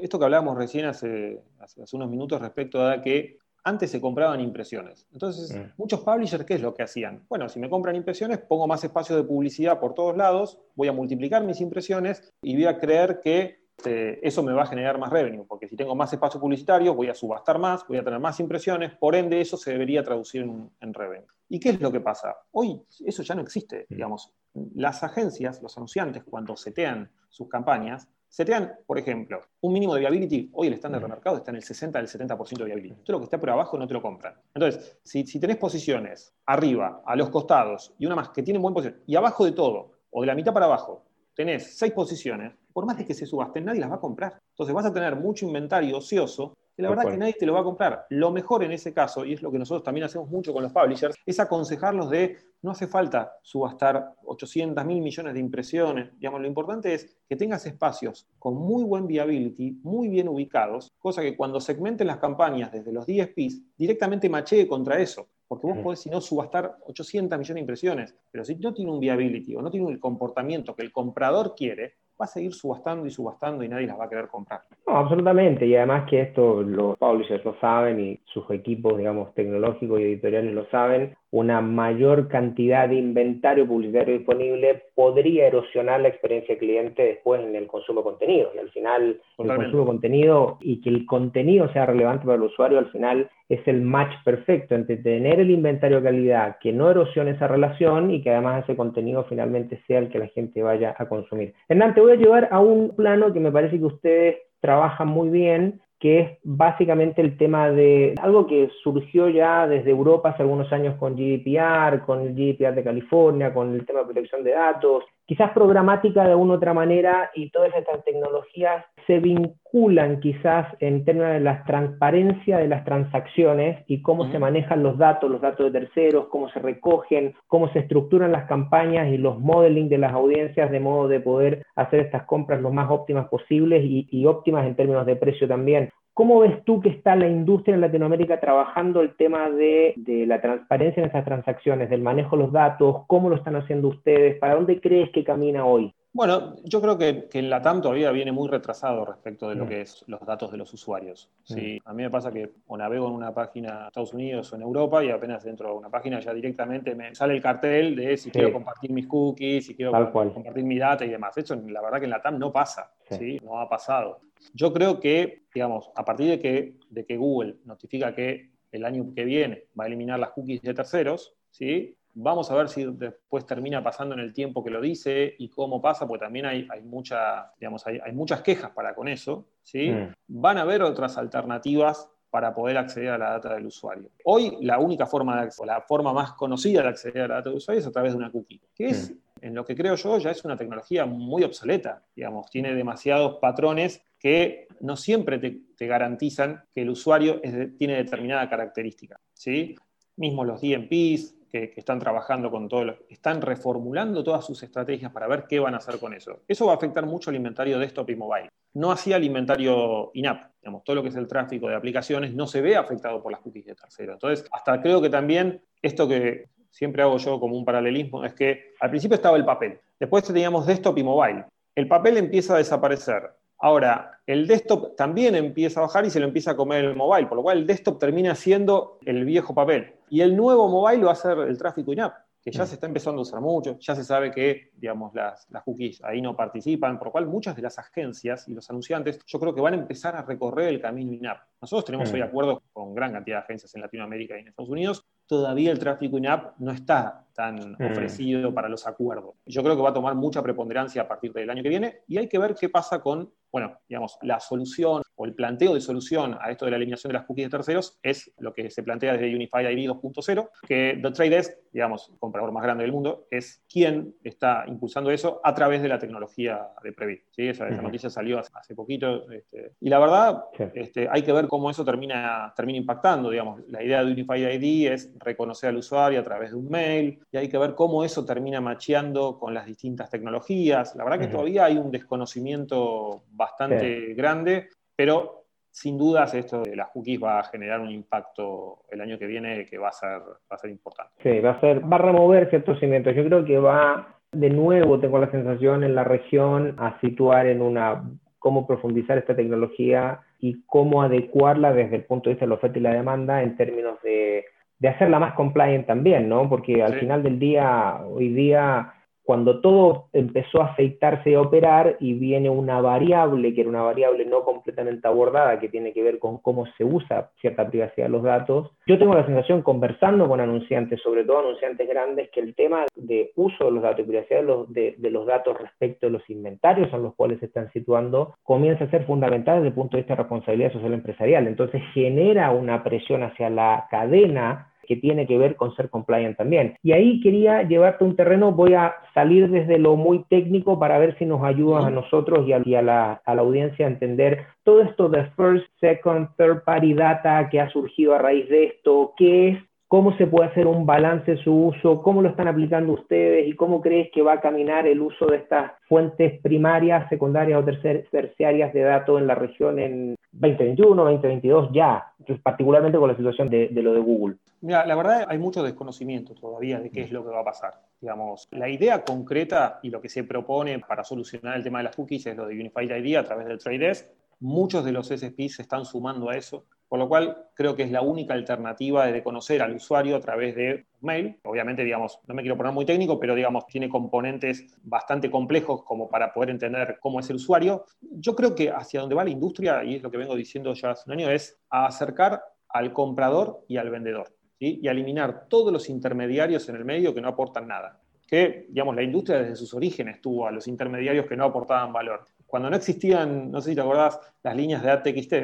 Esto 0.03 0.19
que 0.19 0.25
hablábamos 0.25 0.57
recién 0.57 0.87
hace, 0.87 1.43
hace, 1.59 1.97
unos 1.97 2.11
minutos 2.11 2.41
respecto 2.41 2.87
a 2.87 3.01
que 3.01 3.39
antes 3.65 3.91
se 3.91 4.01
compraban 4.01 4.41
impresiones. 4.41 5.07
Entonces, 5.13 5.57
mm. 5.57 5.73
muchos 5.77 6.01
publishers, 6.01 6.45
¿qué 6.45 6.55
es 6.55 6.63
lo 6.63 6.75
que 6.75 6.83
hacían? 6.83 7.25
Bueno, 7.29 7.49
si 7.49 7.59
me 7.59 7.69
compran 7.69 7.97
impresiones, 7.97 8.39
pongo 8.39 8.67
más 8.67 8.83
espacio 8.85 9.17
de 9.17 9.25
publicidad 9.25 9.79
por 9.79 9.95
todos 9.95 10.17
lados, 10.17 10.59
voy 10.75 10.89
a 10.89 10.93
multiplicar 10.93 11.45
mis 11.45 11.61
impresiones 11.61 12.33
y 12.43 12.55
voy 12.55 12.67
a 12.67 12.79
creer 12.79 13.21
que 13.23 13.69
este, 13.79 14.27
eso 14.27 14.43
me 14.43 14.53
va 14.53 14.65
a 14.65 14.67
generar 14.67 14.99
más 14.99 15.11
revenue, 15.11 15.45
porque 15.47 15.69
si 15.69 15.77
tengo 15.77 15.95
más 15.95 16.13
espacio 16.13 16.41
publicitario, 16.41 16.95
voy 16.95 17.11
a 17.11 17.15
subastar 17.15 17.61
más, 17.61 17.87
voy 17.87 17.99
a 17.99 18.03
tener 18.03 18.19
más 18.19 18.41
impresiones, 18.41 18.93
por 18.97 19.15
ende 19.15 19.41
eso 19.41 19.57
se 19.57 19.71
debería 19.71 20.03
traducir 20.03 20.43
en, 20.43 20.69
en 20.81 20.93
revenue. 20.93 21.29
¿Y 21.49 21.61
qué 21.61 21.71
es 21.71 21.81
lo 21.81 21.93
que 21.93 22.01
pasa? 22.01 22.37
Hoy 22.51 22.83
eso 23.07 23.23
ya 23.23 23.37
no 23.37 23.43
existe, 23.43 23.87
mm. 23.89 23.95
digamos. 23.95 24.33
Las 24.75 25.05
agencias, 25.05 25.63
los 25.63 25.77
anunciantes, 25.77 26.25
cuando 26.25 26.57
setean 26.57 27.09
sus 27.29 27.49
campañas, 27.49 28.09
Setean, 28.29 28.73
por 28.87 28.99
ejemplo, 28.99 29.41
un 29.63 29.73
mínimo 29.73 29.95
de 29.95 30.01
viability. 30.01 30.51
Hoy 30.53 30.67
el 30.67 30.75
estándar 30.75 31.01
de 31.01 31.09
mercado 31.09 31.39
está 31.39 31.51
en 31.51 31.57
el 31.57 31.63
60 31.63 31.99
al 31.99 32.07
70% 32.07 32.59
de 32.59 32.65
viability. 32.65 33.03
Todo 33.03 33.15
lo 33.15 33.19
que 33.21 33.25
está 33.25 33.41
por 33.41 33.51
abajo 33.51 33.79
no 33.79 33.87
te 33.87 33.95
lo 33.95 34.03
compran. 34.03 34.35
Entonces, 34.55 34.99
si, 35.03 35.27
si, 35.27 35.41
tenés 35.41 35.57
posiciones 35.57 36.35
arriba, 36.47 37.03
a 37.07 37.17
los 37.17 37.31
costados 37.31 37.95
y 37.99 38.07
una 38.07 38.17
más 38.17 38.29
que 38.29 38.43
tienen 38.43 38.61
buena 38.61 38.75
posición, 38.75 39.03
y 39.07 39.17
abajo 39.17 39.45
de 39.45 39.53
todo, 39.53 39.93
o 40.11 40.21
de 40.21 40.27
la 40.27 40.35
mitad 40.35 40.53
para 40.53 40.67
abajo, 40.67 41.05
tenés 41.35 41.77
seis 41.77 41.93
posiciones, 41.93 42.53
por 42.73 42.85
más 42.85 42.99
de 42.99 43.05
que 43.05 43.15
se 43.15 43.27
subasten, 43.27 43.65
nadie 43.65 43.81
las 43.81 43.91
va 43.91 43.97
a 43.97 44.01
comprar. 44.01 44.39
Entonces 44.51 44.75
vas 44.75 44.87
a 44.87 44.93
tener 44.93 45.17
mucho 45.17 45.47
inventario 45.47 45.97
ocioso 45.97 46.57
que 46.79 46.83
la 46.85 46.91
verdad 46.91 47.11
que 47.11 47.17
nadie 47.17 47.33
te 47.33 47.45
lo 47.45 47.55
va 47.55 47.61
a 47.61 47.65
comprar. 47.65 48.07
Lo 48.11 48.31
mejor 48.31 48.63
en 48.63 48.71
ese 48.71 48.95
caso, 48.95 49.25
y 49.25 49.33
es 49.33 49.43
lo 49.43 49.51
que 49.51 49.59
nosotros 49.59 49.83
también 49.83 50.05
hacemos 50.05 50.31
mucho 50.31 50.53
con 50.53 50.63
los 50.63 50.73
publishers, 50.73 51.17
es 51.27 51.41
aconsejarlos 51.41 52.09
de 52.09 52.37
no 52.63 52.71
hace 52.71 52.87
falta 52.87 53.33
subastar 53.43 54.15
800 54.25 54.85
mil 54.85 55.03
millones 55.03 55.35
de 55.35 55.41
impresiones. 55.41 56.17
Digamos, 56.21 56.41
lo 56.41 56.47
importante 56.47 56.95
es 56.95 57.19
que 57.29 57.35
tengas 57.35 57.67
espacios 57.67 58.29
con 58.39 58.55
muy 58.55 58.85
buen 58.85 59.09
viability, 59.09 59.81
muy 59.83 60.07
bien 60.07 60.29
ubicados, 60.29 60.93
cosa 61.01 61.21
que 61.21 61.37
cuando 61.37 61.61
segmenten 61.61 62.07
las 62.07 62.19
campañas 62.19 62.71
desde 62.71 62.93
los 62.93 63.05
DSPs, 63.07 63.61
directamente 63.77 64.29
machee 64.29 64.69
contra 64.69 65.01
eso. 65.01 65.27
Porque 65.49 65.67
vos 65.67 65.79
podés, 65.79 65.99
si 65.99 66.11
no, 66.11 66.21
subastar 66.21 66.77
800 66.87 67.37
millones 67.37 67.55
de 67.55 67.61
impresiones, 67.61 68.15
pero 68.31 68.45
si 68.45 68.55
no 68.55 68.73
tiene 68.73 68.93
un 68.93 69.01
viability 69.01 69.57
o 69.57 69.63
no 69.63 69.71
tiene 69.71 69.91
el 69.91 69.99
comportamiento 69.99 70.77
que 70.77 70.83
el 70.83 70.93
comprador 70.93 71.57
quiere, 71.57 71.95
va 72.21 72.25
a 72.25 72.29
seguir 72.29 72.53
subastando 72.53 73.07
y 73.07 73.11
subastando 73.11 73.63
y 73.63 73.69
nadie 73.69 73.87
las 73.87 73.99
va 73.99 74.05
a 74.05 74.09
querer 74.09 74.29
comprar. 74.29 74.63
No, 74.87 74.97
absolutamente. 74.97 75.67
Y 75.67 75.77
además 75.77 76.09
que 76.09 76.21
esto 76.23 76.63
los 76.63 76.99
publishers 76.99 77.45
lo 77.45 77.55
saben 77.61 78.01
y 78.01 78.21
sus 78.25 78.51
equipos, 78.51 78.99
digamos, 78.99 79.33
tecnológicos 79.35 80.01
y 80.01 80.05
editoriales 80.05 80.55
lo 80.55 80.67
saben, 80.67 81.17
una 81.31 81.61
mayor 81.61 82.29
cantidad 82.29 82.89
de 82.89 82.95
inventario 82.95 83.67
publicitario 83.67 84.17
disponible 84.17 84.85
podría 84.95 85.47
erosionar 85.47 86.01
la 86.01 86.09
experiencia 86.09 86.55
del 86.55 86.59
cliente 86.59 87.03
después 87.03 87.43
en 87.43 87.55
el 87.55 87.67
consumo 87.67 88.01
de 88.01 88.05
contenido. 88.05 88.51
Y 88.55 88.59
al 88.59 88.71
final, 88.71 89.21
el 89.39 89.47
consumo 89.47 89.81
de 89.81 89.87
contenido 89.87 90.59
y 90.61 90.81
que 90.81 90.89
el 90.89 91.05
contenido 91.05 91.71
sea 91.73 91.85
relevante 91.85 92.25
para 92.25 92.37
el 92.37 92.45
usuario, 92.45 92.79
al 92.79 92.91
final 92.91 93.31
es 93.49 93.61
el 93.67 93.83
match 93.83 94.13
perfecto 94.25 94.75
entre 94.75 94.97
tener 94.97 95.41
el 95.41 95.51
inventario 95.51 95.99
de 95.99 96.05
calidad 96.05 96.57
que 96.61 96.73
no 96.73 96.91
erosione 96.91 97.33
esa 97.33 97.49
relación 97.49 98.11
y 98.11 98.23
que 98.23 98.31
además 98.31 98.65
ese 98.65 98.77
contenido 98.77 99.25
finalmente 99.29 99.83
sea 99.87 99.99
el 99.99 100.09
que 100.09 100.19
la 100.19 100.29
gente 100.29 100.63
vaya 100.63 100.95
a 100.99 101.09
consumir. 101.09 101.55
Hernán, 101.69 101.95
te 101.95 102.01
voy 102.01 102.13
a 102.13 102.17
llevar 102.17 102.49
a 102.51 102.61
un 102.61 102.95
plano 102.97 103.33
que 103.33 103.41
me 103.41 103.53
parece 103.53 103.79
que 103.79 103.85
ustedes 103.85 104.37
trabajan 104.61 105.09
muy 105.09 105.29
bien, 105.29 105.81
que 105.99 106.21
es 106.21 106.39
básicamente 106.45 107.21
el 107.21 107.37
tema 107.37 107.71
de 107.71 108.15
algo 108.21 108.47
que 108.47 108.71
surgió 108.83 109.29
ya 109.29 109.67
desde 109.67 109.91
Europa 109.91 110.31
hace 110.31 110.43
algunos 110.43 110.73
años 110.73 110.97
con 110.97 111.17
GDPR, 111.17 112.05
con 112.07 112.21
el 112.21 112.35
GDPR 112.35 112.75
de 112.75 112.85
California, 112.85 113.53
con 113.53 113.75
el 113.75 113.85
tema 113.85 114.01
de 114.01 114.07
protección 114.07 114.45
de 114.45 114.53
datos, 114.53 115.05
quizás 115.29 115.51
programática 115.53 116.27
de 116.27 116.35
una 116.35 116.55
u 116.55 116.57
otra 116.57 116.73
manera 116.73 117.31
y 117.35 117.51
todas 117.51 117.71
estas 117.77 118.03
tecnologías 118.03 118.83
se 119.07 119.21
vinculan 119.21 120.21
quizás 120.21 120.67
en 120.81 121.05
términos 121.05 121.33
de 121.33 121.41
la 121.41 121.65
transparencia 121.65 122.57
de 122.57 122.67
las 122.67 122.83
transacciones 122.87 123.85
y 123.87 124.01
cómo 124.01 124.33
se 124.33 124.39
manejan 124.39 124.83
los 124.83 124.97
datos, 124.97 125.31
los 125.31 125.43
datos 125.43 125.71
de 125.71 125.81
terceros, 125.81 126.29
cómo 126.29 126.49
se 126.49 126.61
recogen, 126.61 127.35
cómo 127.47 127.71
se 127.73 127.81
estructuran 127.81 128.33
las 128.33 128.47
campañas 128.47 129.09
y 129.09 129.19
los 129.19 129.39
modeling 129.39 129.91
de 129.91 129.99
las 129.99 130.15
audiencias 130.15 130.71
de 130.71 130.81
modo 130.81 131.09
de 131.09 131.21
poder 131.21 131.63
hacer 131.77 132.01
estas 132.01 132.25
compras 132.25 132.63
lo 132.63 132.71
más 132.71 132.91
óptimas 132.91 133.29
posibles 133.29 133.85
y, 133.85 134.09
y 134.11 134.25
óptimas 134.25 134.67
en 134.67 134.77
términos 134.77 135.05
de 135.05 135.17
precio 135.17 135.47
también. 135.47 135.91
¿Cómo 136.19 136.41
ves 136.41 136.65
tú 136.65 136.81
que 136.81 136.89
está 136.89 137.15
la 137.15 137.29
industria 137.29 137.77
en 137.77 137.81
Latinoamérica 137.81 138.41
trabajando 138.41 139.03
el 139.03 139.15
tema 139.15 139.49
de, 139.51 139.95
la 140.27 140.41
transparencia 140.41 141.01
en 141.01 141.11
esas 141.11 141.25
transacciones, 141.25 141.91
del 141.91 142.03
manejo 142.03 142.37
de 142.37 142.43
los 142.43 142.53
datos? 142.53 143.05
¿Cómo 143.07 143.31
lo 143.31 143.37
están 143.37 143.55
haciendo 143.55 143.87
ustedes? 143.87 144.37
¿Para 144.41 144.57
dónde 144.57 144.81
crees 144.81 145.11
que 145.11 145.23
camina 145.23 145.65
hoy? 145.65 145.95
Bueno, 146.13 146.57
yo 146.65 146.81
creo 146.81 146.97
que, 146.97 147.29
que 147.29 147.39
en 147.39 147.51
la 147.51 147.61
TAM 147.61 147.83
todavía 147.83 148.11
viene 148.11 148.33
muy 148.33 148.49
retrasado 148.49 149.05
respecto 149.05 149.49
de 149.49 149.55
lo 149.55 149.67
mm. 149.67 149.69
que 149.69 149.81
es 149.83 150.05
los 150.07 150.21
datos 150.25 150.51
de 150.51 150.57
los 150.57 150.73
usuarios. 150.73 151.31
¿sí? 151.45 151.79
Mm. 151.85 151.89
A 151.89 151.93
mí 151.93 152.03
me 152.03 152.11
pasa 152.11 152.33
que 152.33 152.51
o 152.67 152.77
navego 152.77 153.09
en 153.09 153.15
una 153.15 153.35
página 153.35 153.83
de 153.83 153.87
Estados 153.89 154.15
Unidos 154.15 154.53
o 154.53 154.57
en 154.57 154.63
Europa 154.63 155.05
y 155.05 155.11
apenas 155.11 155.45
dentro 155.45 155.69
de 155.69 155.75
una 155.75 155.91
página 155.91 156.19
ya 156.21 156.33
directamente 156.33 156.95
me 156.95 157.15
sale 157.15 157.35
el 157.35 157.43
cartel 157.43 157.95
de 157.95 158.17
si 158.17 158.31
quiero 158.31 158.53
compartir 158.53 158.91
mis 158.91 159.07
cookies, 159.07 159.67
si 159.67 159.75
quiero 159.75 159.93
compartir 160.13 160.65
mi 160.65 160.79
data 160.79 161.05
y 161.05 161.11
demás. 161.11 161.37
Eso 161.37 161.55
la 161.55 161.83
verdad 161.83 161.99
que 161.99 162.05
en 162.05 162.11
la 162.11 162.23
TAM 162.23 162.39
no 162.39 162.53
pasa, 162.53 162.91
sí. 163.11 163.39
no 163.45 163.61
ha 163.61 163.69
pasado. 163.69 164.21
Yo 164.55 164.73
creo 164.73 165.01
que, 165.01 165.43
digamos, 165.53 165.91
a 165.95 166.05
partir 166.05 166.29
de 166.31 166.41
que, 166.41 166.77
de 166.89 167.05
que 167.05 167.17
Google 167.17 167.57
notifica 167.65 168.15
que 168.15 168.51
el 168.73 168.85
año 168.85 169.13
que 169.15 169.25
viene 169.25 169.67
va 169.79 169.85
a 169.85 169.87
eliminar 169.87 170.19
las 170.19 170.31
cookies 170.31 170.63
de 170.63 170.75
terceros, 170.75 171.35
¿sí? 171.51 171.97
Vamos 172.21 172.51
a 172.51 172.57
ver 172.57 172.69
si 172.69 172.85
después 172.85 173.47
termina 173.47 173.81
pasando 173.81 174.15
en 174.15 174.21
el 174.21 174.33
tiempo 174.33 174.65
que 174.65 174.71
lo 174.71 174.81
dice 174.81 175.37
y 175.39 175.49
cómo 175.49 175.81
pasa, 175.81 176.07
porque 176.07 176.25
también 176.25 176.47
hay, 176.47 176.67
hay, 176.69 176.83
mucha, 176.83 177.53
digamos, 177.61 177.87
hay, 177.87 178.13
muchas 178.13 178.43
quejas 178.43 178.73
para 178.73 178.93
con 178.93 179.07
eso. 179.07 179.47
¿sí? 179.63 179.91
Mm. 179.91 180.15
Van 180.27 180.59
a 180.59 180.63
haber 180.63 180.83
otras 180.83 181.17
alternativas 181.17 182.11
para 182.29 182.53
poder 182.53 182.77
acceder 182.77 183.11
a 183.11 183.19
la 183.19 183.31
data 183.31 183.55
del 183.55 183.67
usuario. 183.67 184.11
Hoy 184.25 184.59
la 184.63 184.81
única 184.81 185.07
forma, 185.07 185.45
de, 185.45 185.51
o 185.59 185.65
la 185.65 185.83
forma 185.83 186.13
más 186.13 186.33
conocida 186.33 186.83
de 186.83 186.89
acceder 186.89 187.23
a 187.23 187.29
la 187.29 187.35
data 187.37 187.51
del 187.51 187.59
usuario 187.59 187.81
es 187.81 187.87
a 187.87 187.93
través 187.93 188.13
de 188.13 188.19
una 188.19 188.33
cookie, 188.33 188.61
que 188.75 188.89
es, 188.89 189.13
mm. 189.13 189.15
en 189.43 189.55
lo 189.55 189.65
que 189.65 189.77
creo 189.77 189.95
yo, 189.95 190.19
ya 190.19 190.33
es 190.33 190.45
una 190.45 190.57
tecnología 190.57 191.07
muy 191.07 191.45
obsoleta. 191.45 192.03
Digamos, 192.17 192.51
tiene 192.51 192.75
demasiados 192.75 193.39
patrones 193.41 194.03
que 194.19 194.67
no 194.81 194.97
siempre 194.97 195.39
te, 195.39 195.87
garantizan 195.87 196.65
que 196.75 196.83
el 196.83 196.91
usuario 196.91 197.41
tiene 197.79 197.95
determinada 197.95 198.49
característica. 198.51 199.21
¿sí? 199.33 199.77
Mismo 200.17 200.45
los 200.45 200.61
DMPs, 200.61 201.38
que, 201.49 201.73
están 201.77 201.99
trabajando 201.99 202.51
con 202.51 202.69
todo, 202.69 202.97
están 203.09 203.41
reformulando 203.41 204.23
todas 204.23 204.45
sus 204.45 204.63
estrategias 204.63 205.13
para 205.13 205.27
ver 205.27 205.45
qué 205.49 205.59
van 205.59 205.75
a 205.75 205.79
hacer 205.79 205.99
con 205.99 206.15
eso. 206.15 206.41
Eso 206.47 206.67
va 206.67 206.73
a 206.73 206.77
afectar 206.77 207.07
mucho 207.07 207.31
al 207.31 207.37
inventario 207.37 207.79
desktop 207.79 208.11
y 208.11 208.17
mobile. 208.17 208.49
No 208.75 208.91
hacía 208.91 209.17
el 209.17 209.25
inventario 209.25 210.11
in-app, 210.15 210.53
digamos, 210.61 210.85
todo 210.85 210.97
lo 210.97 211.03
que 211.03 211.09
es 211.09 211.17
el 211.17 211.27
tráfico 211.27 211.69
de 211.69 211.77
aplicaciones 211.77 212.35
no 212.35 212.47
se 212.47 212.61
ve 212.61 212.77
afectado 212.77 213.23
por 213.23 213.33
las 213.33 213.41
cookies 213.41 213.67
de 213.67 213.75
tercero. 213.75 214.13
Entonces, 214.13 214.49
hasta 214.53 214.81
creo 214.81 215.01
que 215.01 215.11
también 215.11 215.63
esto 215.83 216.07
que 216.07 216.49
siempre 216.71 217.03
hago 217.03 217.17
yo 217.19 217.41
como 217.41 217.57
un 217.57 217.65
paralelismo 217.65 218.25
es 218.25 218.35
que 218.35 218.75
al 218.81 218.91
principio 218.91 219.17
estaba 219.17 219.37
el 219.37 219.45
papel, 219.45 219.81
después 219.99 220.25
teníamos 220.25 220.67
desktop 220.67 220.99
y 220.99 221.03
mobile. 221.03 221.45
El 221.75 221.89
papel 221.89 222.17
empieza 222.17 222.55
a 222.55 222.59
desaparecer, 222.59 223.23
Ahora, 223.61 224.21
el 224.27 224.47
desktop 224.47 224.95
también 224.95 225.35
empieza 225.35 225.81
a 225.81 225.85
bajar 225.85 226.07
y 226.07 226.11
se 226.11 226.21
lo 226.21 226.27
empieza 226.27 226.53
a 226.53 226.57
comer 226.57 226.85
el 226.85 226.95
mobile, 226.95 227.27
por 227.27 227.37
lo 227.37 227.43
cual 227.43 227.59
el 227.59 227.67
desktop 227.67 227.99
termina 227.99 228.35
siendo 228.35 228.99
el 229.05 229.25
viejo 229.25 229.55
papel. 229.55 229.95
Y 230.11 230.21
el 230.21 230.37
nuevo 230.37 230.69
mobile 230.69 231.05
va 231.05 231.13
a 231.13 231.17
ser 231.17 231.39
el 231.39 231.59
tráfico 231.59 231.93
in-app, 231.93 232.15
que 232.41 232.53
ya 232.53 232.65
se 232.65 232.75
está 232.75 232.87
empezando 232.87 233.19
a 233.19 233.23
usar 233.23 233.41
mucho, 233.41 233.77
ya 233.81 233.97
se 233.97 234.05
sabe 234.05 234.31
que, 234.31 234.71
digamos, 234.77 235.13
las, 235.13 235.51
las, 235.51 235.65
cookies 235.65 236.03
ahí 236.05 236.23
no 236.23 236.37
participan, 236.37 236.99
por 236.99 237.09
lo 237.09 237.13
cual 237.13 237.27
muchas 237.27 237.57
de 237.57 237.63
las 237.63 237.79
agencias 237.81 238.47
y 238.49 238.55
los 238.55 238.71
anunciantes 238.71 239.19
yo 239.27 239.41
creo 239.41 239.53
que 239.53 239.61
van 239.61 239.75
a 239.75 239.77
empezar 239.77 240.15
a 240.15 240.23
recorrer 240.23 240.69
el 240.69 240.81
camino 240.81 241.13
in-app. 241.13 241.41
Nosotros 241.61 241.85
tenemos 241.85 242.13
hoy 242.13 242.21
acuerdos 242.21 242.61
con 242.73 242.95
gran 242.95 243.13
cantidad 243.13 243.39
de 243.39 243.43
agencias 243.43 243.75
en 243.75 243.81
Latinoamérica 243.81 244.37
y 244.37 244.43
en 244.43 244.49
Estados 244.49 244.71
Unidos, 244.71 245.05
todavía 245.27 245.73
el 245.73 245.81
tráfico 245.81 246.17
in-app 246.17 246.59
no 246.59 246.71
está 246.71 247.25
tan 247.39 247.77
mm. 247.79 247.93
ofrecido 247.93 248.53
para 248.53 248.69
los 248.69 248.85
acuerdos. 248.89 249.37
Yo 249.47 249.63
creo 249.63 249.77
que 249.77 249.83
va 249.83 249.91
a 249.91 249.95
tomar 249.95 250.17
mucha 250.17 250.43
preponderancia 250.43 251.03
a 251.03 251.09
partir 251.09 251.33
del 251.33 251.49
año 251.49 251.63
que 251.63 251.69
viene 251.69 252.01
y 252.09 252.19
hay 252.19 252.29
que 252.29 252.37
ver 252.37 252.57
qué 252.57 252.69
pasa 252.69 253.01
con 253.01 253.31
bueno, 253.53 253.79
digamos, 253.89 254.19
la 254.23 254.41
solución 254.41 255.03
o 255.17 255.25
el 255.25 255.35
planteo 255.35 255.75
de 255.75 255.81
solución 255.81 256.37
a 256.41 256.51
esto 256.51 256.65
de 256.65 256.71
la 256.71 256.77
eliminación 256.77 257.09
de 257.09 257.15
las 257.15 257.27
cookies 257.27 257.47
de 257.47 257.51
terceros 257.51 257.99
es 258.03 258.33
lo 258.39 258.53
que 258.53 258.71
se 258.71 258.83
plantea 258.83 259.15
desde 259.15 259.35
Unified 259.35 259.71
ID 259.71 259.91
2.0, 259.91 260.51
que 260.67 260.99
The 261.03 261.11
Trade 261.11 261.31
Desk, 261.31 261.59
digamos, 261.73 262.11
el 262.11 262.19
comprador 262.19 262.53
más 262.53 262.63
grande 262.63 262.85
del 262.85 262.93
mundo, 262.93 263.27
es 263.31 263.65
quien 263.69 264.15
está 264.23 264.65
impulsando 264.69 265.11
eso 265.11 265.41
a 265.43 265.55
través 265.55 265.83
de 265.83 265.89
la 265.89 265.99
tecnología 265.99 266.69
de 266.83 266.93
Previt. 266.93 267.23
¿sí? 267.31 267.49
Esa, 267.49 267.69
noticia 267.69 268.11
salió 268.11 268.39
hace, 268.39 268.75
poquito. 268.75 269.31
Este, 269.31 269.73
y 269.81 269.89
la 269.89 269.99
verdad, 269.99 270.45
este, 270.75 271.09
hay 271.11 271.23
que 271.23 271.33
ver 271.33 271.49
cómo 271.49 271.71
eso 271.71 271.85
termina, 271.85 272.53
termina 272.55 272.79
impactando. 272.79 273.31
Digamos. 273.31 273.63
La 273.69 273.83
idea 273.83 274.05
de 274.05 274.13
Unified 274.13 274.61
ID 274.61 274.93
es 274.93 275.13
reconocer 275.19 275.71
al 275.71 275.79
usuario 275.79 276.21
a 276.21 276.23
través 276.23 276.51
de 276.51 276.57
un 276.57 276.69
mail 276.69 277.19
y 277.31 277.37
hay 277.37 277.49
que 277.49 277.59
ver 277.59 277.75
cómo 277.75 278.05
eso 278.05 278.25
termina 278.25 278.61
macheando 278.61 279.39
con 279.39 279.53
las 279.53 279.67
distintas 279.67 280.11
tecnologías. 280.11 280.97
La 280.97 281.05
verdad 281.05 281.19
que 281.19 281.27
todavía 281.27 281.67
hay 281.67 281.77
un 281.77 281.91
desconocimiento 281.91 283.23
bastante 283.33 284.15
grande, 284.15 284.69
pero 284.97 285.45
sin 285.71 285.99
dudas 285.99 286.35
esto 286.35 286.63
de 286.63 286.75
las 286.75 286.89
cookies 286.89 287.23
va 287.23 287.39
a 287.39 287.45
generar 287.45 287.81
un 287.81 287.91
impacto 287.91 288.85
el 288.91 289.01
año 289.01 289.19
que 289.19 289.27
viene 289.27 289.67
que 289.67 289.79
va 289.79 289.89
a 289.89 289.93
ser, 289.93 290.21
va 290.21 290.57
a 290.57 290.59
ser 290.59 290.71
importante. 290.71 291.13
Sí, 291.23 291.41
va 291.41 291.51
a, 291.51 291.61
ser, 291.61 291.81
va 291.91 291.97
a 291.97 292.01
remover 292.01 292.49
ciertos 292.49 292.81
cimientos. 292.81 293.15
Yo 293.15 293.25
creo 293.25 293.45
que 293.45 293.59
va, 293.59 294.17
de 294.33 294.49
nuevo, 294.49 294.99
tengo 294.99 295.19
la 295.19 295.31
sensación 295.31 295.85
en 295.85 295.95
la 295.95 296.05
región 296.05 296.75
a 296.79 296.99
situar 297.01 297.47
en 297.47 297.61
una 297.61 298.11
cómo 298.39 298.67
profundizar 298.67 299.19
esta 299.19 299.37
tecnología 299.37 300.21
y 300.41 300.63
cómo 300.67 301.03
adecuarla 301.03 301.73
desde 301.73 301.97
el 301.97 302.05
punto 302.05 302.31
de 302.31 302.35
vista 302.35 302.47
de 302.47 302.51
la 302.51 302.55
oferta 302.55 302.79
y 302.79 302.83
la 302.83 302.95
demanda 302.95 303.43
en 303.43 303.57
términos 303.57 304.01
de, 304.03 304.45
de 304.79 304.89
hacerla 304.89 305.19
más 305.19 305.35
compliant 305.35 305.87
también, 305.87 306.29
¿no? 306.29 306.49
Porque 306.49 306.83
al 306.83 306.99
final 307.01 307.23
del 307.23 307.39
día, 307.39 308.01
hoy 308.09 308.29
día 308.29 308.95
cuando 309.29 309.61
todo 309.61 310.07
empezó 310.15 310.63
a 310.63 310.69
afeitarse 310.69 311.29
y 311.29 311.35
a 311.35 311.43
operar 311.43 311.99
y 312.01 312.15
viene 312.15 312.49
una 312.49 312.81
variable, 312.81 313.53
que 313.53 313.61
era 313.61 313.69
una 313.69 313.83
variable 313.83 314.25
no 314.25 314.43
completamente 314.43 315.07
abordada, 315.07 315.61
que 315.61 315.69
tiene 315.69 315.93
que 315.93 316.03
ver 316.03 316.19
con 316.19 316.39
cómo 316.39 316.65
se 316.79 316.85
usa 316.85 317.29
cierta 317.39 317.69
privacidad 317.69 318.07
de 318.07 318.13
los 318.13 318.23
datos, 318.23 318.71
yo 318.87 318.99
tengo 318.99 319.13
la 319.13 319.27
sensación, 319.27 319.61
conversando 319.61 320.27
con 320.27 320.41
anunciantes, 320.41 321.03
sobre 321.03 321.25
todo 321.25 321.41
anunciantes 321.41 321.87
grandes, 321.87 322.31
que 322.31 322.41
el 322.41 322.55
tema 322.55 322.87
de 322.97 323.33
uso 323.37 323.67
de 323.67 323.73
los 323.73 323.83
datos 323.83 324.01
y 324.01 324.09
privacidad 324.09 324.41
de 324.41 324.47
los, 324.47 324.73
de, 324.73 325.11
los 325.11 325.27
datos 325.27 325.59
respecto 325.59 326.07
a 326.07 326.11
los 326.11 326.23
inventarios 326.31 326.91
en 326.95 327.03
los 327.03 327.15
cuales 327.15 327.39
se 327.41 327.47
están 327.47 327.71
situando, 327.73 328.35
comienza 328.43 328.85
a 328.85 328.91
ser 328.91 329.05
fundamental 329.05 329.57
desde 329.57 329.69
el 329.69 329.75
punto 329.75 329.99
de 329.99 330.05
vista 330.05 330.15
de 330.15 330.23
responsabilidad 330.23 330.73
social 330.73 330.95
empresarial. 330.95 331.47
Entonces 331.47 331.83
genera 331.93 332.51
una 332.51 332.83
presión 332.83 333.23
hacia 333.23 333.51
la 333.51 333.89
cadena 333.91 334.68
que 334.89 334.97
tiene 334.97 335.27
que 335.27 335.39
ver 335.39 335.55
con 335.55 335.77
ser 335.77 335.91
compliant 335.91 336.37
también. 336.37 336.75
Y 336.83 336.93
ahí 336.93 337.21
quería 337.21 337.63
llevarte 337.63 338.05
un 338.05 338.17
terreno, 338.17 338.53
voy 338.53 338.75
a 338.75 338.95
salir 339.15 339.51
desde 339.51 339.79
lo 339.79 339.97
muy 339.97 340.25
técnico 340.31 340.79
para 340.79 340.99
ver 340.99 341.17
si 341.19 341.27
nos 341.27 341.45
ayuda 341.45 341.87
a 341.87 341.91
nosotros 341.91 342.49
y 342.49 342.75
a, 342.75 342.83
la, 342.83 343.21
a 343.25 343.35
la 343.35 343.43
audiencia 343.43 343.87
a 343.87 343.91
entender 343.91 344.47
todo 344.65 344.81
esto 344.81 345.09
de 345.09 345.27
first, 345.37 345.67
second, 345.79 346.29
third 346.37 346.65
party 346.65 346.95
data 346.95 347.49
que 347.51 347.61
ha 347.61 347.71
surgido 347.71 348.15
a 348.15 348.19
raíz 348.19 348.49
de 348.49 348.65
esto, 348.65 349.13
qué 349.17 349.49
es 349.51 349.59
cómo 349.89 350.15
se 350.19 350.27
puede 350.27 350.51
hacer 350.51 350.67
un 350.67 350.85
balance 350.85 351.33
de 351.33 351.43
su 351.43 351.51
uso, 351.51 352.03
cómo 352.03 352.21
lo 352.21 352.29
están 352.29 352.47
aplicando 352.47 352.93
ustedes 352.93 353.49
y 353.49 353.55
cómo 353.55 353.81
crees 353.81 354.11
que 354.13 354.23
va 354.23 354.35
a 354.35 354.41
caminar 354.41 354.87
el 354.87 355.01
uso 355.01 355.27
de 355.27 355.39
estas 355.39 355.73
fuentes 355.89 356.39
primarias, 356.43 357.09
secundarias 357.09 357.63
o 357.63 357.65
terciarias 357.65 358.73
de 358.75 358.83
datos 358.83 359.19
en 359.19 359.27
la 359.27 359.35
región 359.35 359.79
en 359.79 360.15
2021, 360.33 361.03
2022 361.03 361.71
ya, 361.73 362.15
particularmente 362.43 362.99
con 362.99 363.09
la 363.09 363.17
situación 363.17 363.49
de, 363.49 363.69
de 363.69 363.83
lo 363.83 363.93
de 363.93 364.01
Google. 364.01 364.37
Mira, 364.61 364.85
la 364.87 364.97
verdad 364.97 365.27
hay 365.29 365.39
mucho 365.39 365.63
desconocimiento 365.63 366.35
todavía 366.35 366.81
de 366.81 366.91
qué 366.91 367.03
es 367.03 367.13
lo 367.13 367.25
que 367.25 367.31
va 367.31 367.41
a 367.41 367.45
pasar. 367.45 367.81
Digamos, 368.01 368.49
la 368.51 368.69
idea 368.69 369.05
concreta 369.05 369.79
y 369.83 369.91
lo 369.91 370.01
que 370.01 370.09
se 370.09 370.25
propone 370.25 370.81
para 370.81 371.05
solucionar 371.05 371.57
el 371.57 371.63
tema 371.63 371.79
de 371.79 371.85
las 371.85 371.97
cookies 371.97 372.27
es 372.27 372.37
lo 372.37 372.47
de 372.47 372.55
Unified 372.55 372.91
ID 372.91 373.17
a 373.17 373.25
través 373.25 373.47
del 373.47 373.59
Trade 373.59 373.79
Desk. 373.79 374.09
Muchos 374.41 374.85
de 374.85 374.93
los 374.93 375.09
SSPs 375.09 375.57
se 375.57 375.63
están 375.63 375.85
sumando 375.85 376.29
a 376.29 376.37
eso. 376.37 376.67
Por 376.89 376.99
lo 376.99 377.09
cual, 377.09 377.49
creo 377.55 377.77
que 377.77 377.83
es 377.83 377.91
la 377.91 378.01
única 378.01 378.33
alternativa 378.33 379.07
de 379.07 379.23
conocer 379.23 379.61
al 379.61 379.75
usuario 379.75 380.17
a 380.17 380.21
través 380.21 380.57
de 380.57 380.87
mail. 381.01 381.39
Obviamente, 381.45 381.85
digamos, 381.85 382.19
no 382.27 382.35
me 382.35 382.41
quiero 382.41 382.57
poner 382.57 382.73
muy 382.73 382.87
técnico, 382.87 383.21
pero 383.21 383.35
digamos, 383.35 383.67
tiene 383.67 383.91
componentes 383.91 384.75
bastante 384.83 385.31
complejos 385.31 385.83
como 385.85 386.09
para 386.09 386.33
poder 386.33 386.51
entender 386.51 386.97
cómo 387.01 387.21
es 387.21 387.29
el 387.29 387.37
usuario. 387.37 387.85
Yo 388.01 388.35
creo 388.35 388.55
que 388.55 388.71
hacia 388.71 389.01
donde 389.01 389.15
va 389.15 389.25
la 389.25 389.31
industria, 389.31 389.85
y 389.85 389.97
es 389.97 390.03
lo 390.03 390.11
que 390.11 390.17
vengo 390.17 390.35
diciendo 390.35 390.73
ya 390.73 390.93
hace 390.93 391.03
un 391.07 391.13
año, 391.13 391.31
es 391.31 391.61
acercar 391.69 392.43
al 392.71 392.93
comprador 392.95 393.65
y 393.69 393.77
al 393.77 393.91
vendedor, 393.91 394.33
y 394.59 394.87
eliminar 394.89 395.47
todos 395.49 395.73
los 395.73 395.91
intermediarios 395.91 396.69
en 396.71 396.77
el 396.77 396.87
medio 396.87 397.15
que 397.15 397.21
no 397.21 397.29
aportan 397.29 397.69
nada. 397.69 398.01
Que, 398.27 398.67
digamos, 398.71 398.95
la 398.97 399.03
industria 399.03 399.39
desde 399.39 399.57
sus 399.57 399.75
orígenes 399.75 400.21
tuvo 400.21 400.47
a 400.47 400.53
los 400.53 400.67
intermediarios 400.69 401.27
que 401.27 401.37
no 401.37 401.45
aportaban 401.45 401.93
valor. 401.93 402.27
Cuando 402.47 402.71
no 402.71 402.77
existían, 402.77 403.51
no 403.51 403.61
sé 403.61 403.71
si 403.71 403.75
te 403.75 403.83
acordás, 403.83 404.19
las 404.43 404.57
líneas 404.57 404.83
de 404.83 404.91
ATXT, 404.91 405.35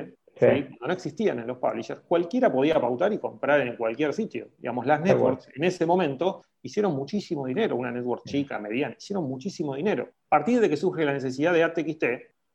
no 0.40 0.92
existían 0.92 1.38
en 1.38 1.46
los 1.46 1.58
publishers, 1.58 2.00
cualquiera 2.06 2.52
podía 2.52 2.80
pautar 2.80 3.12
y 3.12 3.18
comprar 3.18 3.60
en 3.60 3.76
cualquier 3.76 4.12
sitio. 4.12 4.48
Digamos, 4.58 4.86
las 4.86 5.00
networks 5.00 5.48
en 5.54 5.64
ese 5.64 5.86
momento 5.86 6.42
hicieron 6.62 6.94
muchísimo 6.94 7.46
dinero, 7.46 7.76
una 7.76 7.90
network 7.90 8.24
chica, 8.24 8.58
mediana, 8.58 8.96
hicieron 8.98 9.28
muchísimo 9.28 9.74
dinero. 9.74 10.08
A 10.30 10.38
partir 10.38 10.60
de 10.60 10.68
que 10.68 10.76
surge 10.76 11.04
la 11.04 11.12
necesidad 11.12 11.52
de 11.52 11.62
ATXT, 11.62 12.04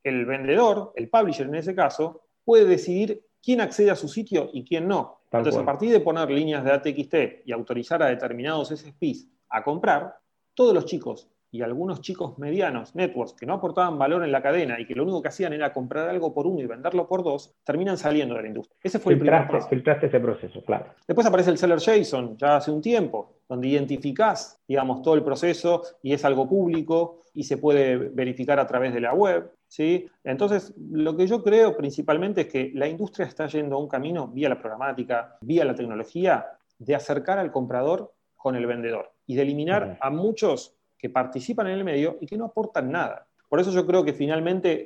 el 0.03 0.25
vendedor, 0.25 0.93
el 0.95 1.09
publisher 1.09 1.47
en 1.47 1.55
ese 1.55 1.75
caso, 1.75 2.23
puede 2.43 2.65
decidir 2.65 3.21
quién 3.41 3.61
accede 3.61 3.91
a 3.91 3.95
su 3.95 4.07
sitio 4.07 4.49
y 4.51 4.63
quién 4.63 4.87
no. 4.87 5.21
Entonces, 5.31 5.57
a 5.57 5.65
partir 5.65 5.91
de 5.91 5.99
poner 5.99 6.29
líneas 6.31 6.63
de 6.63 6.71
ATXT 6.71 7.45
y 7.45 7.51
autorizar 7.51 8.01
a 8.01 8.07
determinados 8.07 8.69
SSPs 8.69 9.27
a 9.49 9.63
comprar, 9.63 10.15
todos 10.55 10.73
los 10.73 10.85
chicos 10.85 11.29
y 11.51 11.61
algunos 11.61 12.01
chicos 12.01 12.37
medianos, 12.37 12.95
networks, 12.95 13.33
que 13.33 13.45
no 13.45 13.53
aportaban 13.53 13.97
valor 13.97 14.23
en 14.23 14.31
la 14.31 14.41
cadena 14.41 14.79
y 14.79 14.85
que 14.85 14.95
lo 14.95 15.03
único 15.03 15.21
que 15.21 15.29
hacían 15.29 15.53
era 15.53 15.73
comprar 15.73 16.09
algo 16.09 16.33
por 16.33 16.45
uno 16.45 16.61
y 16.61 16.67
venderlo 16.67 17.07
por 17.07 17.23
dos, 17.23 17.55
terminan 17.63 17.97
saliendo 17.97 18.35
de 18.35 18.43
la 18.43 18.47
industria. 18.47 18.77
Ese 18.83 18.99
fue 18.99 19.13
el 19.13 19.19
primer 19.19 19.47
paso. 19.47 19.67
Filtraste 19.67 20.07
ese 20.07 20.19
proceso, 20.19 20.63
claro. 20.63 20.93
Después 21.07 21.25
aparece 21.25 21.51
el 21.51 21.57
seller 21.57 21.79
JSON, 21.79 22.37
ya 22.37 22.57
hace 22.57 22.71
un 22.71 22.81
tiempo, 22.81 23.39
donde 23.47 23.67
identificás, 23.67 24.59
digamos, 24.67 25.01
todo 25.01 25.15
el 25.15 25.23
proceso 25.23 25.81
y 26.03 26.13
es 26.13 26.23
algo 26.23 26.47
público 26.47 27.23
y 27.33 27.43
se 27.43 27.57
puede 27.57 27.97
verificar 27.97 28.59
a 28.59 28.67
través 28.67 28.93
de 28.93 29.01
la 29.01 29.13
web. 29.13 29.51
¿sí? 29.67 30.07
Entonces, 30.23 30.73
lo 30.77 31.15
que 31.15 31.25
yo 31.25 31.43
creo 31.43 31.75
principalmente 31.75 32.41
es 32.41 32.47
que 32.47 32.71
la 32.75 32.87
industria 32.87 33.25
está 33.25 33.47
yendo 33.47 33.75
a 33.75 33.79
un 33.79 33.87
camino 33.87 34.27
vía 34.27 34.49
la 34.49 34.59
programática, 34.59 35.37
vía 35.41 35.65
la 35.65 35.75
tecnología, 35.75 36.45
de 36.77 36.95
acercar 36.95 37.39
al 37.39 37.51
comprador 37.51 38.13
con 38.35 38.55
el 38.55 38.65
vendedor 38.65 39.11
y 39.25 39.35
de 39.35 39.41
eliminar 39.41 39.97
a 39.99 40.09
muchos 40.09 40.78
que 40.99 41.09
participan 41.09 41.67
en 41.67 41.73
el 41.73 41.83
medio 41.83 42.17
y 42.19 42.27
que 42.27 42.37
no 42.37 42.45
aportan 42.45 42.91
nada. 42.91 43.25
Por 43.47 43.59
eso 43.59 43.71
yo 43.71 43.87
creo 43.87 44.03
que 44.03 44.13
finalmente 44.13 44.85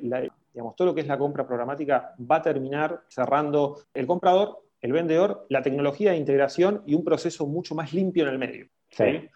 digamos, 0.54 0.76
todo 0.76 0.86
lo 0.86 0.94
que 0.94 1.02
es 1.02 1.06
la 1.06 1.18
compra 1.18 1.46
programática 1.46 2.14
va 2.18 2.36
a 2.36 2.42
terminar 2.42 3.02
cerrando 3.08 3.80
el 3.92 4.06
comprador, 4.06 4.60
el 4.80 4.92
vendedor, 4.92 5.46
la 5.50 5.62
tecnología 5.62 6.12
de 6.12 6.16
integración 6.16 6.82
y 6.86 6.94
un 6.94 7.04
proceso 7.04 7.46
mucho 7.46 7.74
más 7.74 7.92
limpio 7.92 8.24
en 8.24 8.30
el 8.30 8.38
medio. 8.38 8.68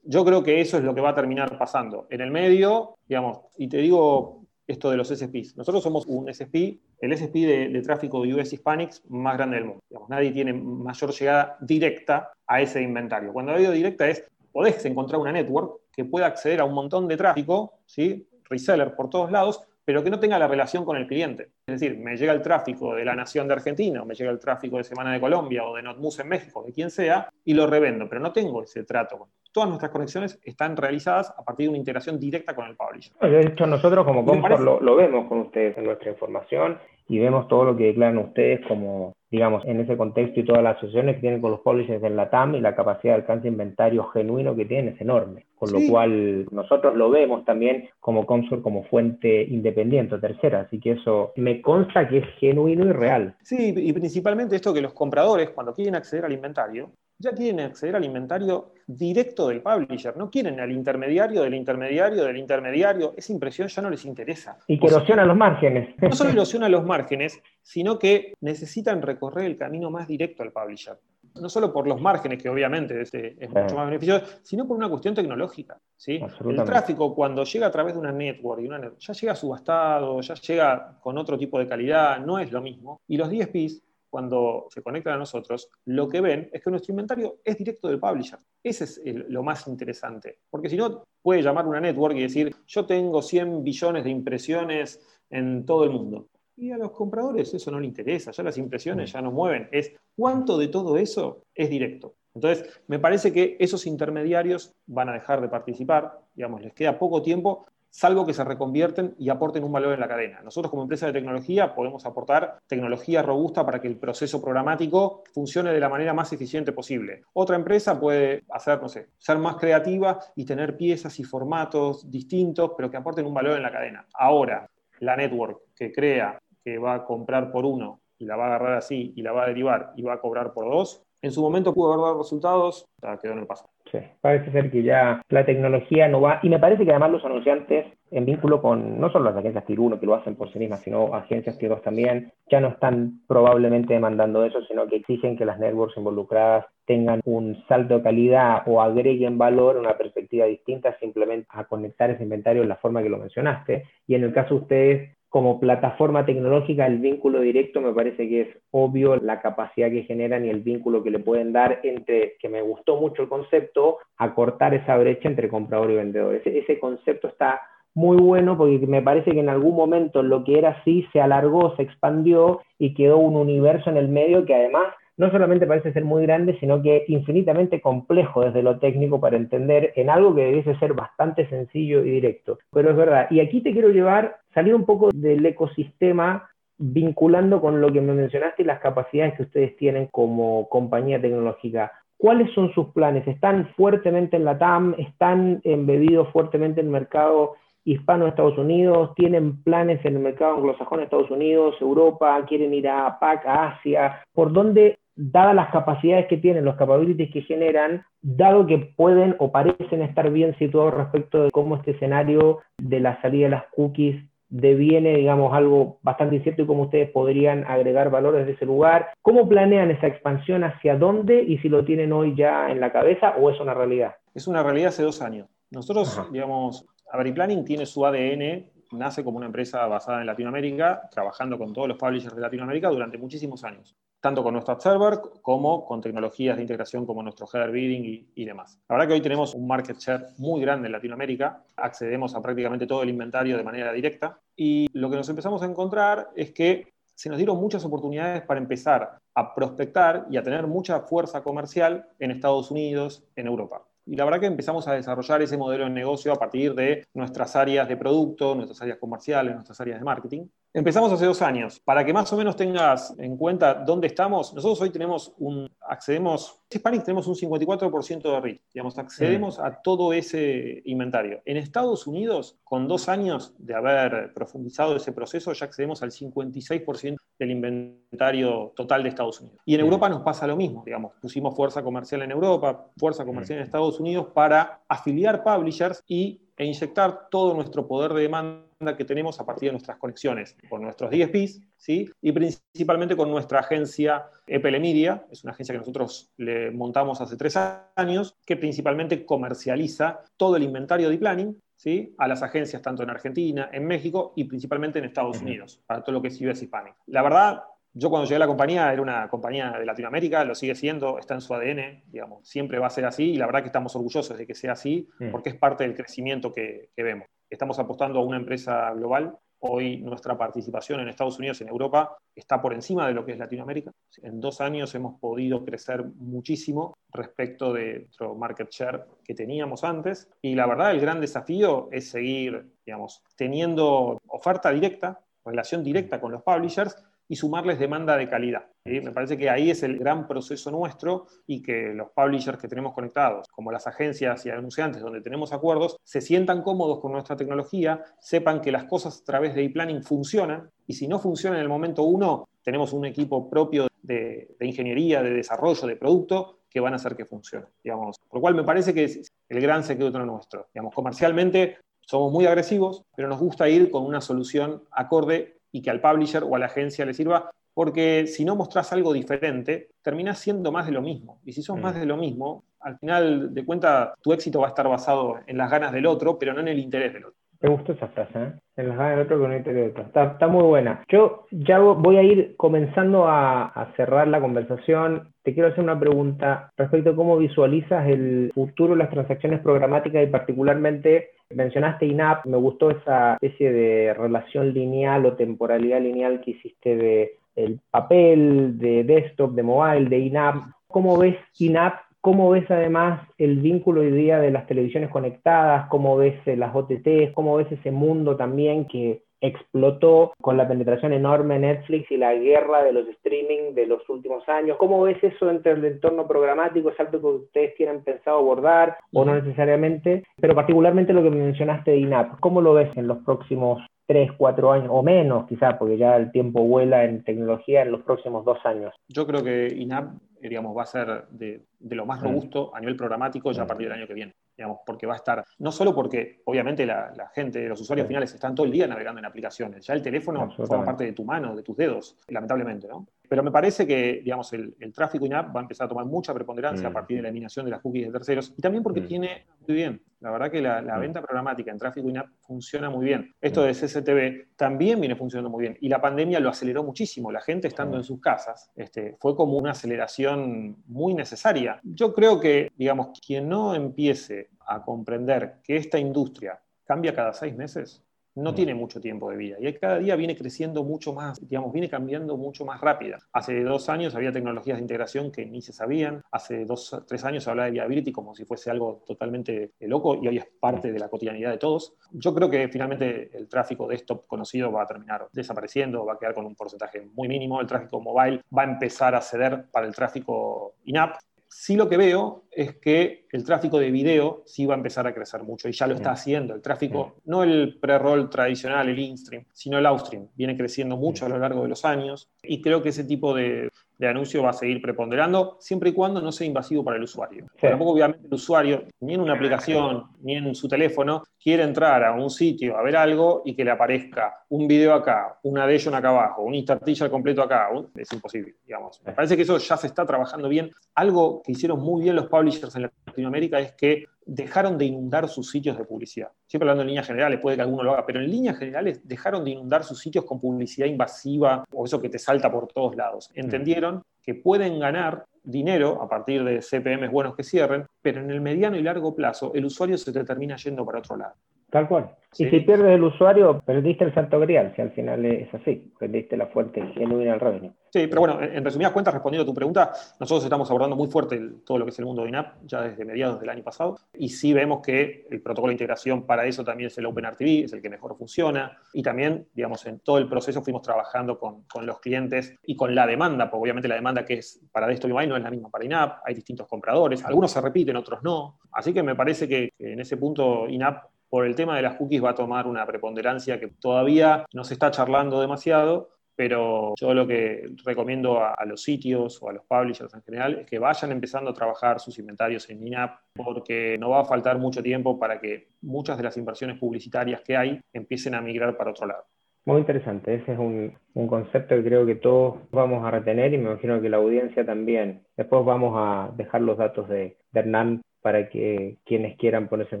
Yo 0.04 0.24
creo 0.24 0.42
que 0.42 0.60
eso 0.60 0.76
es 0.76 0.84
lo 0.84 0.94
que 0.94 1.00
va 1.00 1.10
a 1.10 1.14
terminar 1.14 1.58
pasando. 1.58 2.06
En 2.10 2.20
el 2.20 2.30
medio, 2.30 2.96
digamos, 3.08 3.40
y 3.56 3.68
te 3.68 3.78
digo 3.78 4.42
esto 4.66 4.90
de 4.90 4.96
los 4.96 5.08
SSPs. 5.08 5.56
Nosotros 5.56 5.82
somos 5.82 6.06
un 6.06 6.32
SSP, 6.32 6.78
el 7.00 7.16
SSP 7.16 7.34
de, 7.34 7.82
tráfico 7.82 8.22
de 8.22 8.34
US 8.34 8.52
Hispanics 8.52 9.02
más 9.08 9.36
grande 9.36 9.56
del 9.56 9.66
mundo. 9.66 9.82
nadie 10.08 10.32
tiene 10.32 10.52
mayor 10.52 11.12
llegada 11.12 11.56
directa 11.60 12.32
a 12.46 12.60
ese 12.60 12.82
inventario. 12.82 13.32
Cuando 13.32 13.56
digo 13.56 13.70
directa 13.70 14.08
es, 14.08 14.24
podés 14.52 14.84
encontrar 14.84 15.20
una 15.20 15.32
network 15.32 15.80
que 15.96 16.04
pueda 16.04 16.26
acceder 16.26 16.60
a 16.60 16.64
un 16.64 16.74
montón 16.74 17.08
de 17.08 17.16
tráfico, 17.16 17.78
¿sí? 17.86 18.28
reseller 18.48 18.94
por 18.94 19.10
todos 19.10 19.32
lados, 19.32 19.60
pero 19.84 20.02
que 20.02 20.10
no 20.10 20.18
tenga 20.18 20.38
la 20.38 20.48
relación 20.48 20.84
con 20.84 20.96
el 20.96 21.06
cliente. 21.06 21.50
Es 21.66 21.80
decir, 21.80 21.96
me 21.96 22.16
llega 22.16 22.32
el 22.32 22.42
tráfico 22.42 22.94
de 22.94 23.04
la 23.04 23.14
Nación 23.14 23.46
de 23.46 23.54
Argentina, 23.54 24.02
o 24.02 24.04
me 24.04 24.14
llega 24.14 24.30
el 24.30 24.38
tráfico 24.38 24.78
de 24.78 24.84
Semana 24.84 25.12
de 25.12 25.20
Colombia, 25.20 25.64
o 25.64 25.76
de 25.76 25.82
Notmus 25.82 26.18
en 26.18 26.28
México, 26.28 26.64
de 26.64 26.72
quien 26.72 26.90
sea, 26.90 27.28
y 27.44 27.54
lo 27.54 27.66
revendo, 27.66 28.08
pero 28.08 28.20
no 28.20 28.32
tengo 28.32 28.62
ese 28.62 28.82
trato. 28.82 29.28
Todas 29.52 29.68
nuestras 29.68 29.92
conexiones 29.92 30.38
están 30.42 30.76
realizadas 30.76 31.32
a 31.36 31.42
partir 31.42 31.66
de 31.66 31.70
una 31.70 31.78
integración 31.78 32.18
directa 32.18 32.54
con 32.54 32.66
el 32.66 32.76
publisher. 32.76 33.14
De 33.20 33.40
hecho, 33.40 33.66
nosotros 33.66 34.04
como 34.04 34.24
Comfort 34.24 34.60
lo, 34.60 34.80
lo 34.80 34.96
vemos 34.96 35.28
con 35.28 35.38
ustedes 35.38 35.78
en 35.78 35.84
nuestra 35.84 36.10
información 36.10 36.78
y 37.08 37.18
vemos 37.18 37.48
todo 37.48 37.64
lo 37.64 37.76
que 37.76 37.84
declaran 37.84 38.18
ustedes 38.18 38.60
como 38.66 39.14
digamos, 39.30 39.64
en 39.64 39.80
ese 39.80 39.96
contexto 39.96 40.40
y 40.40 40.44
todas 40.44 40.62
las 40.62 40.76
asociaciones 40.76 41.16
que 41.16 41.22
tienen 41.22 41.40
con 41.40 41.50
los 41.50 41.60
publishers 41.60 42.02
en 42.04 42.16
la 42.16 42.30
TAM 42.30 42.54
y 42.54 42.60
la 42.60 42.76
capacidad 42.76 43.14
de 43.14 43.20
alcance 43.20 43.42
de 43.42 43.48
inventario 43.48 44.04
genuino 44.04 44.54
que 44.54 44.66
tienen 44.66 44.94
es 44.94 45.00
enorme. 45.00 45.46
Con 45.58 45.72
lo 45.72 45.80
cual 45.88 46.46
nosotros 46.50 46.94
lo 46.94 47.10
vemos 47.10 47.44
también 47.44 47.88
como 47.98 48.24
Comsor 48.24 48.62
como 48.62 48.84
fuente 48.84 49.42
independiente, 49.42 50.18
tercera. 50.18 50.60
Así 50.60 50.78
que 50.78 50.92
eso 50.92 51.32
me 51.36 51.60
consta 51.60 52.08
que 52.08 52.18
es 52.18 52.26
genuino 52.38 52.86
y 52.86 52.92
real. 52.92 53.34
Sí, 53.42 53.74
y 53.76 53.92
principalmente 53.92 54.56
esto 54.56 54.72
que 54.72 54.80
los 54.80 54.92
compradores, 54.92 55.50
cuando 55.50 55.74
quieren 55.74 55.96
acceder 55.96 56.24
al 56.24 56.32
inventario, 56.32 56.90
ya 57.18 57.32
quieren 57.32 57.60
acceder 57.60 57.96
al 57.96 58.04
inventario 58.04 58.72
directo 58.86 59.48
del 59.48 59.62
publisher, 59.62 60.16
no 60.16 60.30
quieren 60.30 60.60
al 60.60 60.70
intermediario 60.70 61.42
del 61.42 61.54
intermediario 61.54 62.24
del 62.24 62.36
intermediario, 62.36 63.14
esa 63.16 63.32
impresión 63.32 63.68
ya 63.68 63.82
no 63.82 63.90
les 63.90 64.04
interesa. 64.04 64.58
Y 64.66 64.78
que 64.78 64.86
erosiona 64.86 65.24
los 65.24 65.36
márgenes. 65.36 65.94
No 66.00 66.12
solo 66.12 66.30
erosiona 66.30 66.68
los 66.68 66.84
márgenes, 66.84 67.40
sino 67.62 67.98
que 67.98 68.34
necesitan 68.40 69.02
recorrer 69.02 69.46
el 69.46 69.56
camino 69.56 69.90
más 69.90 70.06
directo 70.06 70.42
al 70.42 70.52
publisher. 70.52 70.98
no 71.40 71.48
solo 71.48 71.72
por 71.72 71.86
los 71.86 72.00
márgenes, 72.00 72.42
que 72.42 72.48
obviamente 72.48 73.00
es, 73.00 73.12
es 73.12 73.50
mucho 73.50 73.74
más 73.74 73.86
beneficioso, 73.86 74.24
sino 74.42 74.66
por 74.66 74.76
una 74.76 74.88
cuestión 74.88 75.14
tecnológica. 75.14 75.78
¿sí? 75.96 76.20
El 76.48 76.64
tráfico, 76.64 77.14
cuando 77.14 77.44
llega 77.44 77.66
a 77.66 77.70
través 77.70 77.94
de 77.94 78.00
una 78.00 78.12
network, 78.12 78.62
y 78.62 78.66
una 78.66 78.92
ya 78.98 79.12
llega 79.12 79.34
subastado, 79.34 80.20
ya 80.20 80.34
llega 80.34 80.98
con 81.00 81.18
otro 81.18 81.36
tipo 81.36 81.58
de 81.58 81.66
calidad, 81.66 82.20
no 82.20 82.38
es 82.38 82.52
lo 82.52 82.62
mismo. 82.62 83.00
Y 83.08 83.16
los 83.16 83.30
DSPs 83.30 83.82
cuando 84.08 84.66
se 84.70 84.82
conectan 84.82 85.14
a 85.14 85.18
nosotros, 85.18 85.70
lo 85.84 86.08
que 86.08 86.20
ven 86.20 86.48
es 86.52 86.62
que 86.62 86.70
nuestro 86.70 86.92
inventario 86.92 87.38
es 87.44 87.58
directo 87.58 87.88
del 87.88 88.00
publisher. 88.00 88.38
Ese 88.62 88.84
es 88.84 89.00
lo 89.04 89.42
más 89.42 89.66
interesante. 89.66 90.38
Porque 90.50 90.68
si 90.68 90.76
no, 90.76 91.04
puede 91.22 91.42
llamar 91.42 91.66
una 91.66 91.80
network 91.80 92.16
y 92.16 92.22
decir, 92.22 92.54
yo 92.66 92.86
tengo 92.86 93.22
100 93.22 93.62
billones 93.62 94.04
de 94.04 94.10
impresiones 94.10 95.00
en 95.30 95.64
todo 95.66 95.84
el 95.84 95.90
mundo. 95.90 96.28
Y 96.56 96.70
a 96.70 96.78
los 96.78 96.92
compradores 96.92 97.52
eso 97.52 97.70
no 97.70 97.80
le 97.80 97.86
interesa, 97.86 98.30
ya 98.30 98.42
las 98.42 98.56
impresiones 98.56 99.12
ya 99.12 99.20
no 99.20 99.30
mueven. 99.30 99.68
Es 99.72 99.92
cuánto 100.16 100.56
de 100.56 100.68
todo 100.68 100.96
eso 100.96 101.42
es 101.54 101.68
directo. 101.68 102.14
Entonces, 102.34 102.80
me 102.86 102.98
parece 102.98 103.32
que 103.32 103.56
esos 103.58 103.86
intermediarios 103.86 104.74
van 104.86 105.08
a 105.08 105.14
dejar 105.14 105.40
de 105.40 105.48
participar, 105.48 106.20
digamos, 106.34 106.62
les 106.62 106.74
queda 106.74 106.98
poco 106.98 107.22
tiempo 107.22 107.66
salvo 107.96 108.26
que 108.26 108.34
se 108.34 108.44
reconvierten 108.44 109.14
y 109.18 109.30
aporten 109.30 109.64
un 109.64 109.72
valor 109.72 109.94
en 109.94 110.00
la 110.00 110.06
cadena. 110.06 110.42
Nosotros 110.42 110.70
como 110.70 110.82
empresa 110.82 111.06
de 111.06 111.14
tecnología 111.14 111.74
podemos 111.74 112.04
aportar 112.04 112.58
tecnología 112.66 113.22
robusta 113.22 113.64
para 113.64 113.80
que 113.80 113.88
el 113.88 113.96
proceso 113.96 114.42
programático 114.42 115.24
funcione 115.32 115.72
de 115.72 115.80
la 115.80 115.88
manera 115.88 116.12
más 116.12 116.30
eficiente 116.30 116.72
posible. 116.72 117.22
Otra 117.32 117.56
empresa 117.56 117.98
puede 117.98 118.44
hacer, 118.50 118.82
no 118.82 118.90
sé, 118.90 119.08
ser 119.16 119.38
más 119.38 119.56
creativa 119.56 120.18
y 120.34 120.44
tener 120.44 120.76
piezas 120.76 121.18
y 121.20 121.24
formatos 121.24 122.10
distintos, 122.10 122.72
pero 122.76 122.90
que 122.90 122.98
aporten 122.98 123.24
un 123.24 123.32
valor 123.32 123.56
en 123.56 123.62
la 123.62 123.72
cadena. 123.72 124.06
Ahora, 124.12 124.68
la 125.00 125.16
network 125.16 125.62
que 125.74 125.90
crea 125.90 126.38
que 126.62 126.76
va 126.76 126.96
a 126.96 127.04
comprar 127.04 127.50
por 127.50 127.64
uno 127.64 128.00
y 128.18 128.26
la 128.26 128.36
va 128.36 128.44
a 128.44 128.46
agarrar 128.48 128.74
así 128.74 129.14
y 129.16 129.22
la 129.22 129.32
va 129.32 129.44
a 129.44 129.48
derivar 129.48 129.94
y 129.96 130.02
va 130.02 130.12
a 130.12 130.20
cobrar 130.20 130.52
por 130.52 130.70
dos, 130.70 131.02
en 131.22 131.32
su 131.32 131.40
momento 131.40 131.72
pudo 131.72 131.94
haber 131.94 132.04
dado 132.04 132.18
resultados, 132.18 132.84
quedó 133.22 133.32
en 133.32 133.38
el 133.38 133.46
pasado. 133.46 133.70
Sí, 133.92 133.98
parece 134.20 134.50
ser 134.50 134.70
que 134.70 134.82
ya 134.82 135.22
la 135.28 135.46
tecnología 135.46 136.08
no 136.08 136.20
va, 136.20 136.40
y 136.42 136.48
me 136.48 136.58
parece 136.58 136.84
que 136.84 136.90
además 136.90 137.12
los 137.12 137.24
anunciantes, 137.24 137.86
en 138.10 138.24
vínculo 138.24 138.60
con 138.60 139.00
no 139.00 139.10
solo 139.10 139.26
las 139.26 139.36
agencias 139.36 139.64
Tier 139.64 139.78
1 139.78 140.00
que 140.00 140.06
lo 140.06 140.14
hacen 140.14 140.34
por 140.34 140.52
sí 140.52 140.58
mismas, 140.58 140.80
sino 140.80 141.14
agencias 141.14 141.56
Tier 141.58 141.70
2 141.70 141.82
también, 141.82 142.32
ya 142.50 142.60
no 142.60 142.68
están 142.68 143.20
probablemente 143.28 143.94
demandando 143.94 144.44
eso, 144.44 144.60
sino 144.62 144.88
que 144.88 144.96
exigen 144.96 145.36
que 145.36 145.44
las 145.44 145.60
networks 145.60 145.96
involucradas 145.96 146.66
tengan 146.84 147.20
un 147.24 147.62
salto 147.68 147.98
de 147.98 148.02
calidad 148.02 148.62
o 148.66 148.80
agreguen 148.80 149.38
valor, 149.38 149.76
una 149.76 149.96
perspectiva 149.96 150.46
distinta 150.46 150.96
simplemente 150.98 151.46
a 151.50 151.64
conectar 151.64 152.10
ese 152.10 152.22
inventario 152.22 152.62
en 152.62 152.68
la 152.68 152.76
forma 152.76 153.02
que 153.02 153.08
lo 153.08 153.18
mencionaste. 153.18 153.84
Y 154.06 154.14
en 154.14 154.24
el 154.24 154.32
caso 154.32 154.54
de 154.54 154.60
ustedes, 154.60 155.15
como 155.28 155.60
plataforma 155.60 156.24
tecnológica, 156.24 156.86
el 156.86 156.98
vínculo 156.98 157.40
directo 157.40 157.80
me 157.80 157.92
parece 157.92 158.28
que 158.28 158.40
es 158.42 158.48
obvio 158.70 159.16
la 159.16 159.40
capacidad 159.40 159.90
que 159.90 160.04
generan 160.04 160.44
y 160.44 160.50
el 160.50 160.60
vínculo 160.60 161.02
que 161.02 161.10
le 161.10 161.18
pueden 161.18 161.52
dar 161.52 161.80
entre, 161.82 162.36
que 162.38 162.48
me 162.48 162.62
gustó 162.62 162.96
mucho 162.96 163.22
el 163.22 163.28
concepto, 163.28 163.98
a 164.16 164.34
cortar 164.34 164.74
esa 164.74 164.96
brecha 164.96 165.28
entre 165.28 165.48
comprador 165.48 165.90
y 165.90 165.96
vendedor. 165.96 166.40
Ese, 166.44 166.78
concepto 166.78 167.28
está 167.28 167.60
muy 167.94 168.18
bueno 168.18 168.56
porque 168.56 168.86
me 168.86 169.02
parece 169.02 169.32
que 169.32 169.40
en 169.40 169.48
algún 169.48 169.74
momento 169.74 170.22
lo 170.22 170.44
que 170.44 170.58
era 170.58 170.70
así 170.70 171.06
se 171.12 171.20
alargó, 171.20 171.74
se 171.76 171.82
expandió 171.82 172.60
y 172.78 172.94
quedó 172.94 173.18
un 173.18 173.36
universo 173.36 173.90
en 173.90 173.96
el 173.96 174.08
medio 174.08 174.44
que 174.44 174.54
además 174.54 174.88
no 175.16 175.30
solamente 175.30 175.66
parece 175.66 175.92
ser 175.92 176.04
muy 176.04 176.22
grande, 176.22 176.58
sino 176.60 176.82
que 176.82 177.04
infinitamente 177.08 177.80
complejo 177.80 178.42
desde 178.42 178.62
lo 178.62 178.78
técnico 178.78 179.20
para 179.20 179.36
entender 179.36 179.92
en 179.96 180.10
algo 180.10 180.34
que 180.34 180.44
debiese 180.44 180.78
ser 180.78 180.92
bastante 180.92 181.48
sencillo 181.48 182.04
y 182.04 182.10
directo. 182.10 182.58
Pero 182.72 182.90
es 182.90 182.96
verdad. 182.96 183.26
Y 183.30 183.40
aquí 183.40 183.62
te 183.62 183.72
quiero 183.72 183.88
llevar, 183.88 184.36
salir 184.52 184.74
un 184.74 184.84
poco 184.84 185.10
del 185.14 185.44
ecosistema 185.46 186.48
vinculando 186.78 187.60
con 187.60 187.80
lo 187.80 187.90
que 187.90 188.02
me 188.02 188.12
mencionaste 188.12 188.62
y 188.62 188.66
las 188.66 188.80
capacidades 188.80 189.34
que 189.34 189.44
ustedes 189.44 189.76
tienen 189.76 190.08
como 190.08 190.68
compañía 190.68 191.20
tecnológica. 191.20 191.92
¿Cuáles 192.18 192.52
son 192.54 192.72
sus 192.72 192.88
planes? 192.88 193.26
¿Están 193.26 193.68
fuertemente 193.76 194.36
en 194.36 194.44
la 194.44 194.58
TAM? 194.58 194.94
¿Están 194.98 195.60
embebidos 195.64 196.28
fuertemente 196.30 196.80
en 196.80 196.86
el 196.86 196.92
mercado 196.92 197.54
hispano 197.84 198.26
Estados 198.26 198.58
Unidos? 198.58 199.14
¿Tienen 199.14 199.62
planes 199.62 200.04
en 200.04 200.16
el 200.16 200.22
mercado 200.22 200.56
anglosajón 200.56 201.00
Estados 201.00 201.30
Unidos, 201.30 201.76
Europa? 201.80 202.42
¿Quieren 202.46 202.74
ir 202.74 202.88
a 202.88 203.18
PAC, 203.18 203.46
a 203.46 203.68
Asia? 203.68 204.22
¿Por 204.32 204.52
dónde 204.52 204.98
dadas 205.16 205.54
las 205.54 205.70
capacidades 205.70 206.26
que 206.26 206.36
tienen, 206.36 206.64
los 206.64 206.76
capabilities 206.76 207.32
que 207.32 207.42
generan, 207.42 208.04
dado 208.20 208.66
que 208.66 208.78
pueden 208.78 209.34
o 209.38 209.50
parecen 209.50 210.02
estar 210.02 210.30
bien 210.30 210.56
situados 210.58 210.94
respecto 210.94 211.42
de 211.42 211.50
cómo 211.50 211.76
este 211.76 211.92
escenario 211.92 212.60
de 212.78 213.00
la 213.00 213.20
salida 213.22 213.44
de 213.44 213.50
las 213.50 213.64
cookies 213.74 214.22
deviene, 214.48 215.16
digamos, 215.16 215.52
algo 215.54 215.98
bastante 216.02 216.36
incierto 216.36 216.62
y 216.62 216.66
cómo 216.66 216.84
ustedes 216.84 217.10
podrían 217.10 217.64
agregar 217.64 218.10
valores 218.10 218.46
de 218.46 218.52
ese 218.52 218.66
lugar. 218.66 219.08
¿Cómo 219.22 219.48
planean 219.48 219.90
esa 219.90 220.06
expansión? 220.06 220.62
¿Hacia 220.62 220.96
dónde? 220.96 221.42
Y 221.42 221.58
si 221.58 221.68
lo 221.68 221.84
tienen 221.84 222.12
hoy 222.12 222.36
ya 222.36 222.70
en 222.70 222.78
la 222.78 222.92
cabeza 222.92 223.34
o 223.38 223.50
es 223.50 223.58
una 223.58 223.74
realidad. 223.74 224.16
Es 224.34 224.46
una 224.46 224.62
realidad 224.62 224.88
hace 224.88 225.02
dos 225.02 225.20
años. 225.22 225.48
Nosotros, 225.70 226.30
digamos, 226.30 226.86
Planning 227.10 227.64
tiene 227.64 227.86
su 227.86 228.06
ADN, 228.06 228.66
nace 228.92 229.24
como 229.24 229.38
una 229.38 229.46
empresa 229.46 229.84
basada 229.86 230.20
en 230.20 230.26
Latinoamérica, 230.26 231.08
trabajando 231.10 231.58
con 231.58 231.72
todos 231.72 231.88
los 231.88 231.96
publishers 231.96 232.36
de 232.36 232.42
Latinoamérica 232.42 232.88
durante 232.88 233.18
muchísimos 233.18 233.64
años 233.64 233.96
tanto 234.26 234.42
con 234.42 234.54
nuestro 234.54 234.80
server 234.80 235.20
como 235.40 235.86
con 235.86 236.00
tecnologías 236.00 236.56
de 236.56 236.62
integración 236.62 237.06
como 237.06 237.22
nuestro 237.22 237.46
header 237.46 237.70
bidding 237.70 238.28
y, 238.34 238.44
demás. 238.44 238.76
La 238.88 238.96
verdad 238.96 239.06
que 239.06 239.14
hoy 239.14 239.20
tenemos 239.20 239.54
un 239.54 239.68
market 239.68 239.96
share 239.98 240.26
muy 240.38 240.60
grande 240.60 240.86
en 240.86 240.92
Latinoamérica, 240.92 241.62
accedemos 241.76 242.34
a 242.34 242.42
prácticamente 242.42 242.88
todo 242.88 243.04
el 243.04 243.08
inventario 243.08 243.56
de 243.56 243.62
manera 243.62 243.92
directa 243.92 244.40
y 244.56 244.88
lo 244.94 245.08
que 245.10 245.16
nos 245.16 245.28
empezamos 245.28 245.62
a 245.62 245.66
encontrar 245.66 246.30
es 246.34 246.50
que 246.50 246.92
se 247.14 247.28
nos 247.28 247.38
dieron 247.38 247.56
muchas 247.58 247.84
oportunidades 247.84 248.42
para 248.42 248.58
empezar 248.58 249.16
a 249.32 249.54
prospectar 249.54 250.26
y 250.28 250.38
a 250.38 250.42
tener 250.42 250.66
mucha 250.66 251.02
fuerza 251.02 251.44
comercial 251.44 252.08
en 252.18 252.32
Estados 252.32 252.72
Unidos, 252.72 253.22
en 253.36 253.46
Europa. 253.46 253.84
Y 254.06 254.16
la 254.16 254.24
verdad 254.24 254.40
que 254.40 254.46
empezamos 254.46 254.88
a 254.88 254.94
desarrollar 254.94 255.42
ese 255.42 255.56
modelo 255.56 255.84
de 255.84 255.90
negocio 255.90 256.32
a 256.32 256.36
partir 256.36 256.74
de 256.74 257.06
nuestras 257.14 257.54
áreas 257.54 257.88
de 257.88 257.96
producto, 257.96 258.56
nuestras 258.56 258.82
áreas 258.82 258.98
comerciales, 258.98 259.54
nuestras 259.54 259.80
áreas 259.80 260.00
de 260.00 260.04
marketing. 260.04 260.46
Empezamos 260.76 261.10
hace 261.10 261.24
dos 261.24 261.40
años. 261.40 261.80
Para 261.80 262.04
que 262.04 262.12
más 262.12 262.30
o 262.34 262.36
menos 262.36 262.54
tengas 262.54 263.14
en 263.18 263.38
cuenta 263.38 263.72
dónde 263.72 264.08
estamos, 264.08 264.52
nosotros 264.52 264.82
hoy 264.82 264.90
tenemos 264.90 265.32
un, 265.38 265.70
accedemos, 265.80 266.60
Hispanic 266.70 267.02
tenemos 267.02 267.26
un 267.26 267.34
54% 267.34 268.20
de 268.20 268.40
RIT, 268.42 268.60
digamos, 268.74 268.98
accedemos 268.98 269.58
a 269.58 269.80
todo 269.80 270.12
ese 270.12 270.82
inventario. 270.84 271.40
En 271.46 271.56
Estados 271.56 272.06
Unidos, 272.06 272.58
con 272.62 272.88
dos 272.88 273.08
años 273.08 273.54
de 273.56 273.74
haber 273.74 274.34
profundizado 274.34 274.94
ese 274.94 275.12
proceso, 275.12 275.54
ya 275.54 275.64
accedemos 275.64 276.02
al 276.02 276.10
56% 276.10 277.16
del 277.38 277.50
inventario 277.50 278.74
total 278.76 279.02
de 279.02 279.08
Estados 279.08 279.40
Unidos. 279.40 279.58
Y 279.64 279.76
en 279.76 279.80
Europa 279.80 280.10
nos 280.10 280.20
pasa 280.20 280.46
lo 280.46 280.56
mismo, 280.56 280.82
digamos, 280.84 281.14
pusimos 281.22 281.56
fuerza 281.56 281.82
comercial 281.82 282.20
en 282.20 282.32
Europa, 282.32 282.90
fuerza 282.98 283.24
comercial 283.24 283.60
en 283.60 283.64
Estados 283.64 283.98
Unidos 283.98 284.26
para 284.34 284.82
afiliar 284.88 285.42
publishers 285.42 286.04
y, 286.06 286.42
e 286.56 286.64
inyectar 286.64 287.28
todo 287.28 287.54
nuestro 287.54 287.86
poder 287.86 288.12
de 288.12 288.22
demanda 288.22 288.96
que 288.96 289.04
tenemos 289.04 289.38
a 289.40 289.46
partir 289.46 289.68
de 289.68 289.72
nuestras 289.72 289.98
conexiones 289.98 290.56
con 290.68 290.82
nuestros 290.82 291.10
DSPs, 291.10 291.60
¿sí? 291.76 292.10
y 292.20 292.32
principalmente 292.32 293.16
con 293.16 293.30
nuestra 293.30 293.60
agencia 293.60 294.26
Epele 294.46 294.80
Media, 294.80 295.26
es 295.30 295.44
una 295.44 295.52
agencia 295.52 295.72
que 295.72 295.78
nosotros 295.78 296.30
le 296.36 296.70
montamos 296.70 297.20
hace 297.20 297.36
tres 297.36 297.56
años, 297.96 298.36
que 298.44 298.56
principalmente 298.56 299.24
comercializa 299.24 300.20
todo 300.36 300.56
el 300.56 300.62
inventario 300.62 301.10
de 301.10 301.18
planning 301.18 301.62
¿sí? 301.74 302.14
a 302.18 302.28
las 302.28 302.42
agencias 302.42 302.82
tanto 302.82 303.02
en 303.02 303.10
Argentina, 303.10 303.70
en 303.72 303.86
México 303.86 304.32
y 304.36 304.44
principalmente 304.44 304.98
en 304.98 305.06
Estados 305.06 305.40
Unidos, 305.40 305.82
para 305.86 306.02
todo 306.02 306.14
lo 306.14 306.22
que 306.22 306.28
es 306.28 306.40
US 306.40 306.62
Hispanic. 306.62 306.94
La 307.06 307.22
verdad, 307.22 307.62
yo 307.98 308.10
cuando 308.10 308.26
llegué 308.26 308.36
a 308.36 308.40
la 308.40 308.46
compañía 308.46 308.92
era 308.92 309.00
una 309.00 309.28
compañía 309.28 309.70
de 309.78 309.86
Latinoamérica, 309.86 310.44
lo 310.44 310.54
sigue 310.54 310.74
siendo, 310.74 311.18
está 311.18 311.34
en 311.34 311.40
su 311.40 311.54
ADN, 311.54 312.02
digamos, 312.06 312.46
siempre 312.46 312.78
va 312.78 312.88
a 312.88 312.90
ser 312.90 313.06
así 313.06 313.30
y 313.32 313.36
la 313.36 313.46
verdad 313.46 313.60
que 313.62 313.68
estamos 313.68 313.96
orgullosos 313.96 314.36
de 314.36 314.46
que 314.46 314.54
sea 314.54 314.72
así 314.72 315.08
porque 315.30 315.50
es 315.50 315.56
parte 315.56 315.84
del 315.84 315.94
crecimiento 315.94 316.52
que, 316.52 316.90
que 316.94 317.02
vemos 317.02 317.26
estamos 317.50 317.78
apostando 317.78 318.18
a 318.18 318.24
una 318.24 318.36
empresa 318.36 318.92
global. 318.92 319.36
Hoy 319.58 319.98
nuestra 319.98 320.36
participación 320.36 321.00
en 321.00 321.08
Estados 321.08 321.38
Unidos 321.38 321.60
en 321.62 321.68
Europa 321.68 322.16
está 322.34 322.60
por 322.60 322.74
encima 322.74 323.06
de 323.08 323.14
lo 323.14 323.24
que 323.24 323.32
es 323.32 323.38
Latinoamérica. 323.38 323.90
En 324.22 324.38
dos 324.38 324.60
años 324.60 324.94
hemos 324.94 325.18
podido 325.18 325.64
crecer 325.64 326.04
muchísimo 326.04 326.94
respecto 327.10 327.72
de 327.72 328.00
nuestro 328.00 328.34
market 328.34 328.70
share 328.70 329.06
que 329.24 329.34
teníamos 329.34 329.82
antes. 329.82 330.30
Y 330.42 330.54
la 330.54 330.66
verdad, 330.66 330.90
el 330.90 331.00
gran 331.00 331.20
desafío 331.20 331.88
es 331.90 332.10
seguir, 332.10 332.74
digamos, 332.84 333.22
teniendo 333.34 334.20
oferta 334.28 334.70
directa, 334.70 335.20
relación 335.44 335.82
directa 335.82 336.20
con 336.20 336.32
los 336.32 336.42
publishers, 336.42 336.96
y 337.28 337.36
sumarles 337.36 337.78
demanda 337.78 338.16
de 338.16 338.28
calidad. 338.28 338.66
Me 338.84 339.10
parece 339.10 339.36
que 339.36 339.50
ahí 339.50 339.70
es 339.70 339.82
el 339.82 339.98
gran 339.98 340.28
proceso 340.28 340.70
nuestro 340.70 341.26
y 341.46 341.60
que 341.60 341.92
los 341.92 342.10
publishers 342.10 342.58
que 342.58 342.68
tenemos 342.68 342.94
conectados, 342.94 343.48
como 343.48 343.72
las 343.72 343.86
agencias 343.86 344.46
y 344.46 344.50
anunciantes 344.50 345.02
donde 345.02 345.20
tenemos 345.20 345.52
acuerdos, 345.52 345.96
se 346.04 346.20
sientan 346.20 346.62
cómodos 346.62 347.00
con 347.00 347.12
nuestra 347.12 347.36
tecnología, 347.36 348.04
sepan 348.20 348.60
que 348.60 348.70
las 348.70 348.84
cosas 348.84 349.20
a 349.20 349.24
través 349.24 349.54
de 349.54 349.64
e-planning 349.64 350.02
funcionan 350.02 350.70
y 350.86 350.94
si 350.94 351.08
no 351.08 351.18
funciona 351.18 351.56
en 351.56 351.62
el 351.62 351.68
momento 351.68 352.04
uno, 352.04 352.48
tenemos 352.62 352.92
un 352.92 353.06
equipo 353.06 353.50
propio 353.50 353.88
de, 354.02 354.56
ingeniería, 354.60 355.22
de 355.22 355.30
desarrollo, 355.30 355.86
de 355.86 355.96
producto 355.96 356.60
que 356.70 356.80
van 356.80 356.92
a 356.92 356.96
hacer 356.96 357.16
que 357.16 357.24
funcione. 357.24 357.66
Digamos. 357.82 358.18
Por 358.28 358.38
lo 358.38 358.40
cual 358.40 358.54
me 358.54 358.64
parece 358.64 358.94
que 358.94 359.04
es 359.04 359.32
el 359.48 359.60
gran 359.60 359.82
secreto 359.82 360.18
nuestro. 360.24 360.68
Digamos, 360.72 360.94
comercialmente 360.94 361.78
somos 362.00 362.32
muy 362.32 362.46
agresivos, 362.46 363.02
pero 363.16 363.28
nos 363.28 363.40
gusta 363.40 363.68
ir 363.68 363.90
con 363.90 364.04
una 364.04 364.20
solución 364.20 364.84
acorde 364.92 365.55
y 365.72 365.82
que 365.82 365.90
al 365.90 366.00
publisher 366.00 366.42
o 366.44 366.54
a 366.56 366.58
la 366.58 366.66
agencia 366.66 367.04
le 367.04 367.14
sirva 367.14 367.50
porque 367.76 368.26
si 368.26 368.44
no 368.46 368.56
mostrás 368.56 368.90
algo 368.94 369.12
diferente, 369.12 369.90
terminás 370.00 370.38
siendo 370.38 370.72
más 370.72 370.86
de 370.86 370.92
lo 370.92 371.02
mismo. 371.02 371.40
Y 371.44 371.52
si 371.52 371.62
sos 371.62 371.78
más 371.78 371.94
mm. 371.94 371.98
de 372.00 372.06
lo 372.06 372.16
mismo, 372.16 372.64
al 372.80 372.98
final 372.98 373.52
de 373.52 373.64
cuentas 373.66 374.14
tu 374.22 374.32
éxito 374.32 374.60
va 374.60 374.68
a 374.68 374.70
estar 374.70 374.88
basado 374.88 375.40
en 375.46 375.58
las 375.58 375.70
ganas 375.70 375.92
del 375.92 376.06
otro, 376.06 376.38
pero 376.38 376.54
no 376.54 376.60
en 376.60 376.68
el 376.68 376.78
interés 376.78 377.12
del 377.12 377.26
otro. 377.26 377.38
Me 377.60 377.68
gustó 377.68 377.92
esa 377.92 378.08
frase, 378.08 378.42
¿eh? 378.42 378.52
En 378.76 378.88
las 378.88 378.98
ganas 378.98 379.16
del 379.16 379.24
otro, 379.24 379.36
pero 379.38 379.48
no 379.48 379.56
interés 379.56 379.94
del 379.94 380.04
otro. 380.04 380.30
Está, 380.30 380.48
muy 380.48 380.64
buena. 380.64 381.02
Yo 381.08 381.46
ya 381.50 381.78
voy 381.78 382.16
a 382.18 382.22
ir 382.22 382.54
comenzando 382.56 383.26
a, 383.26 383.92
cerrar 383.96 384.28
la 384.28 384.40
conversación. 384.40 385.28
Te 385.42 385.54
quiero 385.54 385.70
hacer 385.70 385.82
una 385.82 385.98
pregunta 385.98 386.72
respecto 386.76 387.10
a 387.10 387.16
cómo 387.16 387.38
visualizas 387.38 388.06
el 388.08 388.50
futuro 388.54 388.92
de 388.92 388.98
las 388.98 389.10
transacciones 389.10 389.60
programáticas 389.60 390.22
y 390.22 390.30
particularmente 390.30 391.30
mencionaste 391.54 392.04
INAP. 392.04 392.44
Me 392.44 392.58
gustó 392.58 392.90
esa 392.90 393.34
especie 393.34 393.72
de 393.72 394.12
relación 394.12 394.74
lineal 394.74 395.24
o 395.24 395.36
temporalidad 395.36 396.00
lineal 396.00 396.42
que 396.42 396.50
hiciste 396.50 396.96
de 396.96 397.36
el 397.54 397.80
papel, 397.90 398.78
de 398.78 399.04
desktop, 399.04 399.52
de 399.52 399.62
mobile, 399.62 400.10
de 400.10 400.18
INAP. 400.18 400.56
¿Cómo 400.86 401.16
ves 401.18 401.36
INAP 401.58 401.94
¿Cómo 402.26 402.50
ves 402.50 402.68
además 402.72 403.20
el 403.38 403.60
vínculo 403.60 404.00
hoy 404.00 404.10
día 404.10 404.40
de 404.40 404.50
las 404.50 404.66
televisiones 404.66 405.10
conectadas? 405.10 405.88
¿Cómo 405.88 406.16
ves 406.16 406.34
eh, 406.46 406.56
las 406.56 406.74
OTTs? 406.74 407.32
¿Cómo 407.34 407.56
ves 407.56 407.70
ese 407.70 407.92
mundo 407.92 408.34
también 408.34 408.88
que 408.88 409.22
explotó 409.40 410.32
con 410.40 410.56
la 410.56 410.66
penetración 410.66 411.12
enorme 411.12 411.54
de 411.54 411.60
Netflix 411.60 412.10
y 412.10 412.16
la 412.16 412.34
guerra 412.34 412.82
de 412.82 412.92
los 412.92 413.06
streaming 413.06 413.74
de 413.74 413.86
los 413.86 414.08
últimos 414.08 414.42
años? 414.48 414.76
¿Cómo 414.76 415.02
ves 415.02 415.22
eso 415.22 415.48
entre 415.48 415.70
el 415.70 415.84
entorno 415.84 416.26
programático? 416.26 416.90
¿Es 416.90 416.98
algo 416.98 417.20
que 417.20 417.44
ustedes 417.44 417.76
tienen 417.76 418.02
pensado 418.02 418.38
abordar 418.38 418.96
o 419.12 419.24
no 419.24 419.32
necesariamente? 419.32 420.24
Pero 420.40 420.56
particularmente 420.56 421.12
lo 421.12 421.22
que 421.22 421.30
mencionaste 421.30 421.92
de 421.92 421.98
INAP, 421.98 422.40
¿cómo 422.40 422.60
lo 422.60 422.74
ves 422.74 422.90
en 422.96 423.06
los 423.06 423.18
próximos 423.18 423.86
tres, 424.06 424.30
cuatro 424.32 424.72
años 424.72 424.88
o 424.90 425.02
menos 425.02 425.46
quizás, 425.46 425.76
porque 425.78 425.98
ya 425.98 426.16
el 426.16 426.30
tiempo 426.30 426.62
vuela 426.62 427.04
en 427.04 427.24
tecnología 427.24 427.82
en 427.82 427.92
los 427.92 428.02
próximos 428.02 428.44
dos 428.44 428.58
años? 428.64 428.94
Yo 429.08 429.26
creo 429.26 429.42
que 429.42 429.68
INAP 429.76 430.10
digamos, 430.48 430.76
va 430.76 430.82
a 430.82 430.86
ser 430.86 431.26
de, 431.30 431.66
lo 431.80 432.06
más 432.06 432.20
robusto 432.20 432.74
a 432.74 432.80
nivel 432.80 432.96
programático 432.96 433.52
ya 433.52 433.62
a 433.62 433.66
partir 433.66 433.88
del 433.88 433.98
año 433.98 434.06
que 434.06 434.14
viene, 434.14 434.34
digamos, 434.56 434.80
porque 434.84 435.06
va 435.06 435.14
a 435.14 435.16
estar, 435.16 435.44
no 435.58 435.72
solo 435.72 435.94
porque 435.94 436.42
obviamente 436.44 436.86
la, 436.86 437.30
gente, 437.34 437.68
los 437.68 437.80
usuarios 437.80 438.06
finales 438.06 438.32
están 438.34 438.54
todo 438.54 438.66
el 438.66 438.72
día 438.72 438.86
navegando 438.86 439.18
en 439.18 439.26
aplicaciones, 439.26 439.86
ya 439.86 439.94
el 439.94 440.02
teléfono 440.02 440.50
forma 440.50 440.84
parte 440.84 441.04
de 441.04 441.12
tu 441.12 441.24
mano, 441.24 441.54
de 441.54 441.62
tus 441.62 441.76
dedos, 441.76 442.16
lamentablemente, 442.28 442.86
¿no? 442.88 443.06
Pero 443.28 443.42
me 443.42 443.50
parece 443.50 443.86
que, 443.86 444.20
digamos, 444.24 444.52
el, 444.52 444.74
tráfico 444.94 445.26
in-app 445.26 445.54
va 445.54 445.60
a 445.60 445.62
empezar 445.62 445.86
a 445.86 445.88
tomar 445.88 446.06
mucha 446.06 446.32
preponderancia 446.32 446.88
a 446.88 446.92
partir 446.92 447.18
de 447.18 447.24
la 447.24 447.28
eliminación 447.28 447.64
de 447.64 447.70
las 447.70 447.80
cookies 447.80 448.06
de 448.06 448.12
terceros 448.12 448.54
y 448.56 448.62
también 448.62 448.82
porque 448.82 449.00
tiene 449.00 449.44
muy 449.66 449.76
bien, 449.76 450.00
la 450.20 450.30
verdad 450.30 450.50
que 450.50 450.62
la, 450.62 450.98
venta 450.98 451.20
programática 451.20 451.70
en 451.70 451.78
tráfico 451.78 452.08
in-app 452.08 452.28
funciona 452.40 452.88
muy 452.88 453.04
bien. 453.04 453.34
Esto 453.40 453.62
de 453.62 453.72
CCTV 453.72 454.56
también 454.56 455.00
viene 455.00 455.16
funcionando 455.16 455.50
muy 455.50 455.62
bien 455.62 455.76
y 455.80 455.88
la 455.88 456.00
pandemia 456.00 456.40
lo 456.40 456.48
aceleró 456.48 456.82
muchísimo. 456.82 457.30
La 457.30 457.40
gente 457.40 457.68
estando 457.68 457.96
en 457.96 458.04
sus 458.04 458.20
casas 458.20 458.70
este, 458.76 459.16
fue 459.18 459.36
como 459.36 459.58
una 459.58 459.72
aceleración 459.72 460.76
muy 460.86 461.14
necesaria. 461.14 461.80
Yo 461.82 462.14
creo 462.14 462.40
que, 462.40 462.70
digamos, 462.76 463.18
quien 463.24 463.48
no 463.48 463.74
empiece 463.74 464.50
a 464.66 464.82
comprender 464.82 465.56
que 465.62 465.76
esta 465.76 465.98
industria 465.98 466.60
cambia 466.84 467.14
cada 467.14 467.32
seis 467.32 467.54
meses, 467.56 468.05
no 468.36 468.54
tiene 468.54 468.74
mucho 468.74 469.00
tiempo 469.00 469.30
de 469.30 469.36
vida. 469.36 469.56
Y 469.58 469.72
cada 469.74 469.98
día 469.98 470.14
viene 470.16 470.36
creciendo 470.36 470.84
mucho 470.84 471.12
más, 471.12 471.40
digamos, 471.40 471.72
viene 471.72 471.88
cambiando 471.88 472.36
mucho 472.36 472.64
más 472.64 472.80
rápida. 472.80 473.18
Hace 473.32 473.62
dos 473.62 473.88
años 473.88 474.14
había 474.14 474.32
tecnologías 474.32 474.76
de 474.76 474.82
integración 474.82 475.32
que 475.32 475.46
ni 475.46 475.62
se 475.62 475.72
sabían, 475.72 476.22
hace 476.30 476.64
dos, 476.64 477.04
tres 477.06 477.24
años 477.24 477.44
se 477.44 477.50
hablaba 477.50 477.66
de 477.66 477.72
viability 477.72 478.12
como 478.12 478.34
si 478.34 478.44
fuese 478.44 478.70
algo 478.70 479.02
totalmente 479.06 479.72
loco 479.80 480.14
y 480.14 480.28
hoy 480.28 480.38
es 480.38 480.46
parte 480.60 480.92
de 480.92 480.98
la 480.98 481.08
cotidianidad 481.08 481.50
de 481.50 481.58
todos. 481.58 481.94
Yo 482.12 482.34
creo 482.34 482.50
que 482.50 482.68
finalmente 482.68 483.30
el 483.36 483.48
tráfico 483.48 483.88
desktop 483.88 484.26
conocido 484.26 484.70
va 484.70 484.82
a 484.82 484.86
terminar 484.86 485.28
desapareciendo, 485.32 486.04
va 486.04 486.14
a 486.14 486.18
quedar 486.18 486.34
con 486.34 486.46
un 486.46 486.54
porcentaje 486.54 487.08
muy 487.14 487.28
mínimo, 487.28 487.60
el 487.60 487.66
tráfico 487.66 488.00
mobile 488.00 488.42
va 488.56 488.62
a 488.62 488.66
empezar 488.66 489.14
a 489.14 489.20
ceder 489.20 489.66
para 489.70 489.86
el 489.86 489.94
tráfico 489.94 490.74
in-app 490.84 491.16
sí 491.58 491.74
lo 491.74 491.88
que 491.88 491.96
veo 491.96 492.44
es 492.50 492.76
que 492.76 493.26
el 493.32 493.42
tráfico 493.42 493.78
de 493.78 493.90
video 493.90 494.42
sí 494.44 494.66
va 494.66 494.74
a 494.74 494.76
empezar 494.76 495.06
a 495.06 495.14
crecer 495.14 495.42
mucho 495.42 495.68
y 495.68 495.72
ya 495.72 495.86
lo 495.86 495.94
está 495.94 496.10
haciendo. 496.10 496.54
El 496.54 496.60
tráfico, 496.60 497.16
no 497.24 497.42
el 497.42 497.78
pre-roll 497.80 498.28
tradicional, 498.28 498.90
el 498.90 498.98
in-stream, 498.98 499.46
sino 499.52 499.78
el 499.78 499.86
outstream, 499.86 500.28
viene 500.34 500.54
creciendo 500.54 500.98
mucho 500.98 501.24
a 501.24 501.30
lo 501.30 501.38
largo 501.38 501.62
de 501.62 501.68
los 501.68 501.84
años 501.86 502.30
y 502.42 502.60
creo 502.60 502.82
que 502.82 502.90
ese 502.90 503.04
tipo 503.04 503.34
de, 503.34 503.70
de 503.98 504.08
anuncio 504.08 504.42
va 504.42 504.50
a 504.50 504.52
seguir 504.52 504.80
preponderando, 504.82 505.56
siempre 505.60 505.90
y 505.90 505.92
cuando 505.92 506.20
no 506.20 506.32
sea 506.32 506.46
invasivo 506.46 506.84
para 506.84 506.96
el 506.96 507.04
usuario. 507.04 507.46
Tampoco, 507.60 507.92
obviamente, 507.92 508.26
el 508.26 508.34
usuario, 508.34 508.84
ni 509.00 509.14
en 509.14 509.20
una 509.20 509.34
aplicación, 509.34 510.04
ni 510.20 510.36
en 510.36 510.54
su 510.54 510.68
teléfono, 510.68 511.22
quiere 511.42 511.62
entrar 511.62 512.04
a 512.04 512.12
un 512.12 512.28
sitio 512.28 512.76
a 512.76 512.82
ver 512.82 512.96
algo 512.96 513.42
y 513.44 513.54
que 513.54 513.64
le 513.64 513.70
aparezca 513.70 514.44
un 514.48 514.66
video 514.66 514.94
acá, 514.94 515.38
una 515.44 515.64
addition 515.64 515.94
acá 515.94 516.08
abajo, 516.08 516.42
un 516.42 516.56
al 516.56 517.10
completo 517.10 517.42
acá. 517.42 517.68
es 517.96 518.12
imposible, 518.12 518.56
digamos. 518.66 519.00
Me 519.04 519.12
parece 519.12 519.36
que 519.36 519.42
eso 519.42 519.58
ya 519.58 519.76
se 519.76 519.86
está 519.86 520.04
trabajando 520.04 520.48
bien. 520.48 520.70
Algo 520.94 521.42
que 521.42 521.52
hicieron 521.52 521.80
muy 521.80 522.02
bien 522.02 522.16
los 522.16 522.26
publishers 522.26 522.74
en 522.76 522.90
Latinoamérica 523.06 523.60
es 523.60 523.72
que 523.72 524.06
dejaron 524.26 524.76
de 524.76 524.86
inundar 524.86 525.28
sus 525.28 525.50
sitios 525.50 525.78
de 525.78 525.84
publicidad. 525.84 526.30
Siempre 526.46 526.64
hablando 526.64 526.82
en 526.82 526.88
líneas 526.88 527.06
generales, 527.06 527.40
puede 527.40 527.56
que 527.56 527.62
alguno 527.62 527.84
lo 527.84 527.92
haga, 527.92 528.04
pero 528.04 528.20
en 528.20 528.28
líneas 528.28 528.58
generales 528.58 529.00
dejaron 529.06 529.44
de 529.44 529.52
inundar 529.52 529.84
sus 529.84 530.00
sitios 530.00 530.24
con 530.24 530.40
publicidad 530.40 530.86
invasiva 530.86 531.64
o 531.72 531.86
eso 531.86 532.00
que 532.00 532.08
te 532.08 532.18
salta 532.18 532.50
por 532.50 532.66
todos 532.66 532.96
lados. 532.96 533.30
Mm. 533.34 533.40
Entendieron 533.40 534.02
que 534.20 534.34
pueden 534.34 534.80
ganar 534.80 535.24
dinero 535.44 536.02
a 536.02 536.08
partir 536.08 536.42
de 536.42 536.60
CPMs 536.60 537.10
buenos 537.10 537.36
que 537.36 537.44
cierren, 537.44 537.86
pero 538.02 538.20
en 538.20 538.30
el 538.30 538.40
mediano 538.40 538.76
y 538.76 538.82
largo 538.82 539.14
plazo 539.14 539.52
el 539.54 539.64
usuario 539.64 539.96
se 539.96 540.12
te 540.12 540.24
termina 540.24 540.56
yendo 540.56 540.84
para 540.84 540.98
otro 540.98 541.16
lado. 541.16 541.34
Tal 541.70 541.88
cual. 541.88 542.16
Y 542.38 542.50
si 542.50 542.60
pierdes 542.60 542.94
el 542.94 543.02
usuario, 543.02 543.60
perdiste 543.64 544.04
el 544.04 544.14
santo 544.14 544.38
grial, 544.40 544.72
si 544.76 544.82
al 544.82 544.90
final 544.90 545.24
es 545.24 545.52
así, 545.54 545.90
perdiste 545.98 546.36
la 546.36 546.46
fuente 546.46 546.84
genuina 546.92 547.30
del 547.30 547.40
revenue. 547.40 547.72
Sí, 547.90 548.06
pero 548.08 548.20
bueno, 548.20 548.42
en 548.42 548.62
resumidas 548.62 548.92
cuentas, 548.92 549.14
respondiendo 549.14 549.44
a 549.44 549.46
tu 549.46 549.54
pregunta, 549.54 549.92
nosotros 550.20 550.44
estamos 550.44 550.68
abordando 550.68 550.96
muy 550.96 551.08
fuerte 551.08 551.40
todo 551.64 551.78
lo 551.78 551.86
que 551.86 551.92
es 551.92 551.98
el 551.98 552.04
mundo 552.04 552.22
de 552.22 552.28
INAP 552.28 552.56
ya 552.64 552.82
desde 552.82 553.06
mediados 553.06 553.40
del 553.40 553.48
año 553.48 553.62
pasado, 553.62 553.96
y 554.12 554.28
sí 554.28 554.52
vemos 554.52 554.82
que 554.84 555.26
el 555.30 555.40
protocolo 555.40 555.70
de 555.70 555.74
integración 555.74 556.26
para 556.26 556.44
eso 556.44 556.62
también 556.62 556.88
es 556.88 556.98
el 556.98 557.06
OpenRTV, 557.06 557.64
es 557.64 557.72
el 557.72 557.80
que 557.80 557.88
mejor 557.88 558.18
funciona, 558.18 558.76
y 558.92 559.02
también, 559.02 559.46
digamos, 559.54 559.86
en 559.86 560.00
todo 560.00 560.18
el 560.18 560.28
proceso 560.28 560.60
fuimos 560.60 560.82
trabajando 560.82 561.38
con, 561.38 561.64
los 561.86 562.00
clientes 562.00 562.54
y 562.64 562.76
con 562.76 562.94
la 562.94 563.06
demanda, 563.06 563.50
porque 563.50 563.62
obviamente 563.62 563.88
la 563.88 563.94
demanda 563.94 564.24
que 564.24 564.34
es 564.34 564.60
para 564.72 564.90
esto 564.92 565.08
y 565.08 565.12
no 565.12 565.36
es 565.36 565.42
la 565.42 565.50
misma 565.50 565.70
para 565.70 565.84
INAP, 565.84 566.20
hay 566.26 566.34
distintos 566.34 566.66
compradores, 566.66 567.24
algunos 567.24 567.50
se 567.50 567.62
repiten, 567.62 567.96
otros 567.96 568.22
no, 568.22 568.58
así 568.72 568.92
que 568.92 569.02
me 569.02 569.14
parece 569.14 569.48
que 569.48 569.70
en 569.78 570.00
ese 570.00 570.18
punto 570.18 570.68
INAP 570.68 571.15
por 571.28 571.46
el 571.46 571.54
tema 571.54 571.76
de 571.76 571.82
las 571.82 571.96
cookies 571.96 572.22
va 572.22 572.30
a 572.30 572.34
tomar 572.34 572.66
una 572.66 572.86
preponderancia 572.86 573.58
que 573.60 573.68
todavía 573.68 574.46
no 574.52 574.64
se 574.64 574.74
está 574.74 574.90
charlando 574.90 575.40
demasiado, 575.40 576.10
pero 576.36 576.94
yo 577.00 577.14
lo 577.14 577.26
que 577.26 577.70
recomiendo 577.84 578.38
a, 578.40 578.62
los 578.66 578.82
sitios 578.82 579.42
o 579.42 579.48
a 579.48 579.54
los 579.54 579.64
publishers 579.64 580.12
en 580.12 580.22
general 580.22 580.58
es 580.60 580.66
que 580.66 580.78
vayan 580.78 581.10
empezando 581.10 581.50
a 581.50 581.54
trabajar 581.54 581.98
sus 581.98 582.18
inventarios 582.18 582.68
en 582.68 582.86
INAP 582.86 583.18
porque 583.34 583.96
no 583.98 584.10
va 584.10 584.20
a 584.20 584.24
faltar 584.24 584.58
mucho 584.58 584.82
tiempo 584.82 585.18
para 585.18 585.40
que 585.40 585.70
muchas 585.80 586.18
de 586.18 586.24
las 586.24 586.36
inversiones 586.36 586.78
publicitarias 586.78 587.40
que 587.40 587.56
hay 587.56 587.80
empiecen 587.92 588.34
a 588.34 588.42
migrar 588.42 588.76
para 588.76 588.90
otro 588.90 589.06
lado. 589.06 589.24
Muy 589.64 589.78
interesante, 589.80 590.34
ese 590.34 590.52
es 590.52 590.58
un, 590.58 590.96
concepto 591.26 591.74
que 591.74 591.82
creo 591.82 592.06
que 592.06 592.14
todos 592.14 592.58
vamos 592.70 593.04
a 593.04 593.10
retener 593.10 593.52
y 593.52 593.58
me 593.58 593.70
imagino 593.70 594.00
que 594.00 594.08
la 594.08 594.18
audiencia 594.18 594.64
también. 594.64 595.24
Después 595.36 595.64
vamos 595.64 595.94
a 595.96 596.30
dejar 596.36 596.60
los 596.60 596.78
datos 596.78 597.08
de, 597.08 597.38
de 597.50 597.60
Hernán 597.60 598.02
para 598.26 598.48
que 598.48 598.96
quienes 599.04 599.36
quieran 599.36 599.68
ponerse 599.68 599.94
en 599.94 600.00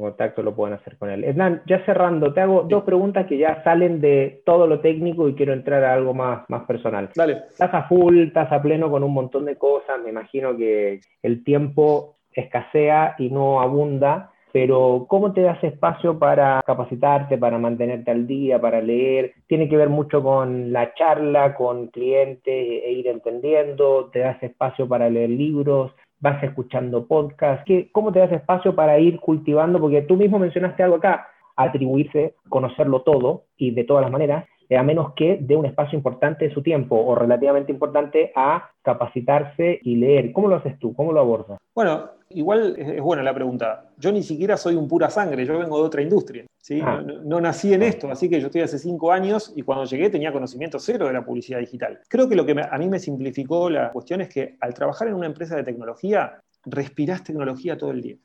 contacto 0.00 0.42
lo 0.42 0.56
puedan 0.56 0.76
hacer 0.76 0.98
con 0.98 1.10
él. 1.10 1.22
Hernán, 1.22 1.62
ya 1.64 1.84
cerrando, 1.84 2.34
te 2.34 2.40
hago 2.40 2.62
dos 2.68 2.82
preguntas 2.82 3.24
que 3.28 3.38
ya 3.38 3.62
salen 3.62 4.00
de 4.00 4.42
todo 4.44 4.66
lo 4.66 4.80
técnico 4.80 5.28
y 5.28 5.36
quiero 5.36 5.52
entrar 5.52 5.84
a 5.84 5.94
algo 5.94 6.12
más, 6.12 6.42
más 6.48 6.64
personal. 6.64 7.08
Dale. 7.14 7.42
Estás 7.48 7.72
a 7.72 7.84
full, 7.84 8.18
estás 8.18 8.50
a 8.50 8.60
pleno 8.60 8.90
con 8.90 9.04
un 9.04 9.14
montón 9.14 9.44
de 9.44 9.54
cosas, 9.54 10.02
me 10.02 10.10
imagino 10.10 10.56
que 10.56 11.02
el 11.22 11.44
tiempo 11.44 12.16
escasea 12.32 13.14
y 13.16 13.30
no 13.30 13.60
abunda, 13.60 14.32
pero 14.52 15.06
¿cómo 15.08 15.32
te 15.32 15.42
das 15.42 15.62
espacio 15.62 16.18
para 16.18 16.62
capacitarte, 16.66 17.38
para 17.38 17.58
mantenerte 17.58 18.10
al 18.10 18.26
día, 18.26 18.60
para 18.60 18.80
leer? 18.80 19.34
Tiene 19.46 19.68
que 19.68 19.76
ver 19.76 19.88
mucho 19.88 20.20
con 20.20 20.72
la 20.72 20.94
charla, 20.94 21.54
con 21.54 21.88
clientes 21.88 22.42
e 22.52 22.90
ir 22.90 23.06
entendiendo, 23.06 24.10
te 24.12 24.18
das 24.18 24.42
espacio 24.42 24.88
para 24.88 25.08
leer 25.08 25.30
libros, 25.30 25.92
vas 26.20 26.42
escuchando 26.42 27.06
podcast, 27.06 27.66
¿cómo 27.92 28.12
te 28.12 28.20
das 28.20 28.32
espacio 28.32 28.74
para 28.74 28.98
ir 28.98 29.20
cultivando? 29.20 29.80
Porque 29.80 30.02
tú 30.02 30.16
mismo 30.16 30.38
mencionaste 30.38 30.82
algo 30.82 30.96
acá, 30.96 31.28
atribuirse, 31.56 32.34
conocerlo 32.48 33.02
todo 33.02 33.44
y 33.56 33.70
de 33.70 33.84
todas 33.84 34.02
las 34.02 34.10
maneras, 34.10 34.46
a 34.76 34.82
menos 34.82 35.12
que 35.14 35.38
dé 35.40 35.54
un 35.54 35.66
espacio 35.66 35.96
importante 35.96 36.48
de 36.48 36.54
su 36.54 36.62
tiempo 36.62 36.96
o 36.96 37.14
relativamente 37.14 37.70
importante 37.70 38.32
a 38.34 38.70
capacitarse 38.82 39.78
y 39.82 39.96
leer. 39.96 40.32
¿Cómo 40.32 40.48
lo 40.48 40.56
haces 40.56 40.78
tú? 40.78 40.94
¿Cómo 40.94 41.12
lo 41.12 41.20
abordas? 41.20 41.58
Bueno, 41.74 42.10
igual 42.30 42.74
es 42.78 43.00
buena 43.00 43.22
la 43.22 43.34
pregunta. 43.34 43.90
Yo 43.98 44.12
ni 44.12 44.22
siquiera 44.22 44.56
soy 44.56 44.74
un 44.74 44.88
pura 44.88 45.10
sangre, 45.10 45.44
yo 45.44 45.58
vengo 45.58 45.78
de 45.78 45.84
otra 45.84 46.02
industria. 46.02 46.44
¿sí? 46.58 46.80
Ah. 46.82 47.02
No, 47.02 47.40
nací 47.40 47.72
en 47.72 47.82
esto, 47.82 48.10
así 48.10 48.28
que 48.28 48.40
yo 48.40 48.46
estoy 48.46 48.62
hace 48.62 48.78
cinco 48.78 49.12
años 49.12 49.52
y 49.54 49.62
cuando 49.62 49.84
llegué 49.84 50.10
tenía 50.10 50.32
conocimiento 50.32 50.78
cero 50.78 51.06
de 51.06 51.12
la 51.12 51.24
publicidad 51.24 51.60
digital. 51.60 52.00
Creo 52.08 52.28
que 52.28 52.34
lo 52.34 52.44
que 52.44 52.56
a 52.70 52.78
mí 52.78 52.88
me 52.88 52.98
simplificó 52.98 53.70
la 53.70 53.92
cuestión 53.92 54.20
es 54.20 54.28
que 54.28 54.56
al 54.60 54.74
trabajar 54.74 55.08
en 55.08 55.14
una 55.14 55.26
empresa 55.26 55.56
de 55.56 55.64
tecnología, 55.64 56.40
respirás 56.64 57.22
tecnología 57.22 57.78
todo 57.78 57.92
el 57.92 58.02
día. 58.02 58.16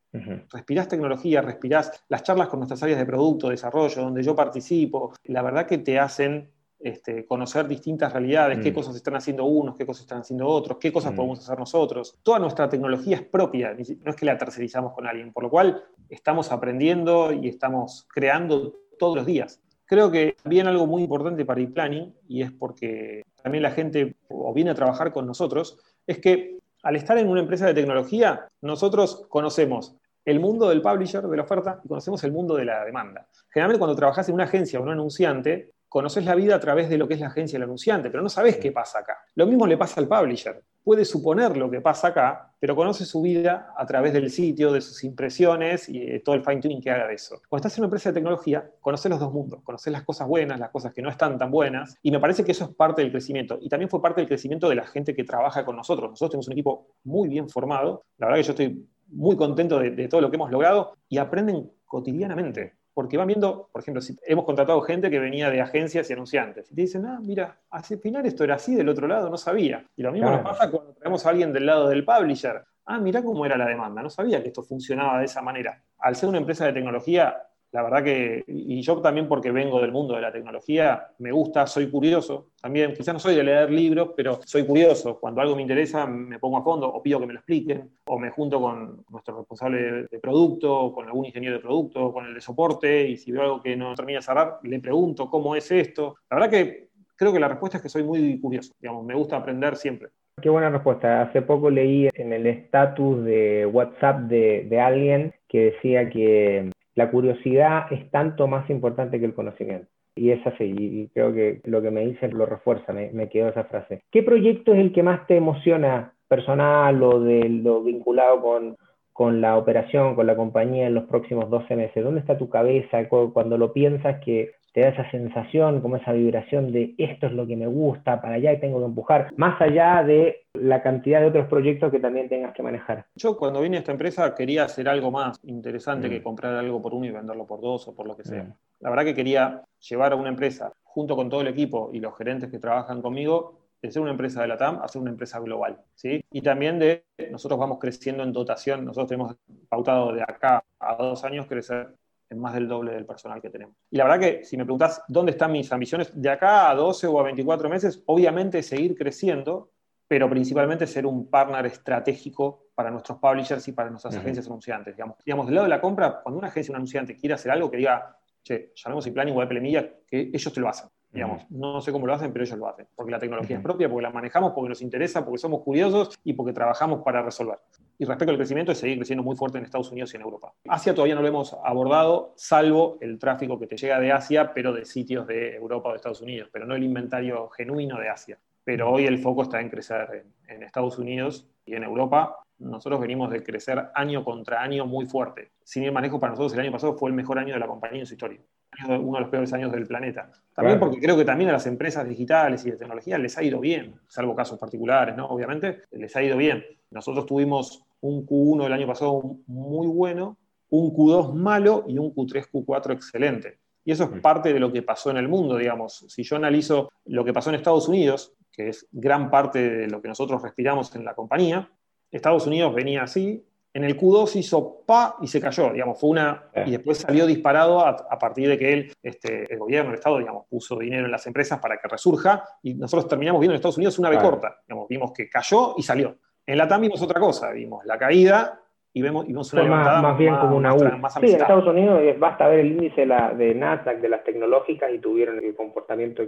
Respirás 0.52 0.88
tecnología, 0.88 1.42
respirás 1.42 2.04
las 2.10 2.24
charlas 2.24 2.48
con 2.48 2.60
nuestras 2.60 2.82
áreas 2.84 3.00
de 3.00 3.06
producto, 3.06 3.50
desarrollo, 3.50 4.02
donde 4.02 4.24
yo 4.24 4.36
participo, 4.36 5.14
la 5.26 5.42
verdad 5.42 5.68
que 5.68 5.78
te 5.78 6.00
hacen 6.00 6.50
este, 6.84 7.26
conocer 7.26 7.68
distintas 7.68 8.12
realidades, 8.14 8.60
qué 8.60 8.72
mm. 8.72 8.74
cosas 8.74 8.96
están 8.96 9.16
haciendo 9.16 9.46
unos, 9.46 9.76
qué 9.76 9.86
cosas 9.86 10.02
están 10.02 10.20
haciendo 10.20 10.48
otros, 10.48 10.78
qué 10.80 10.92
cosas 10.92 11.14
mm. 11.14 11.16
podemos 11.16 11.40
hacer 11.40 11.58
nosotros. 11.58 12.18
Toda 12.24 12.40
nuestra 12.40 12.70
tecnología 12.70 13.18
es 13.18 13.24
propia, 13.24 13.74
no 13.74 14.12
es 14.12 14.16
que 14.16 14.26
la 14.26 14.38
tercerizamos 14.38 14.94
con 14.94 15.08
alguien, 15.08 15.32
por 15.32 15.44
lo 15.44 15.50
cual 15.50 15.84
estamos 16.10 16.52
aprendiendo 16.52 17.32
y 17.32 17.48
estamos 17.48 18.08
creando 18.10 18.74
todos 18.98 19.16
los 19.16 19.26
días. 19.26 19.62
Creo 19.86 20.10
que 20.10 20.38
también 20.42 20.68
algo 20.68 20.88
muy 20.88 21.04
importante 21.04 21.44
para 21.44 21.60
e-planning, 21.60 22.14
y 22.28 22.42
es 22.42 22.52
porque 22.52 23.24
también 23.44 23.64
la 23.64 23.72
gente 23.72 24.16
o 24.30 24.54
viene 24.54 24.72
a 24.72 24.76
trabajar 24.76 25.12
con 25.12 25.28
nosotros, 25.28 25.78
es 26.08 26.20
que 26.20 26.60
al 26.84 26.96
estar 26.96 27.18
en 27.18 27.28
una 27.28 27.42
empresa 27.42 27.66
de 27.66 27.74
tecnología, 27.74 28.48
nosotros 28.62 29.26
conocemos 29.30 29.96
el 30.26 30.40
mundo 30.40 30.70
del 30.70 30.82
publisher, 30.82 31.24
de 31.24 31.38
la 31.38 31.44
oferta, 31.44 31.82
y 31.84 31.88
conocemos 31.88 32.24
el 32.24 32.32
mundo 32.32 32.56
de 32.56 32.66
la 32.66 32.86
demanda. 32.86 33.28
Generalmente 33.50 33.80
cuando 33.80 33.96
trabajas 33.96 34.30
en 34.30 34.36
una 34.36 34.46
agencia 34.46 34.80
o 34.80 34.84
un 34.84 34.90
anunciante, 34.90 35.72
conoces 35.92 36.24
la 36.24 36.36
vida 36.36 36.56
a 36.56 36.60
través 36.62 36.88
de 36.88 36.98
lo 36.98 37.06
que 37.06 37.16
es 37.16 37.20
la 37.20 37.28
agencia 37.28 37.60
del 37.60 37.64
anunciante, 37.64 38.10
pero 38.10 38.24
no 38.24 38.30
sabes 38.30 38.56
qué 38.56 38.72
pasa 38.72 39.00
acá. 39.00 39.18
Lo 39.36 39.46
mismo 39.46 39.68
le 39.68 39.76
pasa 39.76 40.00
al 40.00 40.08
publisher. 40.08 40.64
Puede 40.86 41.04
suponer 41.04 41.58
lo 41.58 41.70
que 41.70 41.82
pasa 41.82 42.08
acá, 42.08 42.54
pero 42.62 42.78
conoce 42.78 43.04
su 43.04 43.22
vida 43.22 43.74
a 43.76 43.86
través 43.86 44.14
del 44.14 44.32
sitio, 44.32 44.72
de 44.72 44.80
sus 44.80 45.04
impresiones 45.04 45.90
y 45.90 46.18
todo 46.22 46.36
el 46.36 46.46
fine 46.46 46.62
tuning 46.62 46.82
que 46.82 46.92
haga 46.92 47.08
de 47.08 47.16
eso. 47.16 47.42
Cuando 47.50 47.68
estás 47.68 47.78
en 47.78 47.82
una 47.82 47.88
empresa 47.88 48.08
de 48.08 48.14
tecnología, 48.14 48.72
conoces 48.80 49.10
los 49.10 49.20
dos 49.20 49.34
mundos, 49.34 49.64
conoces 49.64 49.92
las 49.92 50.04
cosas 50.04 50.30
buenas, 50.30 50.62
las 50.62 50.70
cosas 50.70 50.94
que 50.94 51.02
no 51.02 51.10
están 51.10 51.38
tan 51.38 51.52
buenas, 51.52 51.98
y 52.02 52.10
me 52.10 52.22
parece 52.22 52.46
que 52.46 52.54
eso 52.54 52.64
es 52.64 52.70
parte 52.74 53.02
del 53.02 53.12
crecimiento. 53.12 53.60
Y 53.62 53.68
también 53.68 53.90
fue 53.90 54.02
parte 54.02 54.22
del 54.22 54.30
crecimiento 54.30 54.70
de 54.70 54.76
la 54.76 54.88
gente 54.88 55.14
que 55.14 55.26
trabaja 55.26 55.66
con 55.66 55.76
nosotros. 55.76 56.10
Nosotros 56.10 56.32
tenemos 56.32 56.48
un 56.48 56.54
equipo 56.54 56.88
muy 57.04 57.28
bien 57.28 57.50
formado. 57.50 58.06
La 58.18 58.28
verdad 58.28 58.40
que 58.40 58.48
yo 58.48 58.52
estoy 58.54 58.88
muy 59.10 59.36
contento 59.36 59.78
de 59.78 60.08
todo 60.08 60.22
lo 60.22 60.32
que 60.32 60.38
hemos 60.38 60.52
logrado 60.52 60.96
y 61.10 61.18
aprenden 61.18 61.70
cotidianamente 61.84 62.76
porque 62.94 63.18
van 63.18 63.28
viendo, 63.28 63.70
por 63.72 63.82
ejemplo, 63.82 64.02
si 64.02 64.18
hemos 64.26 64.46
contratado 64.46 64.82
gente 64.82 65.10
que 65.10 65.20
venía 65.20 65.50
de 65.50 65.62
agencias 65.62 66.10
y 66.10 66.14
anunciantes, 66.14 66.72
y 66.72 66.76
te 66.76 66.82
dicen, 66.82 67.06
ah, 67.06 67.20
mira, 67.22 67.60
hace 67.70 67.98
final 67.98 68.26
esto 68.26 68.44
era 68.44 68.56
así, 68.56 68.76
del 68.76 68.90
otro 68.90 69.08
lado 69.08 69.30
no 69.30 69.38
sabía. 69.38 69.86
Y 69.96 70.04
lo 70.04 70.12
mismo 70.12 70.30
nos 70.30 70.42
pasa 70.42 70.70
cuando 70.70 70.94
traemos 70.94 71.26
a 71.26 71.30
alguien 71.30 71.54
del 71.54 71.66
lado 71.66 71.88
del 71.88 72.04
publisher. 72.04 72.64
Ah, 72.86 73.00
mira 73.00 73.24
cómo 73.24 73.46
era 73.46 73.58
la 73.58 73.68
demanda, 73.68 74.02
no 74.02 74.10
sabía 74.10 74.42
que 74.42 74.50
esto 74.50 74.64
funcionaba 74.64 75.20
de 75.20 75.26
esa 75.26 75.42
manera. 75.42 75.82
Al 76.00 76.16
ser 76.16 76.30
una 76.30 76.40
empresa 76.40 76.66
de 76.66 76.74
tecnología, 76.74 77.38
la 77.72 77.84
verdad 77.84 78.04
que, 78.04 78.44
y 78.48 78.82
yo 78.82 79.00
también 79.02 79.28
porque 79.28 79.52
vengo 79.52 79.80
del 79.80 79.94
mundo 79.94 80.16
de 80.16 80.22
la 80.22 80.32
tecnología, 80.32 81.08
me 81.20 81.32
gusta, 81.32 81.66
soy 81.66 81.90
curioso. 81.90 82.48
También, 82.62 82.94
quizás 82.94 83.14
no 83.14 83.20
soy 83.20 83.36
de 83.36 83.44
leer 83.44 83.72
libros, 83.72 84.12
pero 84.16 84.40
soy 84.46 84.66
curioso. 84.66 85.20
Cuando 85.20 85.40
algo 85.40 85.56
me 85.56 85.62
interesa, 85.62 86.06
me 86.06 86.38
pongo 86.38 86.58
a 86.58 86.64
fondo 86.64 86.88
o 86.88 87.02
pido 87.02 87.20
que 87.20 87.28
me 87.28 87.34
lo 87.34 87.40
expliquen, 87.40 87.90
o 88.06 88.20
me 88.20 88.30
junto 88.30 88.60
con 88.60 89.06
nuestro 89.10 89.38
responsable 89.38 90.08
de 90.12 90.20
producto, 90.20 90.92
con 90.94 91.06
algún 91.08 91.26
ingeniero 91.26 91.56
de 91.56 91.62
producto, 91.62 92.12
con 92.12 92.26
el 92.26 92.34
de 92.34 92.42
soporte, 92.42 93.08
y 93.08 93.16
si 93.16 93.32
veo 93.32 93.44
algo 93.44 93.62
que 93.62 93.76
no 93.78 93.96
termina 93.96 94.20
de 94.20 94.24
cerrar, 94.24 94.60
le 94.64 94.80
pregunto 94.80 95.30
cómo 95.30 95.56
es 95.56 95.72
esto. 95.72 96.18
La 96.30 96.36
verdad 96.38 96.50
que 96.50 96.90
creo 97.16 97.32
que 97.32 97.40
la 97.40 97.48
respuesta 97.48 97.78
es 97.78 97.84
que 97.84 97.90
soy 97.90 98.04
muy 98.04 98.40
curioso, 98.40 98.74
digamos, 98.82 99.06
me 99.06 99.16
gusta 99.16 99.38
aprender 99.38 99.78
siempre. 99.78 100.10
Qué 100.42 100.50
buena 100.50 100.70
respuesta. 100.70 101.22
Hace 101.22 101.42
poco 101.42 101.70
leí 101.70 102.10
en 102.16 102.34
el 102.34 102.48
estatus 102.48 103.24
de 103.24 103.66
WhatsApp 103.66 104.22
de, 104.22 104.66
de 104.68 104.80
alguien 104.80 105.34
que 105.48 105.72
decía 105.72 106.10
que 106.10 106.72
la 106.96 107.10
curiosidad 107.10 107.92
es 107.92 108.10
tanto 108.12 108.48
más 108.48 108.70
importante 108.70 109.20
que 109.20 109.26
el 109.26 109.34
conocimiento. 109.34 109.88
Y 110.16 110.32
es 110.32 110.46
así, 110.46 110.76
y 110.78 111.08
creo 111.14 111.34
que 111.34 111.62
lo 111.64 111.82
que 111.82 111.92
me 111.92 112.06
dicen 112.06 112.38
lo 112.38 112.46
refuerza, 112.46 112.92
me, 112.92 113.30
quedó 113.30 113.48
esa 113.48 113.64
frase. 113.64 114.04
¿Qué 114.12 114.24
proyecto 114.24 114.74
es 114.74 114.80
el 114.80 114.92
que 114.92 115.04
más 115.04 115.26
te 115.26 115.38
emociona 115.38 116.14
personal 116.28 117.02
o 117.02 117.22
de 117.22 117.48
lo 117.48 117.82
vinculado 117.82 118.42
con, 118.42 118.76
con 119.14 119.40
la 119.40 119.58
operación, 119.58 120.16
con 120.16 120.28
la 120.28 120.36
compañía 120.36 120.88
en 120.88 120.96
los 120.96 121.06
próximos 121.06 121.50
12 121.50 121.76
meses? 121.78 122.04
¿Dónde 122.04 122.20
está 122.20 122.38
tu 122.38 122.50
cabeza 122.50 123.08
cuando 123.08 123.58
lo 123.58 123.72
piensas 123.72 124.22
que 124.24 124.52
te 124.74 124.82
da 124.82 124.90
esa 124.90 125.10
sensación, 125.12 125.82
como 125.82 125.98
esa 125.98 126.14
vibración 126.14 126.72
de 126.72 126.96
esto 126.98 127.28
es 127.28 127.34
lo 127.34 127.46
que 127.46 127.56
me 127.56 127.68
gusta, 127.68 128.22
para 128.22 128.36
allá 128.36 128.60
tengo 128.60 128.80
que 128.80 128.86
empujar, 128.86 129.30
más 129.36 129.60
allá 129.62 130.04
de 130.04 130.46
la 130.54 130.82
cantidad 130.82 131.22
de 131.22 131.28
otros 131.28 131.48
proyectos 131.48 131.92
que 131.92 132.00
también 132.00 132.30
tengas 132.30 132.54
que 132.54 132.64
manejar. 132.64 133.06
Yo 133.16 133.38
cuando 133.38 133.62
vine 133.62 133.78
a 133.78 133.80
esta 133.80 133.92
empresa 133.92 134.34
quería 134.36 134.66
hacer 134.66 134.88
algo 134.88 135.12
más 135.12 135.40
interesante 135.44 136.10
que 136.10 136.20
mm. 136.20 136.24
comprar 136.24 136.56
algo 136.56 136.82
por 136.82 136.94
uno 136.94 137.06
y 137.06 137.12
venderlo 137.12 137.46
por 137.46 137.62
dos 137.62 137.88
o 137.88 137.96
por 137.96 138.08
lo 138.08 138.16
que 138.16 138.24
sea. 138.24 138.44
Mm. 138.44 138.54
La 138.80 138.90
verdad 138.90 139.06
que 139.06 139.16
quería 139.16 139.64
llevar 139.90 140.14
a 140.14 140.16
una 140.16 140.30
empresa, 140.30 140.72
junto 140.84 141.16
con 141.16 141.30
todo 141.30 141.42
el 141.42 141.48
equipo 141.48 141.90
y 141.94 142.00
los 142.00 142.18
gerentes 142.18 142.50
que 142.50 142.60
trabajan 142.60 143.02
conmigo, 143.02 143.60
de 143.82 143.92
ser 143.92 144.02
una 144.02 144.12
empresa 144.12 144.42
de 144.42 144.48
la 144.48 144.58
TAM 144.58 144.80
a 144.82 144.88
ser 144.88 145.02
una 145.02 145.12
empresa 145.12 145.40
global. 145.40 145.80
¿sí? 145.96 146.24
Y 146.32 146.42
también 146.42 146.78
de 146.80 147.04
nosotros 147.32 147.60
vamos 147.60 147.80
creciendo 147.80 148.24
en 148.24 148.32
dotación, 148.32 148.86
nosotros 148.86 149.10
tenemos 149.10 149.36
pautado 149.70 150.14
de 150.14 150.22
acá 150.22 150.64
a 150.80 150.96
dos 150.96 151.24
años 151.24 151.48
crecer 151.48 151.96
en 152.32 152.40
más 152.40 152.54
del 152.54 152.68
doble 152.68 152.94
del 152.94 153.06
personal 153.06 153.42
que 153.42 153.50
tenemos. 153.50 153.76
Y 153.92 153.98
la 153.98 154.06
verdad 154.06 154.20
que 154.20 154.46
si 154.46 154.56
me 154.56 154.64
preguntas 154.64 155.04
dónde 155.08 155.34
están 155.34 155.52
mis 155.52 155.72
ambiciones, 155.72 156.10
de 156.20 156.30
acá 156.30 156.70
a 156.70 156.76
12 156.76 157.08
o 157.08 157.20
a 157.20 157.24
24 157.24 157.70
meses, 157.70 158.02
obviamente 158.06 158.64
seguir 158.64 158.96
creciendo, 158.96 159.70
pero 160.08 160.30
principalmente 160.30 160.88
ser 160.88 161.06
un 161.06 161.30
partner 161.30 161.66
estratégico 161.66 162.68
para 162.74 162.90
nuestros 162.90 163.20
publishers 163.20 163.68
y 163.68 163.74
para 163.74 163.90
nuestras 163.90 164.16
agencias 164.16 164.48
anunciantes. 164.48 164.96
Digamos, 164.96 165.18
digamos, 165.26 165.46
del 165.46 165.56
lado 165.56 165.66
de 165.66 165.70
la 165.70 165.82
compra, 165.82 166.22
cuando 166.24 166.40
una 166.40 166.48
agencia 166.48 166.72
un 166.72 166.78
anunciante 166.78 167.18
quiere 167.18 167.36
hacer 167.36 167.52
algo 167.52 167.70
que 167.70 167.78
diga, 167.78 168.18
che, 168.42 168.72
llamemos 168.76 169.06
el 169.08 169.14
planning 169.14 169.38
o 169.38 169.46
Media, 169.46 169.94
que 170.08 170.32
ellos 170.34 170.54
te 170.54 170.60
lo 170.60 170.70
hacen. 170.70 170.90
Digamos, 171.12 171.46
no 171.50 171.82
sé 171.82 171.92
cómo 171.92 172.08
lo 172.08 172.14
hacen, 172.14 172.32
pero 172.32 172.46
ellos 172.46 172.58
lo 172.58 172.68
hacen. 172.68 172.88
Porque 172.96 173.12
la 173.12 173.20
tecnología 173.20 173.58
es 173.58 173.62
propia, 173.62 173.90
porque 173.90 174.04
la 174.04 174.12
manejamos, 174.12 174.54
porque 174.54 174.70
nos 174.70 174.82
interesa, 174.82 175.26
porque 175.26 175.40
somos 175.40 175.62
curiosos 175.62 176.18
y 176.24 176.34
porque 176.34 176.54
trabajamos 176.54 177.02
para 177.04 177.22
resolver. 177.22 177.60
Y 178.00 178.06
respecto 178.06 178.32
al 178.32 178.38
crecimiento, 178.38 178.72
es 178.72 178.78
seguir 178.78 178.98
creciendo 178.98 179.22
muy 179.22 179.36
fuerte 179.36 179.58
en 179.58 179.66
Estados 179.66 179.92
Unidos 179.92 180.14
y 180.14 180.18
en 180.18 180.24
Europa. 180.24 180.54
Asia 180.68 180.96
todavía 180.96 181.16
no 181.16 181.22
lo 181.22 181.28
hemos 181.28 181.54
abordado, 181.64 182.34
salvo 182.36 182.98
el 183.02 183.20
tráfico 183.20 183.60
que 183.60 183.68
te 183.68 183.78
llega 183.78 184.00
de 184.00 184.12
Asia, 184.12 184.54
pero 184.54 184.74
de 184.74 184.86
sitios 184.86 185.28
de 185.28 185.56
Europa 185.56 185.90
o 185.90 185.92
de 185.92 185.98
Estados 185.98 186.22
Unidos, 186.22 186.50
pero 186.52 186.66
no 186.66 186.76
el 186.76 186.84
inventario 186.84 187.50
genuino 187.50 188.00
de 188.00 188.10
Asia. 188.10 188.40
Pero 188.64 188.92
hoy 188.92 189.06
el 189.06 189.20
foco 189.20 189.44
está 189.44 189.60
en 189.60 189.70
crecer 189.70 190.26
en, 190.48 190.64
Estados 190.64 190.98
Unidos 191.00 191.48
y 191.66 191.76
en 191.76 191.84
Europa. 191.84 192.38
Nosotros 192.60 193.00
venimos 193.02 193.32
de 193.32 193.44
crecer 193.44 193.90
año 193.96 194.24
contra 194.24 194.62
año 194.62 194.86
muy 194.86 195.06
fuerte. 195.06 195.52
Sin 195.64 195.84
ir 195.84 195.92
manejo, 195.92 196.20
para 196.20 196.32
nosotros 196.32 196.54
el 196.54 196.60
año 196.60 196.72
pasado 196.72 196.94
fue 196.94 197.10
el 197.10 197.16
mejor 197.16 197.40
año 197.40 197.54
de 197.54 197.60
la 197.60 197.68
compañía 197.68 198.02
en 198.02 198.06
su 198.06 198.14
historia 198.14 198.40
uno 198.88 199.18
de 199.18 199.22
los 199.22 199.30
peores 199.30 199.54
años 199.54 199.72
del 199.72 199.86
planeta. 199.86 200.32
También 200.56 200.80
porque 200.80 201.00
creo 201.00 201.18
que 201.18 201.26
también 201.26 201.50
a 201.50 201.54
las 201.54 201.68
empresas 201.68 202.08
digitales 202.08 202.66
y 202.66 202.72
de 202.72 202.78
tecnología 202.78 203.18
les 203.18 203.38
ha 203.38 203.44
ido 203.44 203.60
bien, 203.60 203.96
salvo 204.08 204.36
casos 204.36 204.58
particulares, 204.58 205.16
¿no? 205.16 205.28
Obviamente, 205.28 205.82
les 205.92 206.16
ha 206.16 206.24
ido 206.24 206.38
bien. 206.38 206.64
Nosotros 206.90 207.26
tuvimos 207.26 207.84
un 208.02 208.26
Q1 208.26 208.64
del 208.64 208.74
año 208.74 208.88
pasado 208.88 209.38
muy 209.48 209.88
bueno, 209.88 210.38
un 210.70 210.94
Q2 210.94 211.34
malo 211.34 211.86
y 211.88 211.98
un 211.98 212.14
Q3, 212.14 212.48
Q4 212.52 212.94
excelente. 212.94 213.60
Y 213.84 213.92
eso 213.92 214.06
es 214.06 214.12
mm. 214.12 214.22
parte 214.22 214.54
de 214.54 214.60
lo 214.60 214.72
que 214.72 214.82
pasó 214.82 215.12
en 215.12 215.18
el 215.18 215.28
mundo, 215.28 215.58
digamos. 215.58 216.06
Si 216.08 216.24
yo 216.24 216.36
analizo 216.36 216.92
lo 217.06 217.26
que 217.26 217.34
pasó 217.34 217.50
en 217.50 217.56
Estados 217.56 217.88
Unidos, 217.88 218.34
que 218.62 218.70
es 218.70 218.88
gran 218.92 219.30
parte 219.30 219.70
de 219.70 219.88
lo 219.88 220.02
que 220.02 220.08
nosotros 220.08 220.42
respiramos 220.42 220.96
en 220.96 221.06
la 221.06 221.16
compañía, 221.16 221.70
Estados 222.12 222.46
Unidos 222.46 222.74
venía 222.76 223.04
así, 223.04 223.46
en 223.74 223.86
el 223.86 223.98
Q2 223.98 224.36
hizo 224.36 224.84
pa 224.86 225.16
y 225.22 225.28
se 225.28 225.40
cayó, 225.40 225.72
digamos, 225.72 226.00
fue 226.00 226.10
una, 226.10 226.50
y 226.66 226.72
después 226.72 226.98
salió 227.00 227.26
disparado 227.26 227.80
a, 227.80 228.20
partir 228.20 228.50
de 228.50 228.58
que 228.58 228.74
él, 228.74 228.94
este, 229.02 229.52
el 229.52 229.60
gobierno, 229.60 229.92
el 229.92 229.96
Estado, 229.96 230.20
digamos, 230.20 230.46
puso 230.50 230.78
dinero 230.78 231.06
en 231.06 231.12
las 231.12 231.26
empresas 231.26 231.60
para 231.60 231.78
que 231.78 231.88
resurja, 231.88 232.44
y 232.62 232.74
nosotros 232.74 233.08
terminamos 233.08 233.40
viendo 233.40 233.54
en 233.54 233.56
Estados 233.56 233.78
Unidos 233.78 233.98
una 233.98 234.10
vez 234.10 234.20
corta, 234.20 234.60
digamos, 234.68 234.90
vimos 234.90 235.14
que 235.14 235.30
cayó 235.30 235.76
y 235.78 235.84
salió. 235.84 236.18
En 236.46 236.58
la 236.58 236.68
TAM 236.68 236.82
vimos 236.82 237.02
otra 237.02 237.20
cosa, 237.20 237.52
vimos 237.52 237.86
la 237.86 237.98
caída 237.98 238.60
y 238.92 239.02
vemos, 239.02 239.24
y 239.26 239.30
vemos 239.30 239.54
una 239.54 239.64
levantada 239.64 240.02
más, 240.02 240.18
bien 240.18 240.36
como 240.36 240.58
una 240.58 240.74
U. 240.74 240.80
sí, 240.80 241.32
en 241.32 241.42
Estados 241.42 241.66
Unidos 241.66 242.02
basta 242.20 242.50
ver 242.50 242.60
el 242.60 242.74
índice 242.74 243.02
de, 243.02 243.08
la, 243.08 243.34
de 243.34 243.56
Nasdaq, 243.56 244.02
de 244.02 244.10
las 244.10 244.24
tecnológicas, 244.26 244.92
y 244.92 245.00
tuvieron 245.00 245.42
el 245.42 245.56
comportamiento 245.56 246.24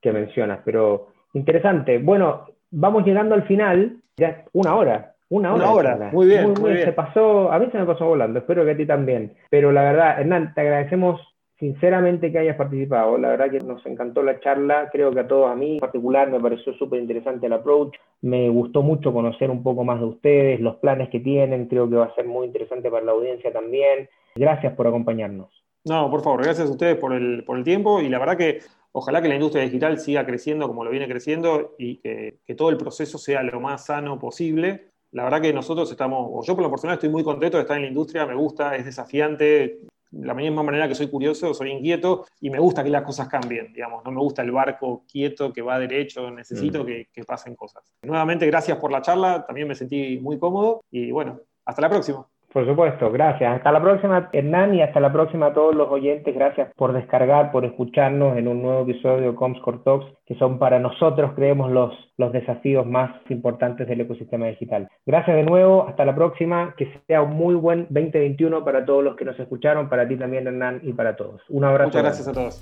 que 0.00 0.12
mencionas, 0.12 0.60
pero 0.64 1.08
interesante. 1.38 1.98
Bueno, 1.98 2.46
vamos 2.70 3.04
llegando 3.04 3.34
al 3.34 3.44
final, 3.44 3.96
ya 4.16 4.44
una 4.52 4.74
hora. 4.74 5.14
Una 5.30 5.52
hora. 5.52 6.10
Muy 6.12 6.26
bien, 6.26 6.54
muy, 6.58 6.72
bien. 6.72 6.86
Se 6.86 6.92
pasó, 6.92 7.52
a 7.52 7.58
mí 7.58 7.68
se 7.70 7.78
me 7.78 7.84
pasó 7.84 8.06
volando, 8.06 8.38
espero 8.38 8.64
que 8.64 8.70
a 8.70 8.76
ti 8.76 8.86
también. 8.86 9.34
Pero 9.50 9.72
la 9.72 9.82
verdad, 9.82 10.20
Hernán, 10.20 10.54
te 10.54 10.62
agradecemos 10.62 11.20
sinceramente 11.58 12.32
que 12.32 12.38
hayas 12.38 12.56
participado. 12.56 13.18
La 13.18 13.28
verdad 13.28 13.50
que 13.50 13.60
nos 13.60 13.84
encantó 13.84 14.22
la 14.22 14.40
charla. 14.40 14.88
Creo 14.90 15.10
que 15.12 15.20
a 15.20 15.28
todos, 15.28 15.50
a 15.50 15.54
mí 15.54 15.74
en 15.74 15.80
particular, 15.80 16.30
me 16.30 16.40
pareció 16.40 16.72
súper 16.74 17.00
interesante 17.00 17.46
el 17.46 17.52
approach. 17.52 17.94
Me 18.22 18.48
gustó 18.48 18.82
mucho 18.82 19.12
conocer 19.12 19.50
un 19.50 19.62
poco 19.62 19.84
más 19.84 20.00
de 20.00 20.06
ustedes, 20.06 20.60
los 20.60 20.76
planes 20.76 21.10
que 21.10 21.20
tienen. 21.20 21.66
Creo 21.66 21.90
que 21.90 21.96
va 21.96 22.06
a 22.06 22.14
ser 22.14 22.26
muy 22.26 22.46
interesante 22.46 22.90
para 22.90 23.04
la 23.04 23.12
audiencia 23.12 23.52
también. 23.52 24.08
Gracias 24.34 24.72
por 24.74 24.86
acompañarnos. 24.86 25.50
No, 25.84 26.10
por 26.10 26.22
favor, 26.22 26.42
gracias 26.42 26.68
a 26.68 26.72
ustedes 26.72 26.96
por 26.96 27.12
el, 27.12 27.44
por 27.44 27.56
el 27.56 27.64
tiempo 27.64 28.00
y 28.00 28.08
la 28.08 28.18
verdad 28.18 28.36
que 28.36 28.60
ojalá 28.92 29.22
que 29.22 29.28
la 29.28 29.34
industria 29.34 29.64
digital 29.64 29.98
siga 29.98 30.26
creciendo 30.26 30.66
como 30.66 30.84
lo 30.84 30.90
viene 30.90 31.08
creciendo 31.08 31.74
y 31.78 31.96
que, 31.96 32.38
que 32.44 32.54
todo 32.54 32.70
el 32.70 32.76
proceso 32.76 33.18
sea 33.18 33.42
lo 33.42 33.60
más 33.60 33.86
sano 33.86 34.18
posible 34.18 34.90
la 35.10 35.24
verdad 35.24 35.40
que 35.40 35.52
nosotros 35.52 35.90
estamos, 35.90 36.28
o 36.30 36.42
yo 36.42 36.54
por 36.54 36.62
lo 36.62 36.70
personal 36.70 36.94
estoy 36.94 37.08
muy 37.08 37.24
contento 37.24 37.56
de 37.56 37.62
estar 37.62 37.76
en 37.76 37.84
la 37.84 37.88
industria, 37.88 38.26
me 38.26 38.34
gusta, 38.34 38.76
es 38.76 38.84
desafiante, 38.84 39.80
de 40.10 40.26
la 40.26 40.34
misma 40.34 40.62
manera 40.62 40.88
que 40.88 40.94
soy 40.94 41.08
curioso, 41.08 41.52
soy 41.52 41.70
inquieto 41.70 42.26
y 42.40 42.50
me 42.50 42.58
gusta 42.58 42.82
que 42.82 42.90
las 42.90 43.02
cosas 43.02 43.28
cambien, 43.28 43.72
digamos, 43.72 44.04
no 44.04 44.10
me 44.10 44.20
gusta 44.20 44.42
el 44.42 44.50
barco 44.50 45.04
quieto 45.10 45.52
que 45.52 45.62
va 45.62 45.78
derecho, 45.78 46.30
necesito 46.30 46.82
mm. 46.82 46.86
que, 46.86 47.08
que 47.12 47.24
pasen 47.24 47.54
cosas. 47.54 47.84
Nuevamente, 48.02 48.46
gracias 48.46 48.78
por 48.78 48.90
la 48.90 49.02
charla, 49.02 49.44
también 49.46 49.68
me 49.68 49.74
sentí 49.74 50.18
muy 50.18 50.38
cómodo 50.38 50.82
y 50.90 51.10
bueno, 51.10 51.40
hasta 51.64 51.82
la 51.82 51.90
próxima. 51.90 52.26
Por 52.58 52.66
supuesto, 52.66 53.12
gracias. 53.12 53.56
Hasta 53.56 53.70
la 53.70 53.80
próxima, 53.80 54.30
Hernán, 54.32 54.74
y 54.74 54.82
hasta 54.82 54.98
la 54.98 55.12
próxima 55.12 55.46
a 55.46 55.52
todos 55.52 55.76
los 55.76 55.88
oyentes. 55.88 56.34
Gracias 56.34 56.68
por 56.74 56.92
descargar, 56.92 57.52
por 57.52 57.64
escucharnos 57.64 58.36
en 58.36 58.48
un 58.48 58.62
nuevo 58.62 58.82
episodio 58.82 59.30
de 59.30 59.36
Comscore 59.36 59.78
Talks, 59.84 60.06
que 60.26 60.34
son 60.34 60.58
para 60.58 60.80
nosotros, 60.80 61.34
creemos, 61.36 61.70
los, 61.70 61.94
los 62.16 62.32
desafíos 62.32 62.84
más 62.84 63.12
importantes 63.28 63.86
del 63.86 64.00
ecosistema 64.00 64.46
digital. 64.46 64.88
Gracias 65.06 65.36
de 65.36 65.44
nuevo, 65.44 65.86
hasta 65.88 66.04
la 66.04 66.16
próxima. 66.16 66.74
Que 66.76 66.92
sea 67.06 67.22
un 67.22 67.36
muy 67.36 67.54
buen 67.54 67.86
2021 67.90 68.64
para 68.64 68.84
todos 68.84 69.04
los 69.04 69.14
que 69.14 69.24
nos 69.24 69.38
escucharon, 69.38 69.88
para 69.88 70.08
ti 70.08 70.16
también, 70.16 70.48
Hernán, 70.48 70.80
y 70.82 70.92
para 70.92 71.14
todos. 71.14 71.40
Un 71.50 71.62
abrazo. 71.62 71.90
Muchas 71.90 72.02
gracias 72.02 72.26
a 72.26 72.32
todos. 72.32 72.60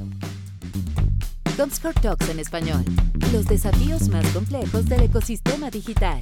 Comscore 1.57 1.95
Talks 2.03 2.29
en 2.29 2.39
español. 2.39 2.85
Los 3.33 3.47
desafíos 3.47 4.11
más 4.11 4.31
complejos 4.35 4.91
del 4.91 5.05
ecosistema 5.05 5.71
digital. 5.71 6.19